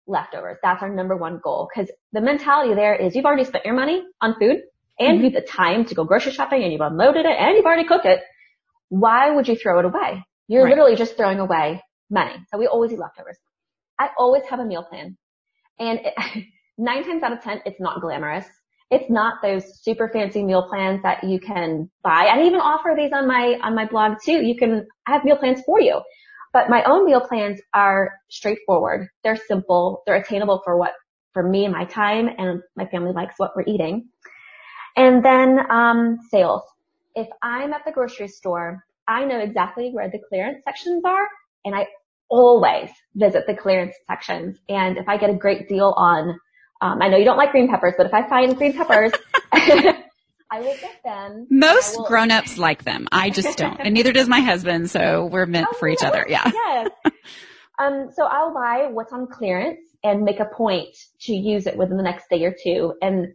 leftovers. 0.09 0.59
That's 0.65 0.83
our 0.83 0.89
number 0.89 1.17
one 1.17 1.39
goal 1.41 1.69
because 1.73 1.89
the 2.13 2.21
mentality 2.21 2.75
there 2.75 2.97
is 2.97 3.15
you've 3.15 3.25
already 3.25 3.45
spent 3.45 3.65
your 3.65 3.75
money 3.75 4.03
on 4.21 4.35
food 4.37 4.63
and 4.99 5.19
mm-hmm. 5.19 5.25
you've 5.27 5.35
the 5.35 5.43
time 5.43 5.85
to 5.85 5.95
go 5.95 6.03
grocery 6.03 6.33
shopping 6.33 6.65
and 6.65 6.73
you've 6.73 6.81
unloaded 6.81 7.25
it 7.25 7.37
and 7.39 7.55
you've 7.55 7.67
already 7.67 7.87
cooked 7.87 8.07
it. 8.07 8.21
Why 8.89 9.31
would 9.31 9.47
you 9.47 9.55
throw 9.55 9.79
it 9.79 9.85
away? 9.85 10.25
You're 10.49 10.65
right. 10.65 10.71
literally 10.71 10.97
just 10.97 11.17
throwing 11.17 11.39
away 11.39 11.85
money. 12.11 12.35
So 12.51 12.59
we 12.59 12.67
always 12.67 12.91
eat 12.91 12.99
leftovers. 12.99 13.39
I 13.97 14.09
always 14.19 14.43
have 14.51 14.59
a 14.59 14.65
meal 14.65 14.83
plan. 14.83 15.17
And 15.79 16.01
it, 16.01 16.45
nine 16.79 17.05
times 17.05 17.23
out 17.23 17.33
of 17.33 17.43
10, 17.43 17.63
it's 17.67 17.81
not 17.81 18.01
glamorous. 18.01 18.47
It's 18.91 19.11
not 19.11 19.43
those 19.43 19.83
super 19.83 20.09
fancy 20.09 20.45
meal 20.45 20.69
plans 20.69 21.03
that 21.03 21.25
you 21.25 21.41
can 21.41 21.91
buy. 22.03 22.31
I 22.33 22.43
even 22.43 22.61
offer 22.61 22.95
these 22.97 23.13
on 23.13 23.27
my, 23.27 23.59
on 23.63 23.75
my 23.75 23.87
blog 23.87 24.19
too. 24.25 24.45
You 24.45 24.57
can 24.57 24.87
have 25.07 25.25
meal 25.25 25.37
plans 25.37 25.63
for 25.65 25.81
you. 25.81 26.01
But 26.53 26.69
my 26.71 26.85
own 26.85 27.05
meal 27.05 27.21
plans 27.21 27.61
are 27.73 28.13
straightforward. 28.29 29.09
They're 29.25 29.37
simple. 29.49 30.03
They're 30.07 30.17
attainable 30.17 30.61
for 30.65 30.79
what, 30.79 30.93
for 31.33 31.43
me 31.43 31.65
and 31.65 31.73
my 31.73 31.85
time 31.87 32.29
and 32.39 32.61
my 32.77 32.87
family 32.87 33.13
likes 33.13 33.35
what 33.39 33.53
we're 33.57 33.65
eating. 33.67 34.09
And 34.97 35.25
then, 35.25 35.59
um, 35.71 36.19
sales. 36.31 36.63
If 37.17 37.27
I'm 37.43 37.73
at 37.73 37.85
the 37.85 37.91
grocery 37.91 38.29
store, 38.29 38.85
I 39.09 39.25
know 39.25 39.39
exactly 39.41 39.91
where 39.91 40.09
the 40.09 40.21
clearance 40.29 40.63
sections 40.65 41.03
are 41.05 41.27
and 41.65 41.75
I 41.75 41.87
always 42.35 42.91
visit 43.15 43.47
the 43.47 43.55
clearance 43.55 43.95
sections. 44.09 44.59
And 44.69 44.99
if 44.99 45.09
I 45.09 45.17
get 45.17 45.31
a 45.31 45.35
great 45.35 45.69
deal 45.69 45.95
on, 45.97 46.39
um, 46.81 47.01
I 47.01 47.09
know 47.09 47.17
you 47.17 47.25
don't 47.25 47.37
like 47.37 47.53
green 47.53 47.69
peppers, 47.69 47.95
but 47.97 48.07
if 48.07 48.15
I 48.15 48.29
find 48.29 48.57
green 48.57 48.73
peppers, 48.73 49.13
I 49.53 50.61
will 50.61 50.77
get 50.81 51.03
them. 51.05 51.47
Most 51.51 51.97
will... 51.97 52.07
grown-ups 52.07 52.59
like 52.59 52.85
them. 52.85 53.07
I 53.13 53.31
just 53.31 53.59
don't. 53.59 53.81
and 53.81 53.95
neither 53.95 54.13
does 54.13 54.29
my 54.29 54.41
husband. 54.41 54.91
So 54.91 55.27
we're 55.27 55.47
meant 55.47 55.69
oh, 55.71 55.79
for 55.79 55.89
each 55.89 56.03
other. 56.03 56.27
Yeah. 56.29 56.51
Yes. 56.53 56.91
um, 57.79 58.11
so 58.15 58.25
I'll 58.25 58.53
buy 58.53 58.89
what's 58.91 59.13
on 59.13 59.27
clearance 59.27 59.81
and 60.03 60.23
make 60.23 60.41
a 60.41 60.45
point 60.45 60.97
to 61.23 61.33
use 61.33 61.67
it 61.67 61.77
within 61.77 61.97
the 61.97 62.03
next 62.03 62.29
day 62.29 62.45
or 62.45 62.55
two. 62.63 62.95
And 63.01 63.35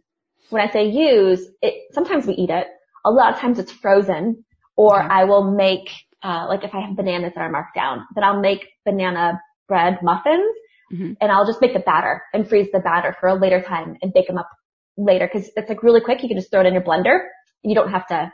when 0.50 0.66
I 0.66 0.70
say 0.70 0.88
use, 0.88 1.46
it, 1.62 1.92
sometimes 1.92 2.26
we 2.26 2.34
eat 2.34 2.50
it. 2.50 2.66
A 3.04 3.10
lot 3.10 3.32
of 3.32 3.40
times 3.40 3.58
it's 3.58 3.72
frozen 3.72 4.44
or 4.76 4.98
okay. 4.98 5.08
I 5.10 5.24
will 5.24 5.50
make 5.50 5.90
uh, 6.22 6.46
like 6.48 6.64
if 6.64 6.74
I 6.74 6.80
have 6.80 6.96
bananas 6.96 7.32
that 7.34 7.40
are 7.40 7.50
marked 7.50 7.74
down, 7.74 8.06
then 8.14 8.24
I'll 8.24 8.40
make 8.40 8.66
banana 8.84 9.40
bread 9.68 9.98
muffins 10.02 10.54
mm-hmm. 10.92 11.12
and 11.20 11.32
I'll 11.32 11.46
just 11.46 11.60
make 11.60 11.72
the 11.72 11.80
batter 11.80 12.22
and 12.34 12.48
freeze 12.48 12.68
the 12.72 12.80
batter 12.80 13.16
for 13.20 13.28
a 13.28 13.34
later 13.34 13.62
time 13.62 13.96
and 14.02 14.12
bake 14.12 14.26
them 14.26 14.38
up 14.38 14.48
later 14.96 15.28
because 15.32 15.50
it's 15.56 15.68
like 15.68 15.82
really 15.82 16.00
quick. 16.00 16.22
You 16.22 16.28
can 16.28 16.36
just 16.36 16.50
throw 16.50 16.60
it 16.60 16.66
in 16.66 16.74
your 16.74 16.82
blender. 16.82 17.20
And 17.62 17.70
you 17.70 17.74
don't 17.74 17.90
have 17.90 18.06
to 18.08 18.32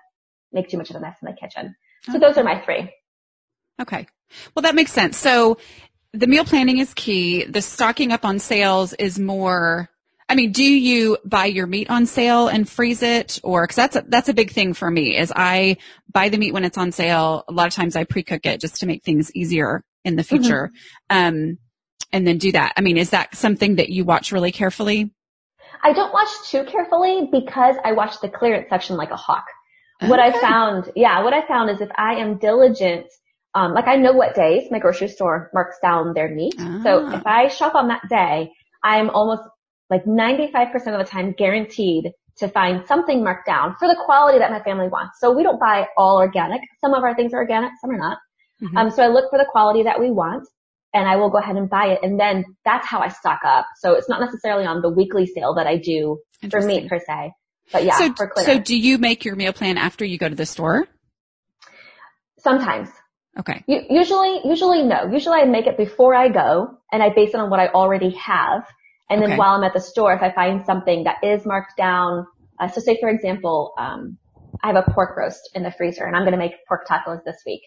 make 0.53 0.69
too 0.69 0.79
much 0.79 0.91
of 0.91 0.97
a 0.97 1.01
mess 1.01 1.17
in 1.23 1.27
the 1.27 1.37
kitchen. 1.37 1.75
So 2.03 2.13
okay. 2.13 2.21
those 2.21 2.37
are 2.37 2.45
my 2.45 2.63
three. 2.65 2.91
Okay. 3.81 4.07
Well, 4.55 4.63
that 4.63 4.75
makes 4.75 4.93
sense. 4.93 5.17
So 5.17 5.59
the 6.13 6.27
meal 6.27 6.45
planning 6.45 6.79
is 6.79 6.95
key. 6.95 7.45
The 7.45 7.63
stocking 7.63 8.13
up 8.13 8.25
on 8.25 8.39
sales 8.39 8.93
is 8.95 9.19
more 9.19 9.91
I 10.29 10.35
mean, 10.35 10.51
do 10.51 10.65
you 10.65 11.19
buy 11.25 11.47
your 11.47 11.67
meat 11.67 11.89
on 11.89 12.07
sale 12.07 12.49
and 12.49 12.69
freeze 12.69 13.03
it 13.03 13.39
or, 13.45 13.67
cause 13.67 13.77
that's 13.77 13.97
a, 13.97 14.05
that's 14.09 14.29
a 14.29 14.35
big 14.35 14.51
thing 14.51 14.75
for 14.75 14.91
me 14.91 15.17
is 15.17 15.33
I 15.35 15.77
buy 16.13 16.31
the 16.31 16.39
meat 16.39 16.53
when 16.53 16.65
it's 16.65 16.79
on 16.79 16.91
sale. 16.91 17.45
A 17.49 17.53
lot 17.53 17.69
of 17.69 17.75
times 17.75 17.95
I 17.95 18.05
pre-cook 18.05 18.45
it 18.45 18.61
just 18.61 18.81
to 18.81 18.87
make 18.87 19.05
things 19.05 19.31
easier 19.35 19.85
in 20.05 20.17
the 20.17 20.23
mm-hmm. 20.23 20.37
future. 20.37 20.73
Mm-hmm. 21.11 21.29
Um, 21.29 21.59
and 22.13 22.27
then 22.27 22.39
do 22.39 22.53
that. 22.53 22.73
I 22.77 22.81
mean, 22.81 22.97
is 22.97 23.11
that 23.11 23.35
something 23.37 23.77
that 23.77 23.91
you 23.91 24.05
watch 24.05 24.33
really 24.33 24.53
carefully? 24.53 25.13
I 25.83 25.93
don't 25.93 26.13
watch 26.13 26.29
too 26.51 26.65
carefully 26.65 27.29
because 27.31 27.77
I 27.85 27.93
watch 27.93 28.21
the 28.21 28.29
clearance 28.29 28.69
section 28.71 28.97
like 28.97 29.11
a 29.11 29.17
hawk. 29.17 29.45
Okay. 30.03 30.11
What 30.11 30.21
I 30.21 30.39
found, 30.41 30.91
yeah, 30.97 31.23
what 31.23 31.33
I 31.33 31.47
found 31.47 31.71
is 31.71 31.81
if 31.81 31.91
I 31.97 32.15
am 32.15 32.39
diligent, 32.39 33.07
um, 33.55 33.75
like 33.75 33.87
I 33.87 33.97
know 33.97 34.13
what 34.13 34.35
days 34.35 34.71
my 34.71 34.79
grocery 34.79 35.09
store 35.09 35.51
marks 35.55 35.77
down 35.81 36.15
their 36.15 36.29
meat. 36.29 36.55
Ah. 36.59 36.81
So 36.83 37.09
if 37.13 37.27
I 37.27 37.49
shop 37.49 37.75
on 37.75 37.89
that 37.89 38.03
day, 38.09 38.53
I'm 38.83 39.11
almost 39.11 39.43
like 39.91 40.05
95% 40.05 40.75
of 40.75 40.99
the 40.99 41.05
time 41.05 41.33
guaranteed 41.33 42.13
to 42.39 42.49
find 42.49 42.87
something 42.87 43.25
marked 43.25 43.47
down 43.47 43.77
for 43.79 43.89
the 43.89 43.97
quality 44.05 44.39
that 44.39 44.51
my 44.51 44.61
family 44.63 44.89
wants. 44.89 45.19
So 45.21 45.33
we 45.33 45.43
don't 45.43 45.59
buy 45.59 45.87
all 45.97 46.19
organic. 46.19 46.61
Some 46.81 46.93
of 46.93 47.03
our 47.03 47.15
things 47.15 47.33
are 47.33 47.39
organic, 47.39 47.73
some 47.81 47.91
are 47.91 47.99
not. 47.99 48.19
Mm-hmm. 48.63 48.77
Um, 48.77 48.91
so 48.91 49.03
I 49.03 49.09
look 49.09 49.31
for 49.31 49.39
the 49.39 49.47
quality 49.51 49.85
that 49.85 50.01
we 50.01 50.11
want 50.11 50.47
and 50.93 51.09
I 51.09 51.17
will 51.17 51.31
go 51.31 51.39
ahead 51.39 51.57
and 51.57 51.69
buy 51.69 51.87
it. 51.87 52.01
And 52.03 52.19
then 52.19 52.45
that's 52.65 52.87
how 52.87 53.01
I 53.01 53.09
stock 53.09 53.41
up. 53.45 53.67
So 53.79 53.95
it's 53.95 54.09
not 54.09 54.21
necessarily 54.21 54.67
on 54.67 54.83
the 54.83 54.91
weekly 54.91 55.27
sale 55.27 55.55
that 55.55 55.67
I 55.67 55.77
do 55.77 56.19
for 56.51 56.61
meat 56.61 56.89
per 56.89 56.99
se. 56.99 57.33
But 57.73 57.85
yeah, 57.85 57.99
so, 57.99 58.15
so 58.45 58.59
do 58.59 58.77
you 58.77 58.97
make 58.99 59.25
your 59.25 59.35
meal 59.35 59.53
plan 59.53 59.77
after 59.77 60.05
you 60.05 60.19
go 60.19 60.29
to 60.29 60.35
the 60.35 60.47
store? 60.47 60.87
Sometimes. 62.39 62.89
Okay. 63.39 63.65
usually, 63.67 64.41
usually 64.45 64.83
no. 64.85 65.11
Usually 65.13 65.41
I 65.41 65.45
make 65.45 65.67
it 65.67 65.77
before 65.77 66.15
I 66.15 66.29
go 66.29 66.79
and 66.91 67.03
I 67.03 67.11
base 67.11 67.31
it 67.31 67.37
on 67.37 67.51
what 67.51 67.61
I 67.61 67.69
already 67.69 68.11
have. 68.11 68.65
And 69.09 69.23
then 69.23 69.31
okay. 69.31 69.39
while 69.39 69.55
I'm 69.55 69.65
at 69.65 69.73
the 69.73 69.81
store, 69.81 70.13
if 70.15 70.23
I 70.23 70.33
find 70.33 70.65
something 70.65 71.05
that 71.05 71.23
is 71.23 71.47
marked 71.47 71.77
down, 71.77 72.27
uh, 72.59 72.69
so 72.69 72.81
say 72.81 72.99
for 73.01 73.09
example, 73.09 73.73
um, 73.79 74.19
I 74.63 74.69
have 74.69 74.77
a 74.77 74.91
pork 74.91 75.17
roast 75.17 75.51
in 75.55 75.63
the 75.63 75.71
freezer 75.71 76.05
and 76.05 76.17
I'm 76.17 76.23
going 76.23 76.33
to 76.33 76.39
make 76.39 76.55
pork 76.67 76.87
tacos 76.89 77.23
this 77.25 77.43
week, 77.47 77.63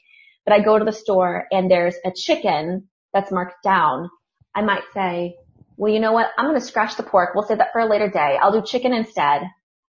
but 0.46 0.54
I 0.54 0.62
go 0.62 0.78
to 0.78 0.86
the 0.86 0.92
store 0.92 1.46
and 1.52 1.70
there's 1.70 1.96
a 2.06 2.12
chicken 2.12 2.88
that's 3.14 3.32
marked 3.32 3.64
down. 3.64 4.10
I 4.56 4.62
might 4.62 4.84
say, 4.94 5.36
well, 5.78 5.94
you 5.94 6.00
know 6.00 6.12
what? 6.12 6.28
I'm 6.38 6.46
going 6.46 6.60
to 6.60 6.66
scratch 6.66 6.98
the 6.98 7.04
pork. 7.04 7.36
We'll 7.36 7.46
save 7.46 7.60
that 7.60 7.72
for 7.72 7.80
a 7.80 7.90
later 7.90 8.10
day. 8.10 8.38
I'll 8.42 8.52
do 8.52 8.62
chicken 8.66 8.94
instead 8.94 9.44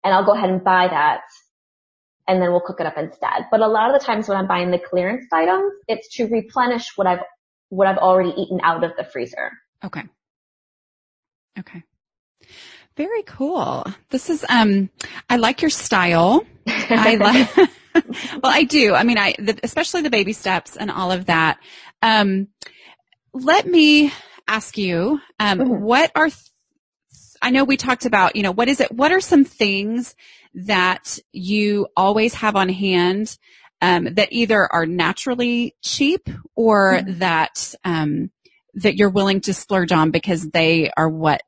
and 0.03 0.15
I'll 0.15 0.25
go 0.25 0.33
ahead 0.33 0.51
and 0.51 0.65
buy 0.65 0.89
that 0.89 1.21
and 2.27 2.43
then 2.43 2.51
we'll 2.51 2.61
cook 2.61 2.81
it 2.81 2.87
up 2.87 2.99
instead. 2.99 3.47
But 3.51 3.61
a 3.61 3.69
lot 3.69 3.95
of 3.95 4.01
the 4.01 4.05
times 4.05 4.29
when 4.29 4.37
I'm 4.37 4.49
buying 4.49 4.71
the 4.71 4.81
clearance 4.81 5.27
items, 5.33 5.73
it's 5.87 6.17
to 6.17 6.27
replenish 6.27 6.97
what 6.97 7.07
I've, 7.07 7.23
what 7.69 7.87
I've 7.87 7.99
already 7.99 8.31
eaten 8.31 8.61
out 8.63 8.83
of 8.83 8.93
the 8.97 9.05
freezer. 9.05 9.53
Okay. 9.85 10.03
Okay. 11.59 11.83
Very 12.97 13.23
cool. 13.25 13.85
This 14.11 14.31
is, 14.31 14.45
um, 14.49 14.91
I 15.29 15.37
like 15.37 15.61
your 15.61 15.71
style. 15.71 16.45
I 16.67 17.17
like, 17.55 17.57
well, 18.43 18.53
I 18.53 18.65
do. 18.65 18.95
I 18.95 19.05
mean, 19.05 19.19
I, 19.19 19.35
the, 19.39 19.59
especially 19.63 20.03
the 20.03 20.11
baby 20.11 20.33
steps 20.33 20.77
and 20.77 20.91
all 20.91 21.13
of 21.13 21.27
that. 21.27 21.59
Um, 22.03 22.49
let 23.33 23.67
me 23.67 24.13
ask 24.49 24.79
you, 24.79 25.21
um, 25.39 25.59
mm-hmm. 25.59 25.83
what 25.83 26.11
are, 26.15 26.29
th- 26.29 26.51
I 27.43 27.51
know 27.51 27.65
we 27.65 27.77
talked 27.77 28.07
about, 28.07 28.35
you 28.35 28.43
know, 28.43 28.53
what 28.53 28.69
is 28.69 28.81
it, 28.81 28.91
what 28.93 29.13
are 29.13 29.21
some 29.21 29.45
things 29.45 30.15
that 30.55 31.19
you 31.33 31.89
always 31.97 32.33
have 32.35 32.57
on 32.57 32.71
hand, 32.71 33.37
um, 33.83 34.15
that 34.15 34.33
either 34.33 34.73
are 34.73 34.87
naturally 34.87 35.77
cheap 35.83 36.31
or 36.55 36.95
mm-hmm. 36.95 37.19
that, 37.19 37.75
um, 37.85 38.31
that 38.77 38.97
you're 38.97 39.11
willing 39.11 39.41
to 39.43 39.55
splurge 39.55 39.93
on 39.93 40.11
because 40.11 40.49
they 40.51 40.91
are 40.97 41.09
what 41.09 41.43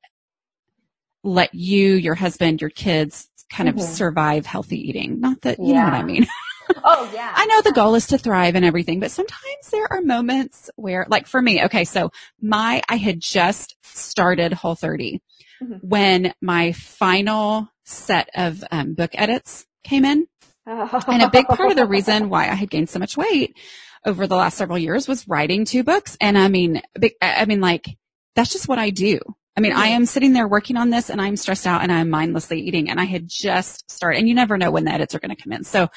let 1.23 1.55
you, 1.55 1.95
your 1.95 2.15
husband, 2.15 2.61
your 2.61 2.71
kids 2.71 3.29
kind 3.51 3.69
mm-hmm. 3.69 3.79
of 3.79 3.85
survive 3.85 4.47
healthy 4.47 4.89
eating. 4.89 5.21
Not 5.21 5.41
that, 5.43 5.59
you 5.59 5.75
yeah. 5.75 5.85
know 5.85 5.85
what 5.85 5.95
I 5.95 6.03
mean. 6.03 6.27
oh 6.85 7.11
yeah. 7.15 7.33
I 7.35 7.47
know 7.47 7.63
the 7.63 7.73
goal 7.73 7.95
is 7.95 8.07
to 8.09 8.19
thrive 8.19 8.55
and 8.55 8.65
everything, 8.65 9.01
but 9.01 9.11
sometimes 9.11 9.71
there 9.71 9.91
are 9.91 10.01
moments 10.01 10.71
where, 10.77 11.07
like 11.09 11.27
for 11.27 11.41
me, 11.41 11.65
okay, 11.65 11.85
so 11.85 12.11
my, 12.41 12.83
I 12.89 12.97
had 12.97 13.21
just 13.21 13.77
started 13.83 14.53
Whole 14.53 14.75
30 14.75 15.21
mm-hmm. 15.63 15.75
when 15.87 16.33
my 16.41 16.73
final 16.73 17.69
set 17.85 18.31
of 18.35 18.63
um, 18.71 18.95
book 18.95 19.11
edits 19.15 19.67
came 19.85 20.05
in. 20.05 20.27
and 20.67 21.23
a 21.23 21.31
big 21.31 21.47
part 21.47 21.71
of 21.71 21.77
the 21.77 21.87
reason 21.87 22.29
why 22.31 22.49
I 22.49 22.55
had 22.55 22.71
gained 22.71 22.91
so 22.91 22.99
much 22.99 23.17
weight 23.17 23.57
over 24.05 24.27
the 24.27 24.37
last 24.37 24.57
several 24.57 24.79
years 24.79 25.09
was 25.09 25.27
writing 25.29 25.65
two 25.65 25.85
books. 25.85 26.17
And 26.21 26.39
I 26.39 26.49
mean, 26.49 26.83
I 27.21 27.45
mean, 27.45 27.61
like, 27.61 27.87
that's 28.35 28.53
just 28.53 28.69
what 28.69 28.79
I 28.79 28.91
do. 28.91 29.21
I 29.57 29.61
mean, 29.61 29.73
I 29.73 29.87
mm-hmm. 29.87 29.97
am 29.97 30.07
sitting 30.07 30.33
there 30.33 30.47
working 30.47 30.77
on 30.77 30.91
this 30.91 31.11
and 31.11 31.21
I'm 31.21 31.37
stressed 31.37 31.67
out 31.67 31.83
and 31.83 31.91
I'm 31.91 32.11
mindlessly 32.11 32.61
eating 32.61 32.89
and 32.89 33.01
I 33.01 33.05
had 33.05 33.27
just 33.29 33.91
started 33.91 34.19
and 34.19 34.29
you 34.29 34.35
never 34.35 34.57
know 34.57 34.71
when 34.71 34.85
the 34.85 34.93
edits 34.93 35.15
are 35.15 35.19
going 35.19 35.35
to 35.35 35.43
come 35.43 35.53
in. 35.53 35.65
So 35.65 35.89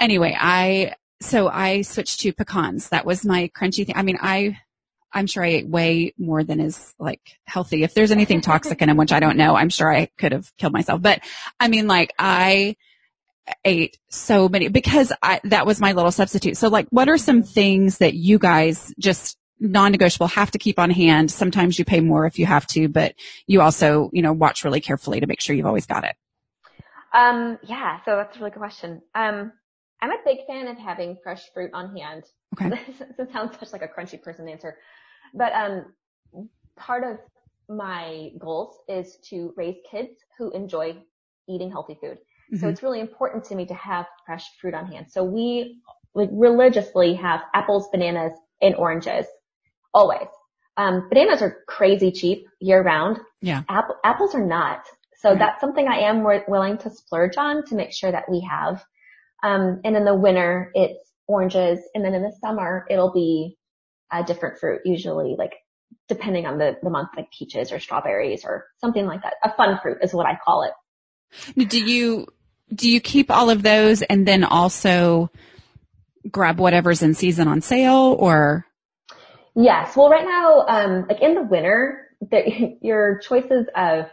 anyway, 0.00 0.36
I, 0.38 0.94
so 1.20 1.48
I 1.48 1.82
switched 1.82 2.20
to 2.20 2.32
pecans. 2.32 2.88
That 2.88 3.06
was 3.06 3.24
my 3.24 3.50
crunchy 3.56 3.86
thing. 3.86 3.96
I 3.96 4.02
mean, 4.02 4.18
I, 4.20 4.58
I'm 5.12 5.26
sure 5.26 5.44
I 5.44 5.48
ate 5.48 5.68
way 5.68 6.12
more 6.18 6.42
than 6.44 6.60
is 6.60 6.94
like 6.98 7.38
healthy. 7.44 7.82
If 7.82 7.94
there's 7.94 8.10
anything 8.10 8.40
toxic 8.40 8.82
in 8.82 8.88
them, 8.88 8.96
which 8.96 9.12
I 9.12 9.20
don't 9.20 9.36
know, 9.36 9.56
I'm 9.56 9.70
sure 9.70 9.94
I 9.94 10.06
could 10.18 10.32
have 10.32 10.54
killed 10.56 10.72
myself. 10.72 11.00
But 11.00 11.20
I 11.58 11.68
mean, 11.68 11.86
like 11.86 12.12
I 12.18 12.76
ate 13.64 13.98
so 14.08 14.48
many 14.48 14.68
because 14.68 15.12
I, 15.22 15.40
that 15.44 15.66
was 15.66 15.80
my 15.80 15.92
little 15.92 16.10
substitute. 16.10 16.56
So 16.56 16.68
like, 16.68 16.86
what 16.90 17.08
are 17.08 17.18
some 17.18 17.42
things 17.42 17.98
that 17.98 18.14
you 18.14 18.38
guys 18.38 18.94
just 18.98 19.36
non-negotiable 19.60 20.28
have 20.28 20.50
to 20.52 20.58
keep 20.58 20.78
on 20.78 20.90
hand? 20.90 21.30
Sometimes 21.30 21.78
you 21.78 21.84
pay 21.84 22.00
more 22.00 22.26
if 22.26 22.38
you 22.38 22.46
have 22.46 22.66
to, 22.68 22.88
but 22.88 23.14
you 23.46 23.60
also, 23.60 24.10
you 24.12 24.22
know, 24.22 24.32
watch 24.32 24.64
really 24.64 24.80
carefully 24.80 25.20
to 25.20 25.26
make 25.26 25.40
sure 25.40 25.54
you've 25.54 25.66
always 25.66 25.86
got 25.86 26.04
it. 26.04 26.16
Um, 27.12 27.58
yeah, 27.62 28.00
so 28.04 28.16
that's 28.16 28.36
a 28.36 28.40
really 28.40 28.50
good 28.50 28.60
question. 28.60 29.02
Um, 29.14 29.52
I'm 30.00 30.10
a 30.10 30.18
big 30.24 30.46
fan 30.46 30.68
of 30.68 30.78
having 30.78 31.16
fresh 31.22 31.42
fruit 31.52 31.70
on 31.74 31.96
hand. 31.96 32.24
Okay. 32.54 32.80
this 33.18 33.32
sounds 33.32 33.58
such 33.58 33.72
like 33.72 33.82
a 33.82 33.88
crunchy 33.88 34.22
person 34.22 34.48
answer, 34.48 34.76
but 35.34 35.52
um, 35.52 35.86
part 36.76 37.04
of 37.04 37.18
my 37.68 38.30
goals 38.38 38.76
is 38.88 39.18
to 39.28 39.52
raise 39.56 39.76
kids 39.90 40.12
who 40.38 40.50
enjoy 40.52 40.96
eating 41.48 41.70
healthy 41.70 41.98
food. 42.00 42.18
So 42.54 42.66
Mhm. 42.66 42.70
it's 42.70 42.82
really 42.82 43.00
important 43.00 43.44
to 43.44 43.54
me 43.54 43.66
to 43.66 43.74
have 43.74 44.06
fresh 44.24 44.44
fruit 44.60 44.74
on 44.74 44.86
hand. 44.86 45.10
So 45.10 45.22
we 45.24 45.80
like 46.14 46.30
religiously 46.32 47.14
have 47.14 47.42
apples, 47.54 47.88
bananas, 47.90 48.32
and 48.62 48.74
oranges 48.74 49.26
always. 49.92 50.28
Um, 50.76 51.08
bananas 51.08 51.42
are 51.42 51.58
crazy 51.66 52.10
cheap 52.12 52.46
year 52.60 52.82
round. 52.82 53.18
Yeah. 53.42 53.62
Apple, 53.68 53.96
apples 54.04 54.34
are 54.34 54.44
not. 54.44 54.84
So 55.18 55.30
Right. 55.30 55.38
that's 55.38 55.60
something 55.60 55.86
I 55.86 56.00
am 56.00 56.18
wi- 56.18 56.44
willing 56.48 56.78
to 56.78 56.90
splurge 56.90 57.36
on 57.36 57.64
to 57.66 57.74
make 57.74 57.92
sure 57.92 58.10
that 58.10 58.30
we 58.30 58.40
have. 58.48 58.84
Um, 59.42 59.80
and 59.84 59.96
in 59.96 60.04
the 60.04 60.14
winter, 60.14 60.70
it's 60.74 61.12
oranges. 61.26 61.80
And 61.94 62.04
then 62.04 62.14
in 62.14 62.22
the 62.22 62.32
summer, 62.40 62.86
it'll 62.88 63.12
be 63.12 63.58
a 64.10 64.24
different 64.24 64.58
fruit, 64.58 64.80
usually 64.84 65.34
like 65.36 65.52
depending 66.08 66.46
on 66.46 66.56
the, 66.58 66.76
the 66.82 66.90
month, 66.90 67.10
like 67.16 67.30
peaches 67.30 67.72
or 67.72 67.78
strawberries 67.80 68.44
or 68.44 68.66
something 68.80 69.04
like 69.06 69.22
that. 69.22 69.34
A 69.44 69.52
fun 69.54 69.78
fruit 69.82 69.98
is 70.02 70.14
what 70.14 70.26
I 70.26 70.38
call 70.42 70.62
it. 70.62 71.68
Do 71.68 71.84
you 71.84 72.26
do 72.74 72.90
you 72.90 73.00
keep 73.00 73.30
all 73.30 73.50
of 73.50 73.62
those 73.62 74.02
and 74.02 74.26
then 74.26 74.44
also 74.44 75.30
grab 76.30 76.58
whatever's 76.58 77.02
in 77.02 77.14
season 77.14 77.48
on 77.48 77.60
sale 77.60 78.16
or 78.18 78.64
Yes. 79.54 79.96
Well, 79.96 80.08
right 80.08 80.24
now, 80.24 80.66
um, 80.68 81.06
like 81.08 81.20
in 81.20 81.34
the 81.34 81.42
winter, 81.42 82.06
the, 82.20 82.76
your 82.80 83.18
choices 83.18 83.66
of 83.74 84.06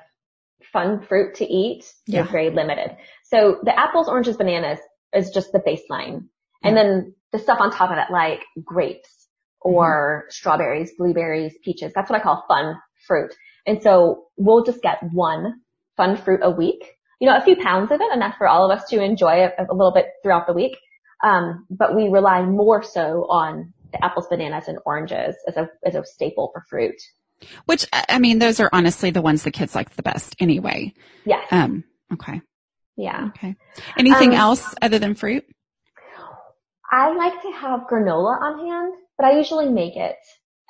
fun 0.73 1.01
fruit 1.07 1.35
to 1.35 1.45
eat 1.45 1.85
Yeah. 2.07 2.23
is 2.23 2.31
very 2.31 2.49
limited. 2.49 2.97
So 3.23 3.59
the 3.63 3.77
apples, 3.77 4.07
oranges, 4.07 4.37
bananas 4.37 4.79
is 5.13 5.29
just 5.29 5.51
the 5.51 5.59
baseline. 5.59 6.25
And 6.63 6.75
then 6.75 7.13
the 7.31 7.37
stuff 7.37 7.59
on 7.61 7.69
top 7.69 7.91
of 7.91 7.97
it, 7.99 8.11
like 8.11 8.41
grapes 8.63 9.27
or 9.61 10.25
strawberries, 10.29 10.93
blueberries, 10.97 11.53
peaches, 11.63 11.91
that's 11.93 12.09
what 12.09 12.19
I 12.19 12.23
call 12.23 12.43
fun 12.47 12.75
fruit. 13.07 13.31
And 13.67 13.83
so 13.83 14.25
we'll 14.37 14.63
just 14.63 14.81
get 14.81 14.97
one 15.13 15.61
fun 15.95 16.17
fruit 16.17 16.39
a 16.41 16.49
week, 16.49 16.83
you 17.19 17.29
know, 17.29 17.37
a 17.37 17.41
few 17.41 17.55
pounds 17.55 17.91
of 17.91 18.01
it, 18.01 18.13
enough 18.13 18.35
for 18.37 18.47
all 18.47 18.69
of 18.69 18.77
us 18.77 18.87
to 18.89 19.01
enjoy 19.01 19.35
it 19.45 19.53
a 19.57 19.73
little 19.73 19.93
bit 19.93 20.07
throughout 20.23 20.47
the 20.47 20.53
week. 20.53 20.77
Um, 21.23 21.65
but 21.69 21.95
we 21.95 22.09
rely 22.09 22.41
more 22.43 22.83
so 22.83 23.25
on 23.29 23.73
the 23.91 24.03
apples, 24.03 24.27
bananas, 24.29 24.67
and 24.67 24.79
oranges 24.85 25.35
as 25.47 25.57
a 25.57 25.69
as 25.85 25.95
a 25.95 26.03
staple 26.05 26.51
for 26.53 26.63
fruit. 26.69 26.95
which 27.65 27.85
I 27.93 28.05
I 28.09 28.19
mean 28.19 28.39
those 28.39 28.59
are 28.59 28.69
honestly 28.73 29.11
the 29.11 29.21
ones 29.21 29.43
the 29.43 29.51
kids 29.51 29.75
like 29.75 29.91
the 29.95 30.03
best 30.03 30.35
anyway. 30.39 30.93
Yes. 31.25 31.47
Um 31.51 31.83
okay. 32.13 32.41
yeah. 32.97 33.29
Okay. 33.29 33.55
Anything 33.97 34.31
Um, 34.31 34.39
else 34.39 34.75
other 34.81 34.99
than 34.99 35.15
fruit? 35.15 35.45
I 36.91 37.13
like 37.15 37.41
to 37.41 37.51
have 37.51 37.81
granola 37.91 38.39
on 38.41 38.67
hand, 38.67 38.93
but 39.17 39.25
I 39.25 39.37
usually 39.37 39.69
make 39.69 39.95
it. 39.95 40.15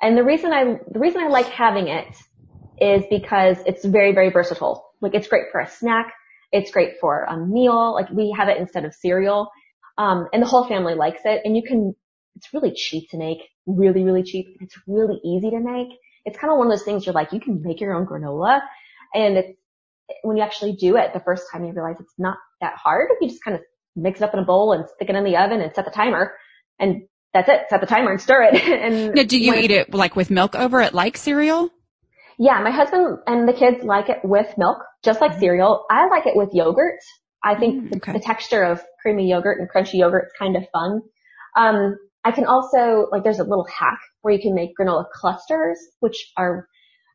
And 0.00 0.16
the 0.16 0.24
reason 0.24 0.52
I 0.52 0.78
the 0.90 0.98
reason 0.98 1.22
I 1.22 1.28
like 1.28 1.46
having 1.46 1.88
it 1.88 2.08
is 2.80 3.04
because 3.10 3.58
it's 3.66 3.84
very 3.84 4.12
very 4.12 4.30
versatile. 4.30 4.84
Like 5.00 5.14
it's 5.14 5.28
great 5.28 5.46
for 5.52 5.60
a 5.60 5.68
snack. 5.68 6.12
It's 6.52 6.70
great 6.70 6.94
for 7.00 7.24
a 7.24 7.36
meal. 7.36 7.94
Like 7.94 8.10
we 8.10 8.34
have 8.36 8.48
it 8.48 8.58
instead 8.58 8.84
of 8.84 8.94
cereal. 8.94 9.50
Um, 9.98 10.28
and 10.32 10.42
the 10.42 10.46
whole 10.46 10.66
family 10.66 10.94
likes 10.94 11.22
it. 11.24 11.42
And 11.44 11.56
you 11.56 11.62
can, 11.62 11.94
it's 12.36 12.52
really 12.52 12.72
cheap 12.74 13.10
to 13.10 13.18
make, 13.18 13.38
really, 13.66 14.02
really 14.04 14.22
cheap. 14.22 14.56
It's 14.60 14.76
really 14.86 15.20
easy 15.24 15.50
to 15.50 15.60
make. 15.60 15.88
It's 16.24 16.38
kind 16.38 16.52
of 16.52 16.58
one 16.58 16.66
of 16.66 16.72
those 16.72 16.84
things 16.84 17.06
you're 17.06 17.14
like, 17.14 17.32
you 17.32 17.40
can 17.40 17.62
make 17.62 17.80
your 17.80 17.94
own 17.94 18.06
granola. 18.06 18.60
And 19.14 19.38
it's, 19.38 19.58
when 20.22 20.36
you 20.36 20.42
actually 20.42 20.76
do 20.76 20.96
it 20.96 21.12
the 21.12 21.20
first 21.20 21.44
time 21.50 21.64
you 21.64 21.72
realize 21.72 21.96
it's 21.98 22.14
not 22.18 22.36
that 22.60 22.74
hard. 22.76 23.08
You 23.20 23.28
just 23.28 23.42
kind 23.42 23.56
of 23.56 23.62
mix 23.96 24.20
it 24.20 24.24
up 24.24 24.34
in 24.34 24.40
a 24.40 24.44
bowl 24.44 24.72
and 24.72 24.84
stick 24.88 25.08
it 25.08 25.16
in 25.16 25.24
the 25.24 25.36
oven 25.36 25.60
and 25.60 25.74
set 25.74 25.84
the 25.84 25.90
timer. 25.90 26.34
And 26.78 27.02
that's 27.32 27.48
it. 27.48 27.62
Set 27.68 27.80
the 27.80 27.86
timer 27.86 28.12
and 28.12 28.20
stir 28.20 28.42
it. 28.44 28.54
and 28.64 29.14
Now, 29.14 29.22
do 29.24 29.38
you 29.38 29.54
eat 29.54 29.70
it 29.70 29.92
like 29.92 30.16
with 30.16 30.30
milk 30.30 30.54
over 30.54 30.80
it 30.80 30.94
like 30.94 31.16
cereal? 31.16 31.70
Yeah, 32.38 32.60
my 32.60 32.70
husband 32.70 33.18
and 33.26 33.48
the 33.48 33.52
kids 33.52 33.82
like 33.82 34.08
it 34.08 34.18
with 34.24 34.46
milk, 34.58 34.78
just 35.04 35.20
like 35.20 35.38
cereal. 35.38 35.84
I 35.90 36.08
like 36.08 36.26
it 36.26 36.36
with 36.36 36.50
yogurt. 36.52 36.98
I 37.42 37.54
think 37.58 37.84
Mm, 37.84 37.90
the, 37.90 37.96
okay. 37.96 38.12
the 38.12 38.20
texture 38.20 38.62
of 38.62 38.82
creamy 39.02 39.28
yogurt 39.30 39.58
and 39.60 39.68
crunchy 39.70 39.94
yogurt 39.94 40.26
is 40.26 40.32
kind 40.38 40.56
of 40.56 40.64
fun. 40.72 41.00
Um, 41.56 41.96
I 42.24 42.32
can 42.32 42.44
also, 42.46 43.06
like 43.12 43.22
there's 43.22 43.38
a 43.38 43.44
little 43.44 43.66
hack 43.66 43.98
where 44.22 44.34
you 44.34 44.40
can 44.40 44.54
make 44.54 44.70
granola 44.78 45.04
clusters, 45.14 45.78
which 46.00 46.32
are, 46.36 46.66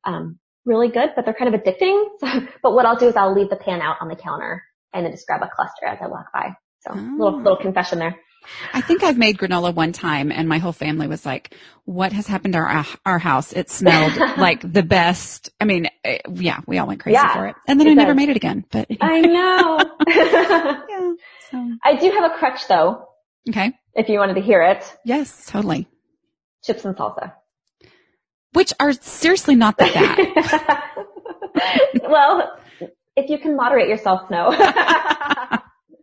um, 0.05 0.39
really 0.65 0.89
good, 0.89 1.09
but 1.15 1.25
they're 1.25 1.33
kind 1.33 1.53
of 1.53 1.59
addicting. 1.59 2.05
but 2.63 2.73
what 2.73 2.85
I'll 2.85 2.95
do 2.95 3.07
is 3.07 3.15
I'll 3.15 3.33
leave 3.33 3.49
the 3.49 3.55
pan 3.57 3.81
out 3.81 3.97
on 3.99 4.07
the 4.07 4.15
counter 4.15 4.63
and 4.93 5.05
then 5.05 5.11
just 5.11 5.27
grab 5.27 5.41
a 5.41 5.49
cluster 5.53 5.85
as 5.87 5.99
I 6.01 6.07
walk 6.07 6.27
by. 6.33 6.55
So 6.81 6.93
little, 6.93 7.35
Oh. 7.39 7.43
little 7.43 7.57
confession 7.57 7.99
there. 7.99 8.15
I 8.73 8.81
think 8.81 9.03
I've 9.03 9.17
made 9.17 9.37
granola 9.37 9.73
one 9.73 9.91
time 9.91 10.31
and 10.31 10.47
my 10.47 10.57
whole 10.57 10.71
family 10.71 11.07
was 11.07 11.25
like, 11.25 11.55
what 11.85 12.13
has 12.13 12.27
happened 12.27 12.53
to 12.53 12.59
our, 12.59 12.85
our 13.05 13.19
house? 13.19 13.53
It 13.53 13.69
smelled 13.69 14.15
like 14.37 14.61
the 14.61 14.83
best. 14.83 15.49
I 15.59 15.65
mean, 15.65 15.89
eh, 16.03 16.19
yeah, 16.33 16.61
we 16.65 16.77
all 16.77 16.87
went 16.87 17.01
crazy 17.01 17.13
Yeah, 17.13 17.33
for 17.33 17.47
it. 17.47 17.55
And 17.67 17.79
then 17.79 17.87
it 17.87 17.91
I 17.91 17.93
never 17.95 18.15
made 18.15 18.29
it 18.29 18.35
again, 18.35 18.65
but 18.71 18.87
I 19.01 19.21
know. 19.21 19.79
yeah. 20.07 21.13
So, 21.51 21.71
I 21.83 21.95
do 21.95 22.11
have 22.11 22.31
a 22.31 22.35
crutch 22.35 22.67
though, 22.67 23.07
okay. 23.49 23.73
if 23.95 24.09
you 24.09 24.19
wanted 24.19 24.35
to 24.35 24.41
hear 24.41 24.61
it. 24.61 24.83
Yes, 25.05 25.45
totally. 25.45 25.87
Chips 26.63 26.85
and 26.85 26.95
salsa. 26.95 27.33
Which 28.53 28.73
are 28.79 28.93
seriously 28.93 29.55
not 29.55 29.77
that 29.77 29.93
bad. 29.93 32.09
well, 32.09 32.57
if 33.15 33.29
you 33.29 33.37
can 33.37 33.55
moderate 33.55 33.87
yourself, 33.87 34.29
no. 34.29 34.49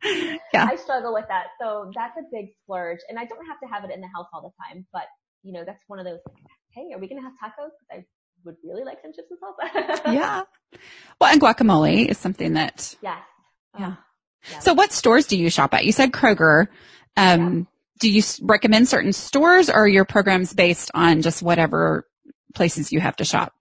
Yeah. 0.55 0.67
I 0.71 0.77
struggle 0.77 1.13
with 1.13 1.27
that. 1.29 1.49
So 1.61 1.91
that's 1.95 2.17
a 2.17 2.23
big 2.33 2.47
splurge. 2.63 2.99
And 3.09 3.19
I 3.19 3.25
don't 3.27 3.45
have 3.47 3.61
to 3.61 3.67
have 3.69 3.85
it 3.85 3.91
in 3.95 4.01
the 4.01 4.09
house 4.15 4.27
all 4.33 4.41
the 4.43 4.51
time, 4.65 4.87
but 4.93 5.03
you 5.43 5.53
know, 5.53 5.63
that's 5.65 5.83
one 5.89 5.99
of 5.99 6.05
those, 6.07 6.21
hey, 6.71 6.89
are 6.95 6.99
we 6.99 7.09
going 7.09 7.21
to 7.21 7.25
have 7.25 7.33
tacos? 7.43 7.69
'Cause 7.71 7.89
I 7.93 8.05
would 8.45 8.57
really 8.65 8.83
like 8.85 8.99
some 9.03 9.13
chips 9.13 9.29
and 9.31 9.39
salsa. 9.41 10.05
yeah. 10.15 10.43
Well, 11.21 11.33
and 11.33 11.41
guacamole 11.41 12.07
is 12.09 12.19
something 12.19 12.55
that, 12.55 12.95
Yes. 13.03 13.19
Yeah. 13.79 13.95
Yeah. 14.51 14.59
so 14.61 14.73
what 14.75 14.93
stores 14.93 15.27
do 15.27 15.37
you 15.37 15.51
shop 15.51 15.75
at? 15.75 15.85
You 15.85 15.93
said 15.93 16.13
Kroger. 16.13 16.69
Um, 17.17 17.67
do 18.01 18.11
you 18.11 18.23
recommend 18.43 18.89
certain 18.89 19.13
stores 19.13 19.69
or 19.69 19.75
are 19.75 19.89
your 19.89 20.05
programs 20.05 20.53
based 20.55 20.91
on 20.95 21.21
just 21.23 21.43
whatever 21.43 22.07
places 22.55 22.93
you 22.93 23.01
have 23.01 23.17
to 23.17 23.25
shop? 23.25 23.53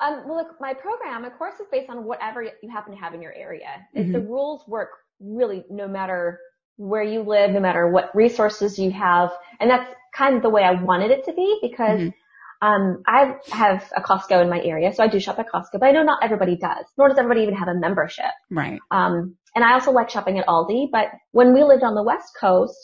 Um, 0.00 0.22
well, 0.26 0.36
look, 0.38 0.60
my 0.60 0.74
program, 0.74 1.24
of 1.24 1.36
course, 1.38 1.54
is 1.60 1.66
based 1.72 1.88
on 1.90 2.04
whatever 2.04 2.42
you 2.42 2.70
happen 2.70 2.92
to 2.94 2.98
have 3.00 3.14
in 3.14 3.22
your 3.22 3.32
area. 3.32 3.86
If 3.94 4.12
The 4.12 4.20
rules 4.20 4.62
work 4.68 4.90
really 5.20 5.64
no 5.70 5.88
matter 5.88 6.40
where 6.76 7.02
you 7.02 7.22
live, 7.22 7.50
no 7.50 7.60
matter 7.60 7.90
what 7.90 8.14
resources 8.14 8.78
you 8.78 8.90
have. 8.92 9.30
And 9.60 9.70
that's 9.70 9.92
kind 10.14 10.36
of 10.36 10.42
the 10.42 10.50
way 10.50 10.62
I 10.62 10.80
wanted 10.82 11.10
it 11.10 11.24
to 11.24 11.32
be 11.32 11.58
because 11.62 12.00
Mhm. 12.00 12.14
um, 12.60 13.02
I 13.06 13.36
have 13.52 13.88
a 13.96 14.00
Costco 14.00 14.42
in 14.42 14.48
my 14.50 14.60
area, 14.60 14.92
so 14.92 15.02
I 15.04 15.08
do 15.08 15.20
shop 15.20 15.38
at 15.38 15.48
Costco, 15.48 15.78
but 15.78 15.84
I 15.84 15.92
know 15.92 16.02
not 16.02 16.22
everybody 16.24 16.56
does, 16.56 16.84
nor 16.96 17.08
does 17.08 17.16
everybody 17.18 17.42
even 17.42 17.54
have 17.54 17.68
a 17.68 17.74
membership. 17.74 18.32
Right. 18.50 18.80
Um, 18.90 19.36
and 19.54 19.64
I 19.64 19.74
also 19.74 19.92
like 19.92 20.10
shopping 20.10 20.38
at 20.38 20.46
Aldi, 20.46 20.88
but 20.90 21.06
when 21.30 21.52
we 21.54 21.62
lived 21.62 21.84
on 21.84 21.94
the 21.94 22.02
West 22.02 22.36
Coast, 22.40 22.76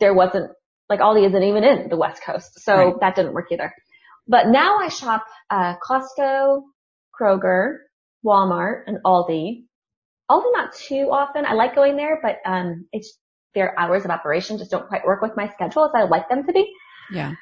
there 0.00 0.14
wasn't, 0.14 0.50
like 0.88 1.00
Aldi 1.00 1.26
isn't 1.26 1.42
even 1.42 1.64
in 1.64 1.88
the 1.90 1.96
West 1.98 2.22
Coast. 2.24 2.60
So 2.60 2.74
Right. 2.74 3.00
that 3.00 3.14
didn't 3.14 3.34
work 3.34 3.52
either. 3.52 3.74
But 4.26 4.48
now 4.48 4.78
I 4.78 4.88
shop, 4.88 5.24
uh, 5.50 5.76
Costco, 5.86 6.62
Kroger, 7.18 7.76
Walmart, 8.24 8.84
and 8.86 8.98
Aldi. 9.04 9.64
Aldi 10.30 10.52
not 10.52 10.72
too 10.74 11.08
often. 11.10 11.44
I 11.44 11.54
like 11.54 11.74
going 11.74 11.96
there, 11.96 12.20
but, 12.22 12.38
um, 12.46 12.86
it's, 12.92 13.18
their 13.52 13.76
hours 13.76 14.04
of 14.04 14.12
operation 14.12 14.58
just 14.58 14.70
don't 14.70 14.86
quite 14.86 15.04
work 15.04 15.22
with 15.22 15.32
my 15.36 15.48
schedule 15.48 15.84
as 15.84 15.90
I 15.92 16.04
like 16.04 16.28
them 16.28 16.46
to 16.46 16.52
be. 16.52 16.72
Yeah. 17.12 17.34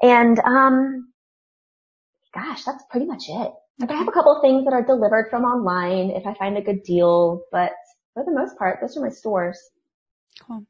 And, 0.00 0.38
um, 0.38 1.12
gosh, 2.34 2.64
that's 2.64 2.82
pretty 2.90 3.04
much 3.04 3.24
it. 3.28 3.52
Like 3.78 3.90
I 3.90 3.94
have 3.94 4.08
a 4.08 4.12
couple 4.12 4.34
of 4.34 4.40
things 4.40 4.64
that 4.64 4.72
are 4.72 4.82
delivered 4.82 5.28
from 5.28 5.44
online 5.44 6.16
if 6.16 6.26
I 6.26 6.32
find 6.34 6.56
a 6.56 6.62
good 6.62 6.82
deal, 6.82 7.42
but 7.52 7.72
for 8.14 8.24
the 8.24 8.32
most 8.32 8.56
part, 8.56 8.78
those 8.80 8.96
are 8.96 9.02
my 9.02 9.10
stores. 9.10 9.58
Cool. 10.46 10.64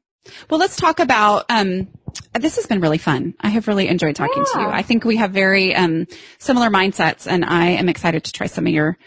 Well, 0.49 0.59
let's 0.59 0.75
talk 0.75 0.99
about, 0.99 1.45
um, 1.49 1.87
this 2.33 2.57
has 2.57 2.67
been 2.67 2.81
really 2.81 2.97
fun. 2.97 3.33
I 3.39 3.49
have 3.49 3.67
really 3.67 3.87
enjoyed 3.87 4.15
talking 4.17 4.43
to 4.43 4.59
you. 4.59 4.67
I 4.67 4.81
think 4.81 5.05
we 5.05 5.15
have 5.17 5.31
very, 5.31 5.73
um, 5.73 6.07
similar 6.37 6.69
mindsets 6.69 7.27
and 7.27 7.45
I 7.45 7.69
am 7.69 7.87
excited 7.87 8.25
to 8.25 8.31
try 8.33 8.47
some 8.47 8.67
of 8.67 8.73
your, 8.73 8.97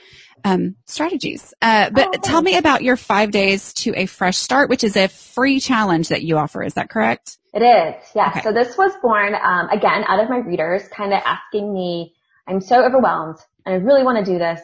um, 0.45 0.77
strategies. 0.85 1.55
Uh, 1.61 1.91
but 1.91 2.09
Oh, 2.09 2.21
tell 2.23 2.43
me 2.43 2.57
about 2.57 2.83
your 2.83 2.97
five 2.97 3.31
days 3.31 3.73
to 3.75 3.95
a 3.97 4.07
fresh 4.07 4.37
start, 4.37 4.69
which 4.69 4.85
is 4.85 4.97
a 4.97 5.09
free 5.09 5.59
challenge 5.59 6.09
that 6.09 6.23
you 6.23 6.37
offer. 6.37 6.63
Is 6.63 6.75
that 6.75 6.91
correct? 6.91 7.39
It 7.55 7.63
is, 7.63 7.95
yeah. 8.15 8.29
Okay. 8.29 8.43
So 8.43 8.53
this 8.53 8.77
was 8.77 8.93
born, 9.03 9.35
um, 9.35 9.69
again, 9.71 10.05
out 10.07 10.21
of 10.21 10.29
my 10.29 10.39
readers 10.39 10.87
kind 10.89 11.13
of 11.13 11.21
asking 11.25 11.73
me, 11.73 12.15
I'm 12.47 12.61
so 12.61 12.85
overwhelmed 12.85 13.39
and 13.65 13.75
I 13.75 13.79
really 13.79 14.03
want 14.03 14.25
to 14.25 14.31
do 14.31 14.39
this, 14.39 14.61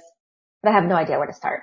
but 0.62 0.70
I 0.70 0.74
have 0.74 0.84
no 0.84 0.96
idea 0.96 1.16
where 1.16 1.26
to 1.26 1.32
start. 1.32 1.62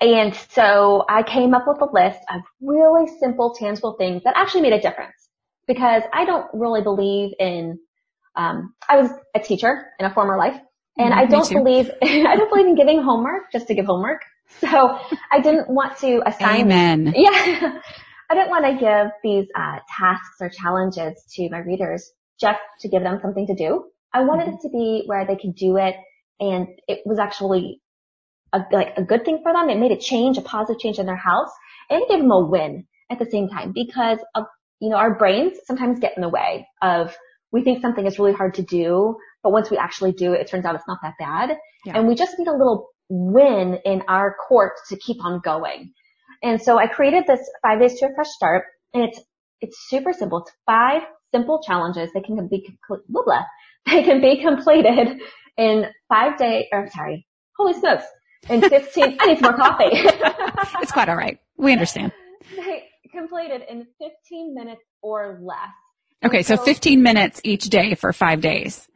And 0.00 0.34
so 0.34 1.04
I 1.08 1.22
came 1.22 1.52
up 1.52 1.64
with 1.66 1.80
a 1.80 1.92
list 1.92 2.20
of 2.32 2.42
really 2.60 3.10
simple, 3.18 3.54
tangible 3.54 3.94
things 3.98 4.22
that 4.24 4.34
actually 4.36 4.62
made 4.62 4.72
a 4.72 4.80
difference 4.80 5.28
because 5.66 6.02
I 6.12 6.24
don't 6.24 6.46
really 6.54 6.82
believe 6.82 7.32
in, 7.38 7.78
um, 8.36 8.74
I 8.88 9.00
was 9.00 9.10
a 9.34 9.40
teacher 9.40 9.88
in 9.98 10.06
a 10.06 10.14
former 10.14 10.38
life 10.38 10.60
and 11.00 11.14
I 11.14 11.26
don't 11.26 11.52
believe, 11.52 11.90
I 12.02 12.36
don't 12.36 12.50
believe 12.50 12.66
in 12.66 12.76
giving 12.76 13.02
homework 13.02 13.52
just 13.52 13.68
to 13.68 13.74
give 13.74 13.86
homework. 13.86 14.22
So 14.60 14.98
I 15.32 15.40
didn't 15.40 15.70
want 15.70 15.98
to 15.98 16.22
assign 16.26 16.70
Amen. 16.72 17.12
yeah. 17.16 17.80
I 18.30 18.34
didn't 18.34 18.50
want 18.50 18.66
to 18.66 18.72
give 18.78 19.12
these 19.24 19.48
uh, 19.56 19.78
tasks 19.88 20.36
or 20.40 20.50
challenges 20.50 21.24
to 21.36 21.48
my 21.50 21.58
readers 21.58 22.10
just 22.40 22.60
to 22.80 22.88
give 22.88 23.02
them 23.02 23.18
something 23.22 23.46
to 23.48 23.54
do. 23.54 23.84
I 24.12 24.22
wanted 24.24 24.48
Mm-hmm. 24.48 24.54
it 24.54 24.60
to 24.62 24.68
be 24.70 25.04
where 25.06 25.26
they 25.26 25.36
could 25.36 25.54
do 25.56 25.76
it 25.78 25.96
and 26.40 26.68
it 26.88 27.00
was 27.06 27.18
actually 27.18 27.82
a, 28.52 28.60
like 28.72 28.94
a 28.96 29.02
good 29.02 29.24
thing 29.24 29.40
for 29.42 29.52
them. 29.52 29.70
It 29.70 29.78
made 29.78 29.92
a 29.92 29.98
change, 29.98 30.38
a 30.38 30.42
positive 30.42 30.80
change 30.80 30.98
in 30.98 31.06
their 31.06 31.16
house 31.16 31.50
and 31.90 32.02
it 32.02 32.08
gave 32.08 32.20
them 32.20 32.30
a 32.32 32.40
win 32.44 32.86
at 33.10 33.18
the 33.18 33.26
same 33.30 33.48
time 33.48 33.72
because 33.74 34.18
of, 34.34 34.46
you 34.80 34.90
know, 34.90 34.96
our 34.96 35.14
brains 35.14 35.58
sometimes 35.66 36.00
get 36.00 36.14
in 36.16 36.22
the 36.22 36.28
way 36.28 36.66
of 36.82 37.16
we 37.52 37.62
think 37.62 37.82
something 37.82 38.06
is 38.06 38.18
really 38.18 38.32
hard 38.32 38.54
to 38.54 38.62
do, 38.62 39.16
but 39.42 39.52
once 39.52 39.70
we 39.70 39.76
actually 39.76 40.12
do 40.12 40.32
it, 40.32 40.40
it 40.40 40.48
turns 40.48 40.64
out 40.64 40.74
it's 40.74 40.88
not 40.88 40.98
that 41.02 41.14
bad. 41.18 41.56
Yeah. 41.84 41.98
And 41.98 42.08
we 42.08 42.14
just 42.14 42.38
need 42.38 42.48
a 42.48 42.52
little 42.52 42.88
win 43.08 43.78
in 43.84 44.02
our 44.08 44.36
court 44.48 44.72
to 44.88 44.96
keep 44.96 45.24
on 45.24 45.40
going. 45.44 45.92
And 46.42 46.60
so 46.60 46.78
I 46.78 46.86
created 46.86 47.24
this 47.26 47.40
five 47.62 47.80
days 47.80 47.98
to 48.00 48.06
a 48.06 48.14
fresh 48.14 48.28
start 48.28 48.64
and 48.94 49.04
it's, 49.04 49.20
it's 49.60 49.76
super 49.88 50.12
simple. 50.12 50.38
It's 50.38 50.52
five 50.66 51.02
simple 51.32 51.62
challenges. 51.62 52.10
They 52.14 52.20
can 52.20 52.48
be, 52.48 52.66
blah, 52.88 52.98
blah, 53.24 53.42
they 53.86 54.02
can 54.02 54.20
be 54.20 54.40
completed 54.42 55.20
in 55.56 55.86
five 56.08 56.38
days, 56.38 56.66
or 56.72 56.88
sorry, 56.94 57.26
holy 57.56 57.74
smokes, 57.74 58.04
in 58.48 58.60
15, 58.68 59.18
I 59.20 59.26
need 59.26 59.42
more 59.42 59.54
coffee. 59.54 59.84
it's 60.80 60.92
quite 60.92 61.08
all 61.08 61.16
right. 61.16 61.38
We 61.56 61.72
understand. 61.72 62.12
They 62.56 62.84
completed 63.12 63.62
in 63.68 63.86
15 63.98 64.54
minutes 64.54 64.82
or 65.02 65.38
less. 65.42 65.68
Okay, 66.24 66.42
so, 66.42 66.56
so 66.56 66.64
15 66.64 67.02
minutes 67.02 67.40
each 67.44 67.64
day 67.64 67.94
for 67.94 68.12
five 68.12 68.40
days. 68.40 68.88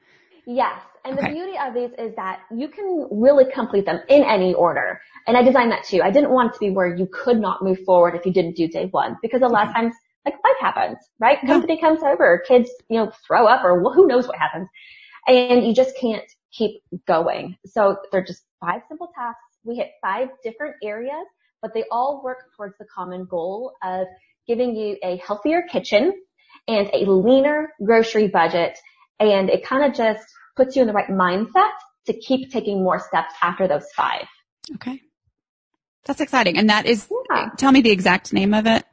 Yes. 0.47 0.81
And 1.05 1.19
okay. 1.19 1.29
the 1.29 1.35
beauty 1.35 1.53
of 1.59 1.75
these 1.75 1.91
is 1.99 2.15
that 2.17 2.41
you 2.51 2.69
can 2.69 3.09
really 3.11 3.45
complete 3.53 3.85
them 3.85 4.01
in 4.09 4.23
any 4.25 4.55
order. 4.55 5.01
And 5.27 5.37
I 5.37 5.43
designed 5.43 5.71
that 5.73 5.85
too. 5.85 6.01
I 6.03 6.11
didn't 6.11 6.31
want 6.31 6.51
it 6.51 6.55
to 6.55 6.61
be 6.61 6.71
where 6.71 6.95
you 6.95 7.09
could 7.13 7.39
not 7.39 7.63
move 7.63 7.79
forward 7.85 8.15
if 8.15 8.25
you 8.25 8.33
didn't 8.33 8.57
do 8.57 8.69
day 8.69 8.89
one 8.91 9.17
because 9.23 9.43
a 9.43 9.47
lot 9.47 9.65
of 9.65 9.75
mm-hmm. 9.75 9.83
times 9.83 9.95
like 10.25 10.35
life 10.43 10.57
happens, 10.61 10.99
right? 11.21 11.39
Company 11.47 11.79
comes 11.79 12.03
over, 12.03 12.43
kids, 12.47 12.71
you 12.89 12.99
know, 12.99 13.13
throw 13.27 13.47
up 13.47 13.63
or 13.65 13.81
who 13.93 14.07
knows 14.07 14.27
what 14.27 14.39
happens. 14.39 14.69
And 15.27 15.67
you 15.67 15.75
just 15.75 15.97
can't 15.99 16.25
keep 16.53 16.83
going. 17.07 17.57
So 17.67 17.97
they're 18.11 18.25
just 18.25 18.43
five 18.61 18.83
simple 18.89 19.11
tasks. 19.15 19.41
We 19.65 19.77
hit 19.77 19.91
five 20.03 20.29
different 20.43 20.77
areas, 20.83 21.27
but 21.61 21.73
they 21.75 21.85
all 21.91 22.23
work 22.23 22.39
towards 22.57 22.75
the 22.79 22.87
common 22.95 23.27
goal 23.27 23.73
of 23.83 24.07
giving 24.47 24.77
you 24.77 24.97
a 25.03 25.17
healthier 25.17 25.63
kitchen 25.71 26.13
and 26.69 26.89
a 26.93 27.11
leaner 27.11 27.73
grocery 27.85 28.29
budget. 28.29 28.79
And 29.21 29.49
it 29.49 29.65
kind 29.65 29.85
of 29.85 29.97
just 29.97 30.25
puts 30.57 30.77
you 30.77 30.83
in 30.83 30.89
the 30.89 30.95
right 30.95 31.09
mindset 31.09 31.71
to 32.07 32.13
keep 32.13 32.51
taking 32.51 32.83
more 32.83 32.99
steps 32.99 33.35
after 33.43 33.67
those 33.67 33.87
five. 33.97 34.27
Okay. 34.75 35.01
That's 36.05 36.21
exciting. 36.21 36.59
And 36.59 36.69
that 36.69 36.87
is, 36.87 37.09
yeah. 37.31 37.51
tell 37.57 37.73
me 37.73 37.81
the 37.81 37.91
exact 37.91 38.33
name 38.33 38.53
of 38.53 38.67
it. 38.67 38.85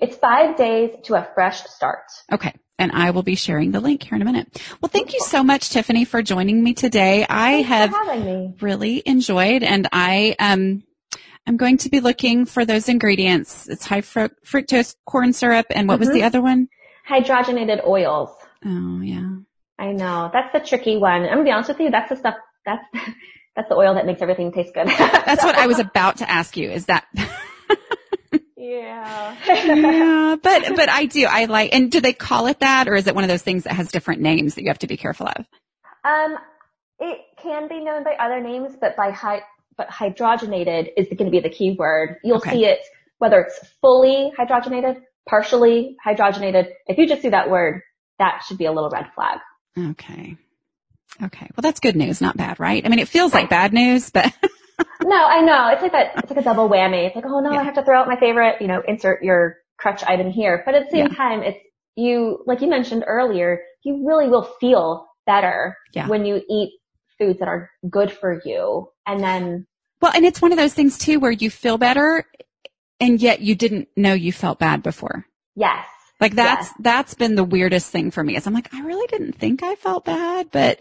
It's 0.00 0.16
five 0.16 0.56
days 0.56 0.90
to 1.04 1.14
a 1.14 1.28
fresh 1.34 1.62
start. 1.64 2.04
Okay. 2.32 2.52
And 2.78 2.92
I 2.92 3.10
will 3.10 3.22
be 3.22 3.34
sharing 3.34 3.72
the 3.72 3.80
link 3.80 4.02
here 4.04 4.16
in 4.16 4.22
a 4.22 4.24
minute. 4.24 4.60
Well, 4.80 4.88
thank 4.88 5.12
you 5.12 5.20
so 5.20 5.44
much, 5.44 5.68
Tiffany, 5.68 6.04
for 6.04 6.22
joining 6.22 6.62
me 6.62 6.72
today. 6.74 7.26
I 7.28 7.62
Thanks 7.62 7.94
have 7.94 8.62
really 8.62 9.02
enjoyed 9.04 9.62
and 9.62 9.86
I, 9.92 10.34
um, 10.38 10.82
I'm 11.46 11.56
going 11.56 11.78
to 11.78 11.90
be 11.90 12.00
looking 12.00 12.46
for 12.46 12.64
those 12.64 12.88
ingredients. 12.88 13.68
It's 13.68 13.84
high 13.84 14.00
fructose 14.00 14.96
corn 15.06 15.32
syrup 15.32 15.66
and 15.70 15.88
what 15.88 15.94
mm-hmm. 15.94 16.08
was 16.08 16.14
the 16.14 16.22
other 16.22 16.40
one? 16.40 16.68
Hydrogenated 17.08 17.86
oils. 17.86 18.30
Oh, 18.64 19.00
yeah. 19.02 19.36
I 19.80 19.92
know. 19.92 20.30
That's 20.32 20.52
the 20.52 20.60
tricky 20.60 20.96
one. 20.96 21.22
I'm 21.22 21.28
gonna 21.28 21.44
be 21.44 21.50
honest 21.50 21.70
with 21.70 21.80
you. 21.80 21.90
That's 21.90 22.10
the 22.10 22.16
stuff, 22.16 22.34
that's, 22.64 22.84
that's 23.56 23.68
the 23.68 23.74
oil 23.74 23.94
that 23.94 24.06
makes 24.06 24.22
everything 24.22 24.52
taste 24.52 24.74
good. 24.74 24.86
that's 24.86 25.42
what 25.42 25.56
I 25.56 25.66
was 25.66 25.78
about 25.80 26.18
to 26.18 26.30
ask 26.30 26.56
you. 26.56 26.70
Is 26.70 26.86
that 26.86 27.06
Yeah. 28.56 29.36
yeah, 29.46 30.36
but 30.40 30.76
but 30.76 30.88
I 30.90 31.06
do. 31.06 31.24
I 31.24 31.46
like. 31.46 31.74
And 31.74 31.90
do 31.90 32.00
they 32.00 32.12
call 32.12 32.46
it 32.46 32.60
that, 32.60 32.88
or 32.88 32.94
is 32.94 33.06
it 33.06 33.14
one 33.14 33.24
of 33.24 33.28
those 33.28 33.42
things 33.42 33.64
that 33.64 33.72
has 33.72 33.90
different 33.90 34.20
names 34.20 34.54
that 34.54 34.62
you 34.62 34.68
have 34.68 34.78
to 34.80 34.86
be 34.86 34.98
careful 34.98 35.26
of? 35.26 35.46
Um, 36.04 36.36
it 36.98 37.20
can 37.42 37.68
be 37.68 37.80
known 37.80 38.04
by 38.04 38.16
other 38.20 38.38
names, 38.38 38.76
but 38.78 38.96
by 38.96 39.12
high, 39.12 39.40
but 39.78 39.88
hydrogenated 39.88 40.90
is 40.98 41.08
going 41.08 41.24
to 41.24 41.30
be 41.30 41.40
the 41.40 41.48
key 41.48 41.74
word. 41.78 42.18
You'll 42.22 42.36
okay. 42.36 42.50
see 42.52 42.64
it 42.66 42.80
whether 43.20 43.40
it's 43.40 43.60
fully 43.80 44.32
hydrogenated, 44.36 44.96
partially 45.28 45.96
hydrogenated. 46.04 46.68
If 46.86 46.98
you 46.98 47.06
just 47.06 47.22
see 47.22 47.28
that 47.28 47.50
word, 47.50 47.82
that 48.18 48.42
should 48.46 48.58
be 48.58 48.64
a 48.64 48.72
little 48.72 48.90
red 48.90 49.10
flag. 49.14 49.38
Okay. 49.78 50.36
Okay. 51.22 51.48
Well, 51.56 51.62
that's 51.62 51.80
good 51.80 51.96
news, 51.96 52.20
not 52.20 52.36
bad, 52.36 52.60
right? 52.60 52.84
I 52.84 52.88
mean, 52.88 52.98
it 52.98 53.08
feels 53.08 53.34
like 53.34 53.50
bad 53.50 53.72
news, 53.72 54.10
but. 54.10 54.32
no, 55.02 55.24
I 55.24 55.40
know. 55.42 55.68
It's 55.72 55.82
like 55.82 55.92
that, 55.92 56.12
it's 56.18 56.30
like 56.30 56.40
a 56.40 56.42
double 56.44 56.68
whammy. 56.68 57.06
It's 57.06 57.16
like, 57.16 57.26
oh 57.26 57.40
no, 57.40 57.52
yeah. 57.52 57.60
I 57.60 57.64
have 57.64 57.74
to 57.74 57.84
throw 57.84 58.00
out 58.00 58.08
my 58.08 58.18
favorite, 58.18 58.56
you 58.60 58.68
know, 58.68 58.82
insert 58.86 59.22
your 59.22 59.56
crutch 59.76 60.02
item 60.04 60.30
here. 60.30 60.62
But 60.64 60.74
at 60.74 60.86
the 60.86 60.90
same 60.90 61.08
yeah. 61.08 61.16
time, 61.16 61.42
it's 61.42 61.58
you, 61.96 62.42
like 62.46 62.60
you 62.60 62.68
mentioned 62.68 63.04
earlier, 63.06 63.60
you 63.82 64.06
really 64.06 64.28
will 64.28 64.48
feel 64.60 65.08
better 65.26 65.76
yeah. 65.92 66.08
when 66.08 66.24
you 66.24 66.40
eat 66.48 66.72
foods 67.18 67.38
that 67.40 67.48
are 67.48 67.70
good 67.88 68.12
for 68.12 68.40
you. 68.44 68.88
And 69.06 69.22
then. 69.22 69.66
Well, 70.00 70.12
and 70.14 70.24
it's 70.24 70.40
one 70.40 70.52
of 70.52 70.58
those 70.58 70.74
things 70.74 70.96
too 70.96 71.20
where 71.20 71.30
you 71.30 71.50
feel 71.50 71.76
better 71.76 72.24
and 73.00 73.20
yet 73.20 73.40
you 73.40 73.54
didn't 73.54 73.88
know 73.96 74.12
you 74.12 74.32
felt 74.32 74.58
bad 74.58 74.82
before. 74.82 75.26
Yes. 75.56 75.86
Like 76.20 76.34
that's, 76.34 76.68
yes. 76.68 76.74
that's 76.80 77.14
been 77.14 77.34
the 77.34 77.44
weirdest 77.44 77.90
thing 77.90 78.10
for 78.10 78.22
me 78.22 78.36
is 78.36 78.46
I'm 78.46 78.54
like, 78.54 78.72
I 78.74 78.82
really 78.82 79.06
didn't 79.06 79.32
think 79.32 79.62
I 79.62 79.74
felt 79.76 80.04
bad, 80.04 80.50
but 80.50 80.80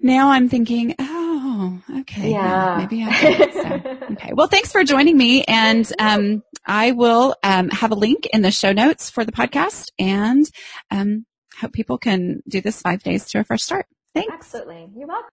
now 0.00 0.28
I'm 0.30 0.48
thinking, 0.48 0.94
oh, 0.98 1.80
okay. 2.00 2.30
Yeah. 2.30 2.76
maybe 2.78 3.02
I 3.04 3.20
did. 3.20 3.52
So, 3.52 4.06
okay. 4.12 4.32
Well, 4.34 4.46
thanks 4.46 4.70
for 4.70 4.84
joining 4.84 5.16
me. 5.16 5.42
And, 5.44 5.90
um, 5.98 6.42
I 6.64 6.92
will, 6.92 7.34
um, 7.42 7.70
have 7.70 7.90
a 7.90 7.96
link 7.96 8.26
in 8.26 8.42
the 8.42 8.50
show 8.50 8.72
notes 8.72 9.10
for 9.10 9.24
the 9.24 9.32
podcast 9.32 9.90
and, 9.98 10.46
um, 10.90 11.26
hope 11.58 11.72
people 11.72 11.98
can 11.98 12.42
do 12.48 12.60
this 12.60 12.82
five 12.82 13.02
days 13.02 13.24
to 13.30 13.40
a 13.40 13.44
fresh 13.44 13.62
start. 13.62 13.86
Thanks. 14.14 14.32
Absolutely. 14.32 14.88
You're 14.96 15.08
welcome. 15.08 15.30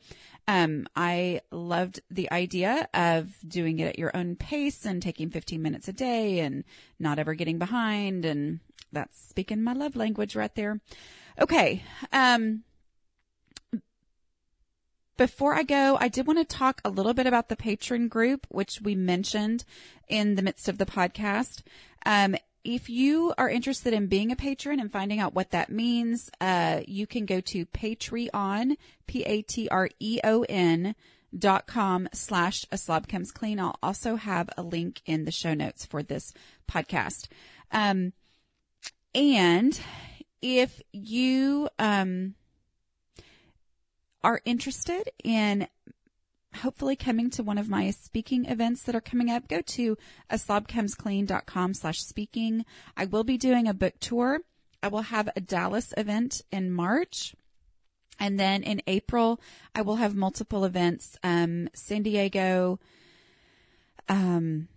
um, 0.49 0.86
I 0.96 1.42
loved 1.51 2.01
the 2.11 2.32
idea 2.32 2.88
of 2.94 3.36
doing 3.46 3.78
it 3.80 3.88
at 3.88 3.99
your 3.99 4.16
own 4.16 4.34
pace 4.34 4.86
and 4.86 5.03
taking 5.03 5.28
15 5.28 5.61
minutes 5.61 5.88
a 5.88 5.92
day 5.92 6.40
and 6.40 6.64
not 6.99 7.18
ever 7.18 7.34
getting 7.34 7.59
behind. 7.59 8.24
And 8.24 8.61
that's 8.90 9.20
speaking 9.28 9.62
my 9.62 9.74
love 9.74 9.94
language 9.94 10.34
right 10.34 10.55
there. 10.55 10.80
Okay. 11.38 11.82
Um, 12.14 12.64
before 15.18 15.55
I 15.55 15.64
go, 15.64 15.99
I 16.01 16.09
did 16.09 16.26
want 16.26 16.38
to 16.38 16.57
talk 16.57 16.80
a 16.82 16.90
little 16.90 17.12
bit 17.12 17.26
about 17.26 17.51
the 17.51 17.57
patron 17.57 18.09
group, 18.09 18.46
which 18.49 18.80
we 18.80 18.94
mentioned 18.94 19.66
in 20.09 20.36
the 20.36 20.42
midst 20.42 20.66
of 20.66 20.78
the 20.78 20.86
podcast. 20.86 21.61
Um, 22.07 22.36
if 22.68 22.90
you 22.90 23.32
are 23.38 23.48
interested 23.48 23.94
in 23.94 24.08
being 24.08 24.30
a 24.30 24.36
patron 24.36 24.78
and 24.78 24.92
finding 24.92 25.20
out 25.20 25.32
what 25.32 25.52
that 25.52 25.72
means, 25.72 26.30
uh, 26.38 26.82
you 26.86 27.06
can 27.06 27.24
go 27.24 27.40
to 27.40 27.64
Patreon, 27.64 28.76
P-A-T-R-E-O-N 29.06 30.94
dot 31.38 31.66
com 31.66 32.08
slash 32.12 32.66
a 32.70 32.76
slob 32.76 33.08
comes 33.08 33.32
clean. 33.32 33.58
I'll 33.58 33.78
also 33.82 34.16
have 34.16 34.50
a 34.58 34.62
link 34.62 35.00
in 35.06 35.24
the 35.24 35.30
show 35.30 35.54
notes 35.54 35.86
for 35.86 36.02
this 36.02 36.34
podcast. 36.70 37.28
Um, 37.72 38.12
and 39.14 39.80
if 40.42 40.82
you, 40.92 41.70
um, 41.78 42.34
are 44.22 44.42
interested 44.44 45.10
in 45.24 45.68
hopefully 46.59 46.96
coming 46.96 47.30
to 47.30 47.42
one 47.42 47.59
of 47.59 47.68
my 47.68 47.90
speaking 47.90 48.44
events 48.44 48.82
that 48.82 48.94
are 48.94 49.00
coming 49.00 49.30
up, 49.30 49.48
go 49.48 49.61
to 49.61 49.96
a 50.30 50.36
slobcomesclean.com 50.36 51.74
slash 51.74 52.00
speaking. 52.00 52.64
I 52.96 53.06
will 53.06 53.24
be 53.24 53.38
doing 53.38 53.66
a 53.66 53.74
book 53.74 53.94
tour. 54.00 54.40
I 54.82 54.88
will 54.88 55.02
have 55.02 55.28
a 55.34 55.40
Dallas 55.40 55.92
event 55.96 56.42
in 56.52 56.70
March. 56.70 57.34
And 58.20 58.38
then 58.38 58.62
in 58.62 58.82
April, 58.86 59.40
I 59.74 59.82
will 59.82 59.96
have 59.96 60.14
multiple 60.14 60.64
events, 60.64 61.16
um, 61.22 61.68
San 61.72 62.02
Diego, 62.02 62.80
um, 64.09 64.68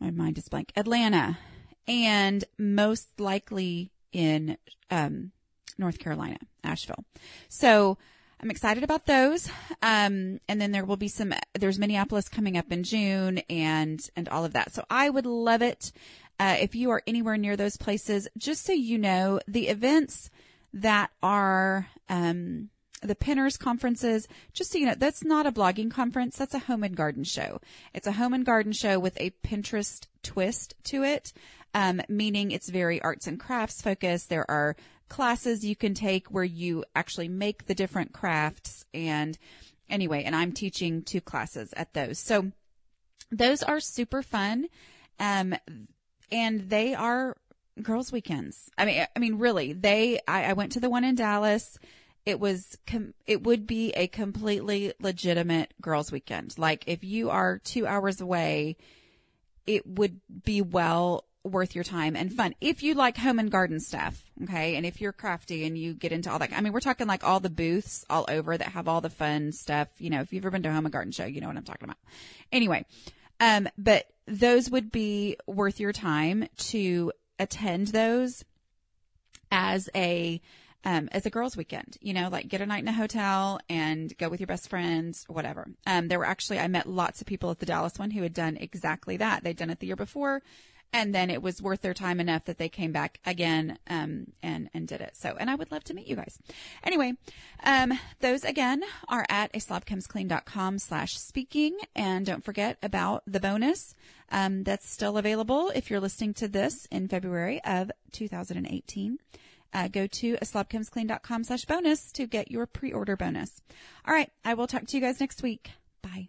my 0.00 0.10
mind 0.10 0.36
is 0.36 0.48
blank, 0.48 0.72
Atlanta, 0.74 1.38
and 1.86 2.44
most 2.58 3.20
likely 3.20 3.92
in, 4.12 4.58
um, 4.90 5.30
North 5.78 5.98
Carolina, 5.98 6.38
Asheville. 6.64 7.04
So 7.48 7.98
I'm 8.42 8.50
excited 8.50 8.82
about 8.82 9.06
those. 9.06 9.48
Um, 9.82 10.40
and 10.48 10.60
then 10.60 10.72
there 10.72 10.84
will 10.84 10.96
be 10.96 11.08
some, 11.08 11.32
there's 11.54 11.78
Minneapolis 11.78 12.28
coming 12.28 12.56
up 12.58 12.72
in 12.72 12.82
June 12.82 13.38
and, 13.48 14.04
and 14.16 14.28
all 14.28 14.44
of 14.44 14.54
that. 14.54 14.72
So 14.72 14.84
I 14.90 15.10
would 15.10 15.26
love 15.26 15.62
it. 15.62 15.92
Uh, 16.40 16.56
if 16.58 16.74
you 16.74 16.90
are 16.90 17.02
anywhere 17.06 17.36
near 17.36 17.56
those 17.56 17.76
places, 17.76 18.26
just 18.36 18.64
so 18.64 18.72
you 18.72 18.98
know, 18.98 19.38
the 19.46 19.68
events 19.68 20.28
that 20.74 21.10
are, 21.22 21.88
um, 22.08 22.70
the 23.00 23.14
Pinners 23.14 23.56
conferences, 23.56 24.26
just 24.52 24.72
so 24.72 24.78
you 24.78 24.86
know, 24.86 24.94
that's 24.96 25.22
not 25.22 25.46
a 25.46 25.52
blogging 25.52 25.90
conference. 25.90 26.36
That's 26.36 26.54
a 26.54 26.60
home 26.60 26.82
and 26.82 26.96
garden 26.96 27.24
show. 27.24 27.60
It's 27.94 28.06
a 28.08 28.12
home 28.12 28.32
and 28.32 28.44
garden 28.44 28.72
show 28.72 28.98
with 28.98 29.20
a 29.20 29.32
Pinterest 29.44 30.06
twist 30.24 30.74
to 30.84 31.04
it, 31.04 31.32
um, 31.74 32.00
meaning 32.08 32.50
it's 32.50 32.68
very 32.70 33.00
arts 33.02 33.26
and 33.28 33.38
crafts 33.38 33.82
focused. 33.82 34.30
There 34.30 34.50
are 34.50 34.74
classes 35.08 35.64
you 35.64 35.76
can 35.76 35.94
take 35.94 36.28
where 36.28 36.44
you 36.44 36.84
actually 36.94 37.28
make 37.28 37.66
the 37.66 37.74
different 37.74 38.12
crafts. 38.12 38.84
And 38.94 39.38
anyway, 39.88 40.24
and 40.24 40.34
I'm 40.34 40.52
teaching 40.52 41.02
two 41.02 41.20
classes 41.20 41.72
at 41.76 41.94
those. 41.94 42.18
So 42.18 42.52
those 43.30 43.62
are 43.62 43.80
super 43.80 44.22
fun. 44.22 44.68
Um, 45.18 45.54
and 46.30 46.68
they 46.70 46.94
are 46.94 47.36
girls 47.82 48.12
weekends. 48.12 48.70
I 48.76 48.84
mean, 48.84 49.06
I 49.14 49.18
mean, 49.18 49.38
really, 49.38 49.72
they, 49.72 50.20
I, 50.26 50.44
I 50.44 50.52
went 50.54 50.72
to 50.72 50.80
the 50.80 50.90
one 50.90 51.04
in 51.04 51.14
Dallas 51.14 51.78
it 52.24 52.38
was 52.38 52.78
com- 52.86 53.14
it 53.26 53.42
would 53.42 53.66
be 53.66 53.90
a 53.90 54.06
completely 54.06 54.92
legitimate 55.00 55.74
girls 55.80 56.12
weekend. 56.12 56.56
Like 56.56 56.84
if 56.86 57.02
you 57.02 57.30
are 57.30 57.58
2 57.58 57.86
hours 57.86 58.20
away, 58.20 58.76
it 59.66 59.86
would 59.86 60.20
be 60.44 60.62
well 60.62 61.24
worth 61.44 61.74
your 61.74 61.84
time 61.84 62.14
and 62.14 62.32
fun. 62.32 62.54
If 62.60 62.82
you 62.82 62.94
like 62.94 63.16
home 63.16 63.38
and 63.38 63.50
garden 63.50 63.80
stuff, 63.80 64.22
okay? 64.44 64.76
And 64.76 64.86
if 64.86 65.00
you're 65.00 65.12
crafty 65.12 65.64
and 65.64 65.76
you 65.76 65.94
get 65.94 66.12
into 66.12 66.30
all 66.30 66.38
that. 66.38 66.52
I 66.52 66.60
mean, 66.60 66.72
we're 66.72 66.80
talking 66.80 67.06
like 67.06 67.24
all 67.24 67.40
the 67.40 67.50
booths 67.50 68.04
all 68.08 68.24
over 68.28 68.56
that 68.56 68.68
have 68.68 68.88
all 68.88 69.00
the 69.00 69.10
fun 69.10 69.52
stuff. 69.52 69.88
You 69.98 70.10
know, 70.10 70.20
if 70.20 70.32
you've 70.32 70.44
ever 70.44 70.50
been 70.50 70.62
to 70.62 70.68
a 70.68 70.72
home 70.72 70.86
and 70.86 70.92
garden 70.92 71.12
show, 71.12 71.24
you 71.24 71.40
know 71.40 71.48
what 71.48 71.56
I'm 71.56 71.64
talking 71.64 71.84
about. 71.84 71.98
Anyway, 72.52 72.84
um 73.40 73.68
but 73.76 74.06
those 74.26 74.70
would 74.70 74.92
be 74.92 75.36
worth 75.46 75.80
your 75.80 75.92
time 75.92 76.46
to 76.56 77.12
attend 77.38 77.88
those 77.88 78.44
as 79.50 79.88
a 79.94 80.40
um, 80.84 81.08
as 81.12 81.26
a 81.26 81.30
girls' 81.30 81.56
weekend. 81.56 81.96
You 82.00 82.12
know, 82.12 82.28
like 82.28 82.48
get 82.48 82.60
a 82.60 82.66
night 82.66 82.82
in 82.82 82.88
a 82.88 82.92
hotel 82.92 83.60
and 83.68 84.16
go 84.18 84.28
with 84.28 84.40
your 84.40 84.46
best 84.46 84.68
friends, 84.68 85.24
whatever. 85.28 85.68
Um, 85.86 86.08
there 86.08 86.18
were 86.18 86.26
actually 86.26 86.58
I 86.58 86.66
met 86.68 86.88
lots 86.88 87.20
of 87.20 87.26
people 87.26 87.50
at 87.50 87.60
the 87.60 87.66
Dallas 87.66 87.98
one 87.98 88.10
who 88.10 88.22
had 88.22 88.34
done 88.34 88.56
exactly 88.56 89.16
that. 89.18 89.44
They'd 89.44 89.56
done 89.56 89.70
it 89.70 89.78
the 89.78 89.86
year 89.86 89.96
before, 89.96 90.42
and 90.92 91.14
then 91.14 91.30
it 91.30 91.42
was 91.42 91.62
worth 91.62 91.80
their 91.82 91.94
time 91.94 92.20
enough 92.20 92.44
that 92.44 92.58
they 92.58 92.68
came 92.68 92.92
back 92.92 93.20
again 93.24 93.78
um, 93.88 94.32
and 94.42 94.70
and 94.74 94.88
did 94.88 95.00
it. 95.00 95.16
So, 95.16 95.36
and 95.38 95.50
I 95.50 95.54
would 95.54 95.70
love 95.70 95.84
to 95.84 95.94
meet 95.94 96.06
you 96.06 96.16
guys. 96.16 96.38
Anyway, 96.84 97.14
um, 97.64 97.92
those 98.20 98.44
again 98.44 98.82
are 99.08 99.26
at 99.28 99.54
a 99.54 99.58
slobcomesclean.com 99.58 100.78
slash 100.78 101.18
speaking, 101.18 101.78
and 101.94 102.26
don't 102.26 102.44
forget 102.44 102.78
about 102.82 103.22
the 103.26 103.40
bonus 103.40 103.94
um, 104.30 104.64
that's 104.64 104.88
still 104.88 105.18
available 105.18 105.70
if 105.74 105.90
you're 105.90 106.00
listening 106.00 106.34
to 106.34 106.48
this 106.48 106.86
in 106.90 107.08
February 107.08 107.62
of 107.64 107.90
2018 108.12 109.18
uh, 109.74 109.88
go 109.88 110.06
to 110.06 110.36
aslobcomesclean.com 110.36 111.44
slash 111.44 111.64
bonus 111.64 112.12
to 112.12 112.26
get 112.26 112.50
your 112.50 112.66
pre-order 112.66 113.16
bonus. 113.16 113.60
All 114.06 114.14
right. 114.14 114.30
I 114.44 114.54
will 114.54 114.66
talk 114.66 114.86
to 114.86 114.96
you 114.96 115.00
guys 115.00 115.20
next 115.20 115.42
week. 115.42 115.70
Bye. 116.02 116.28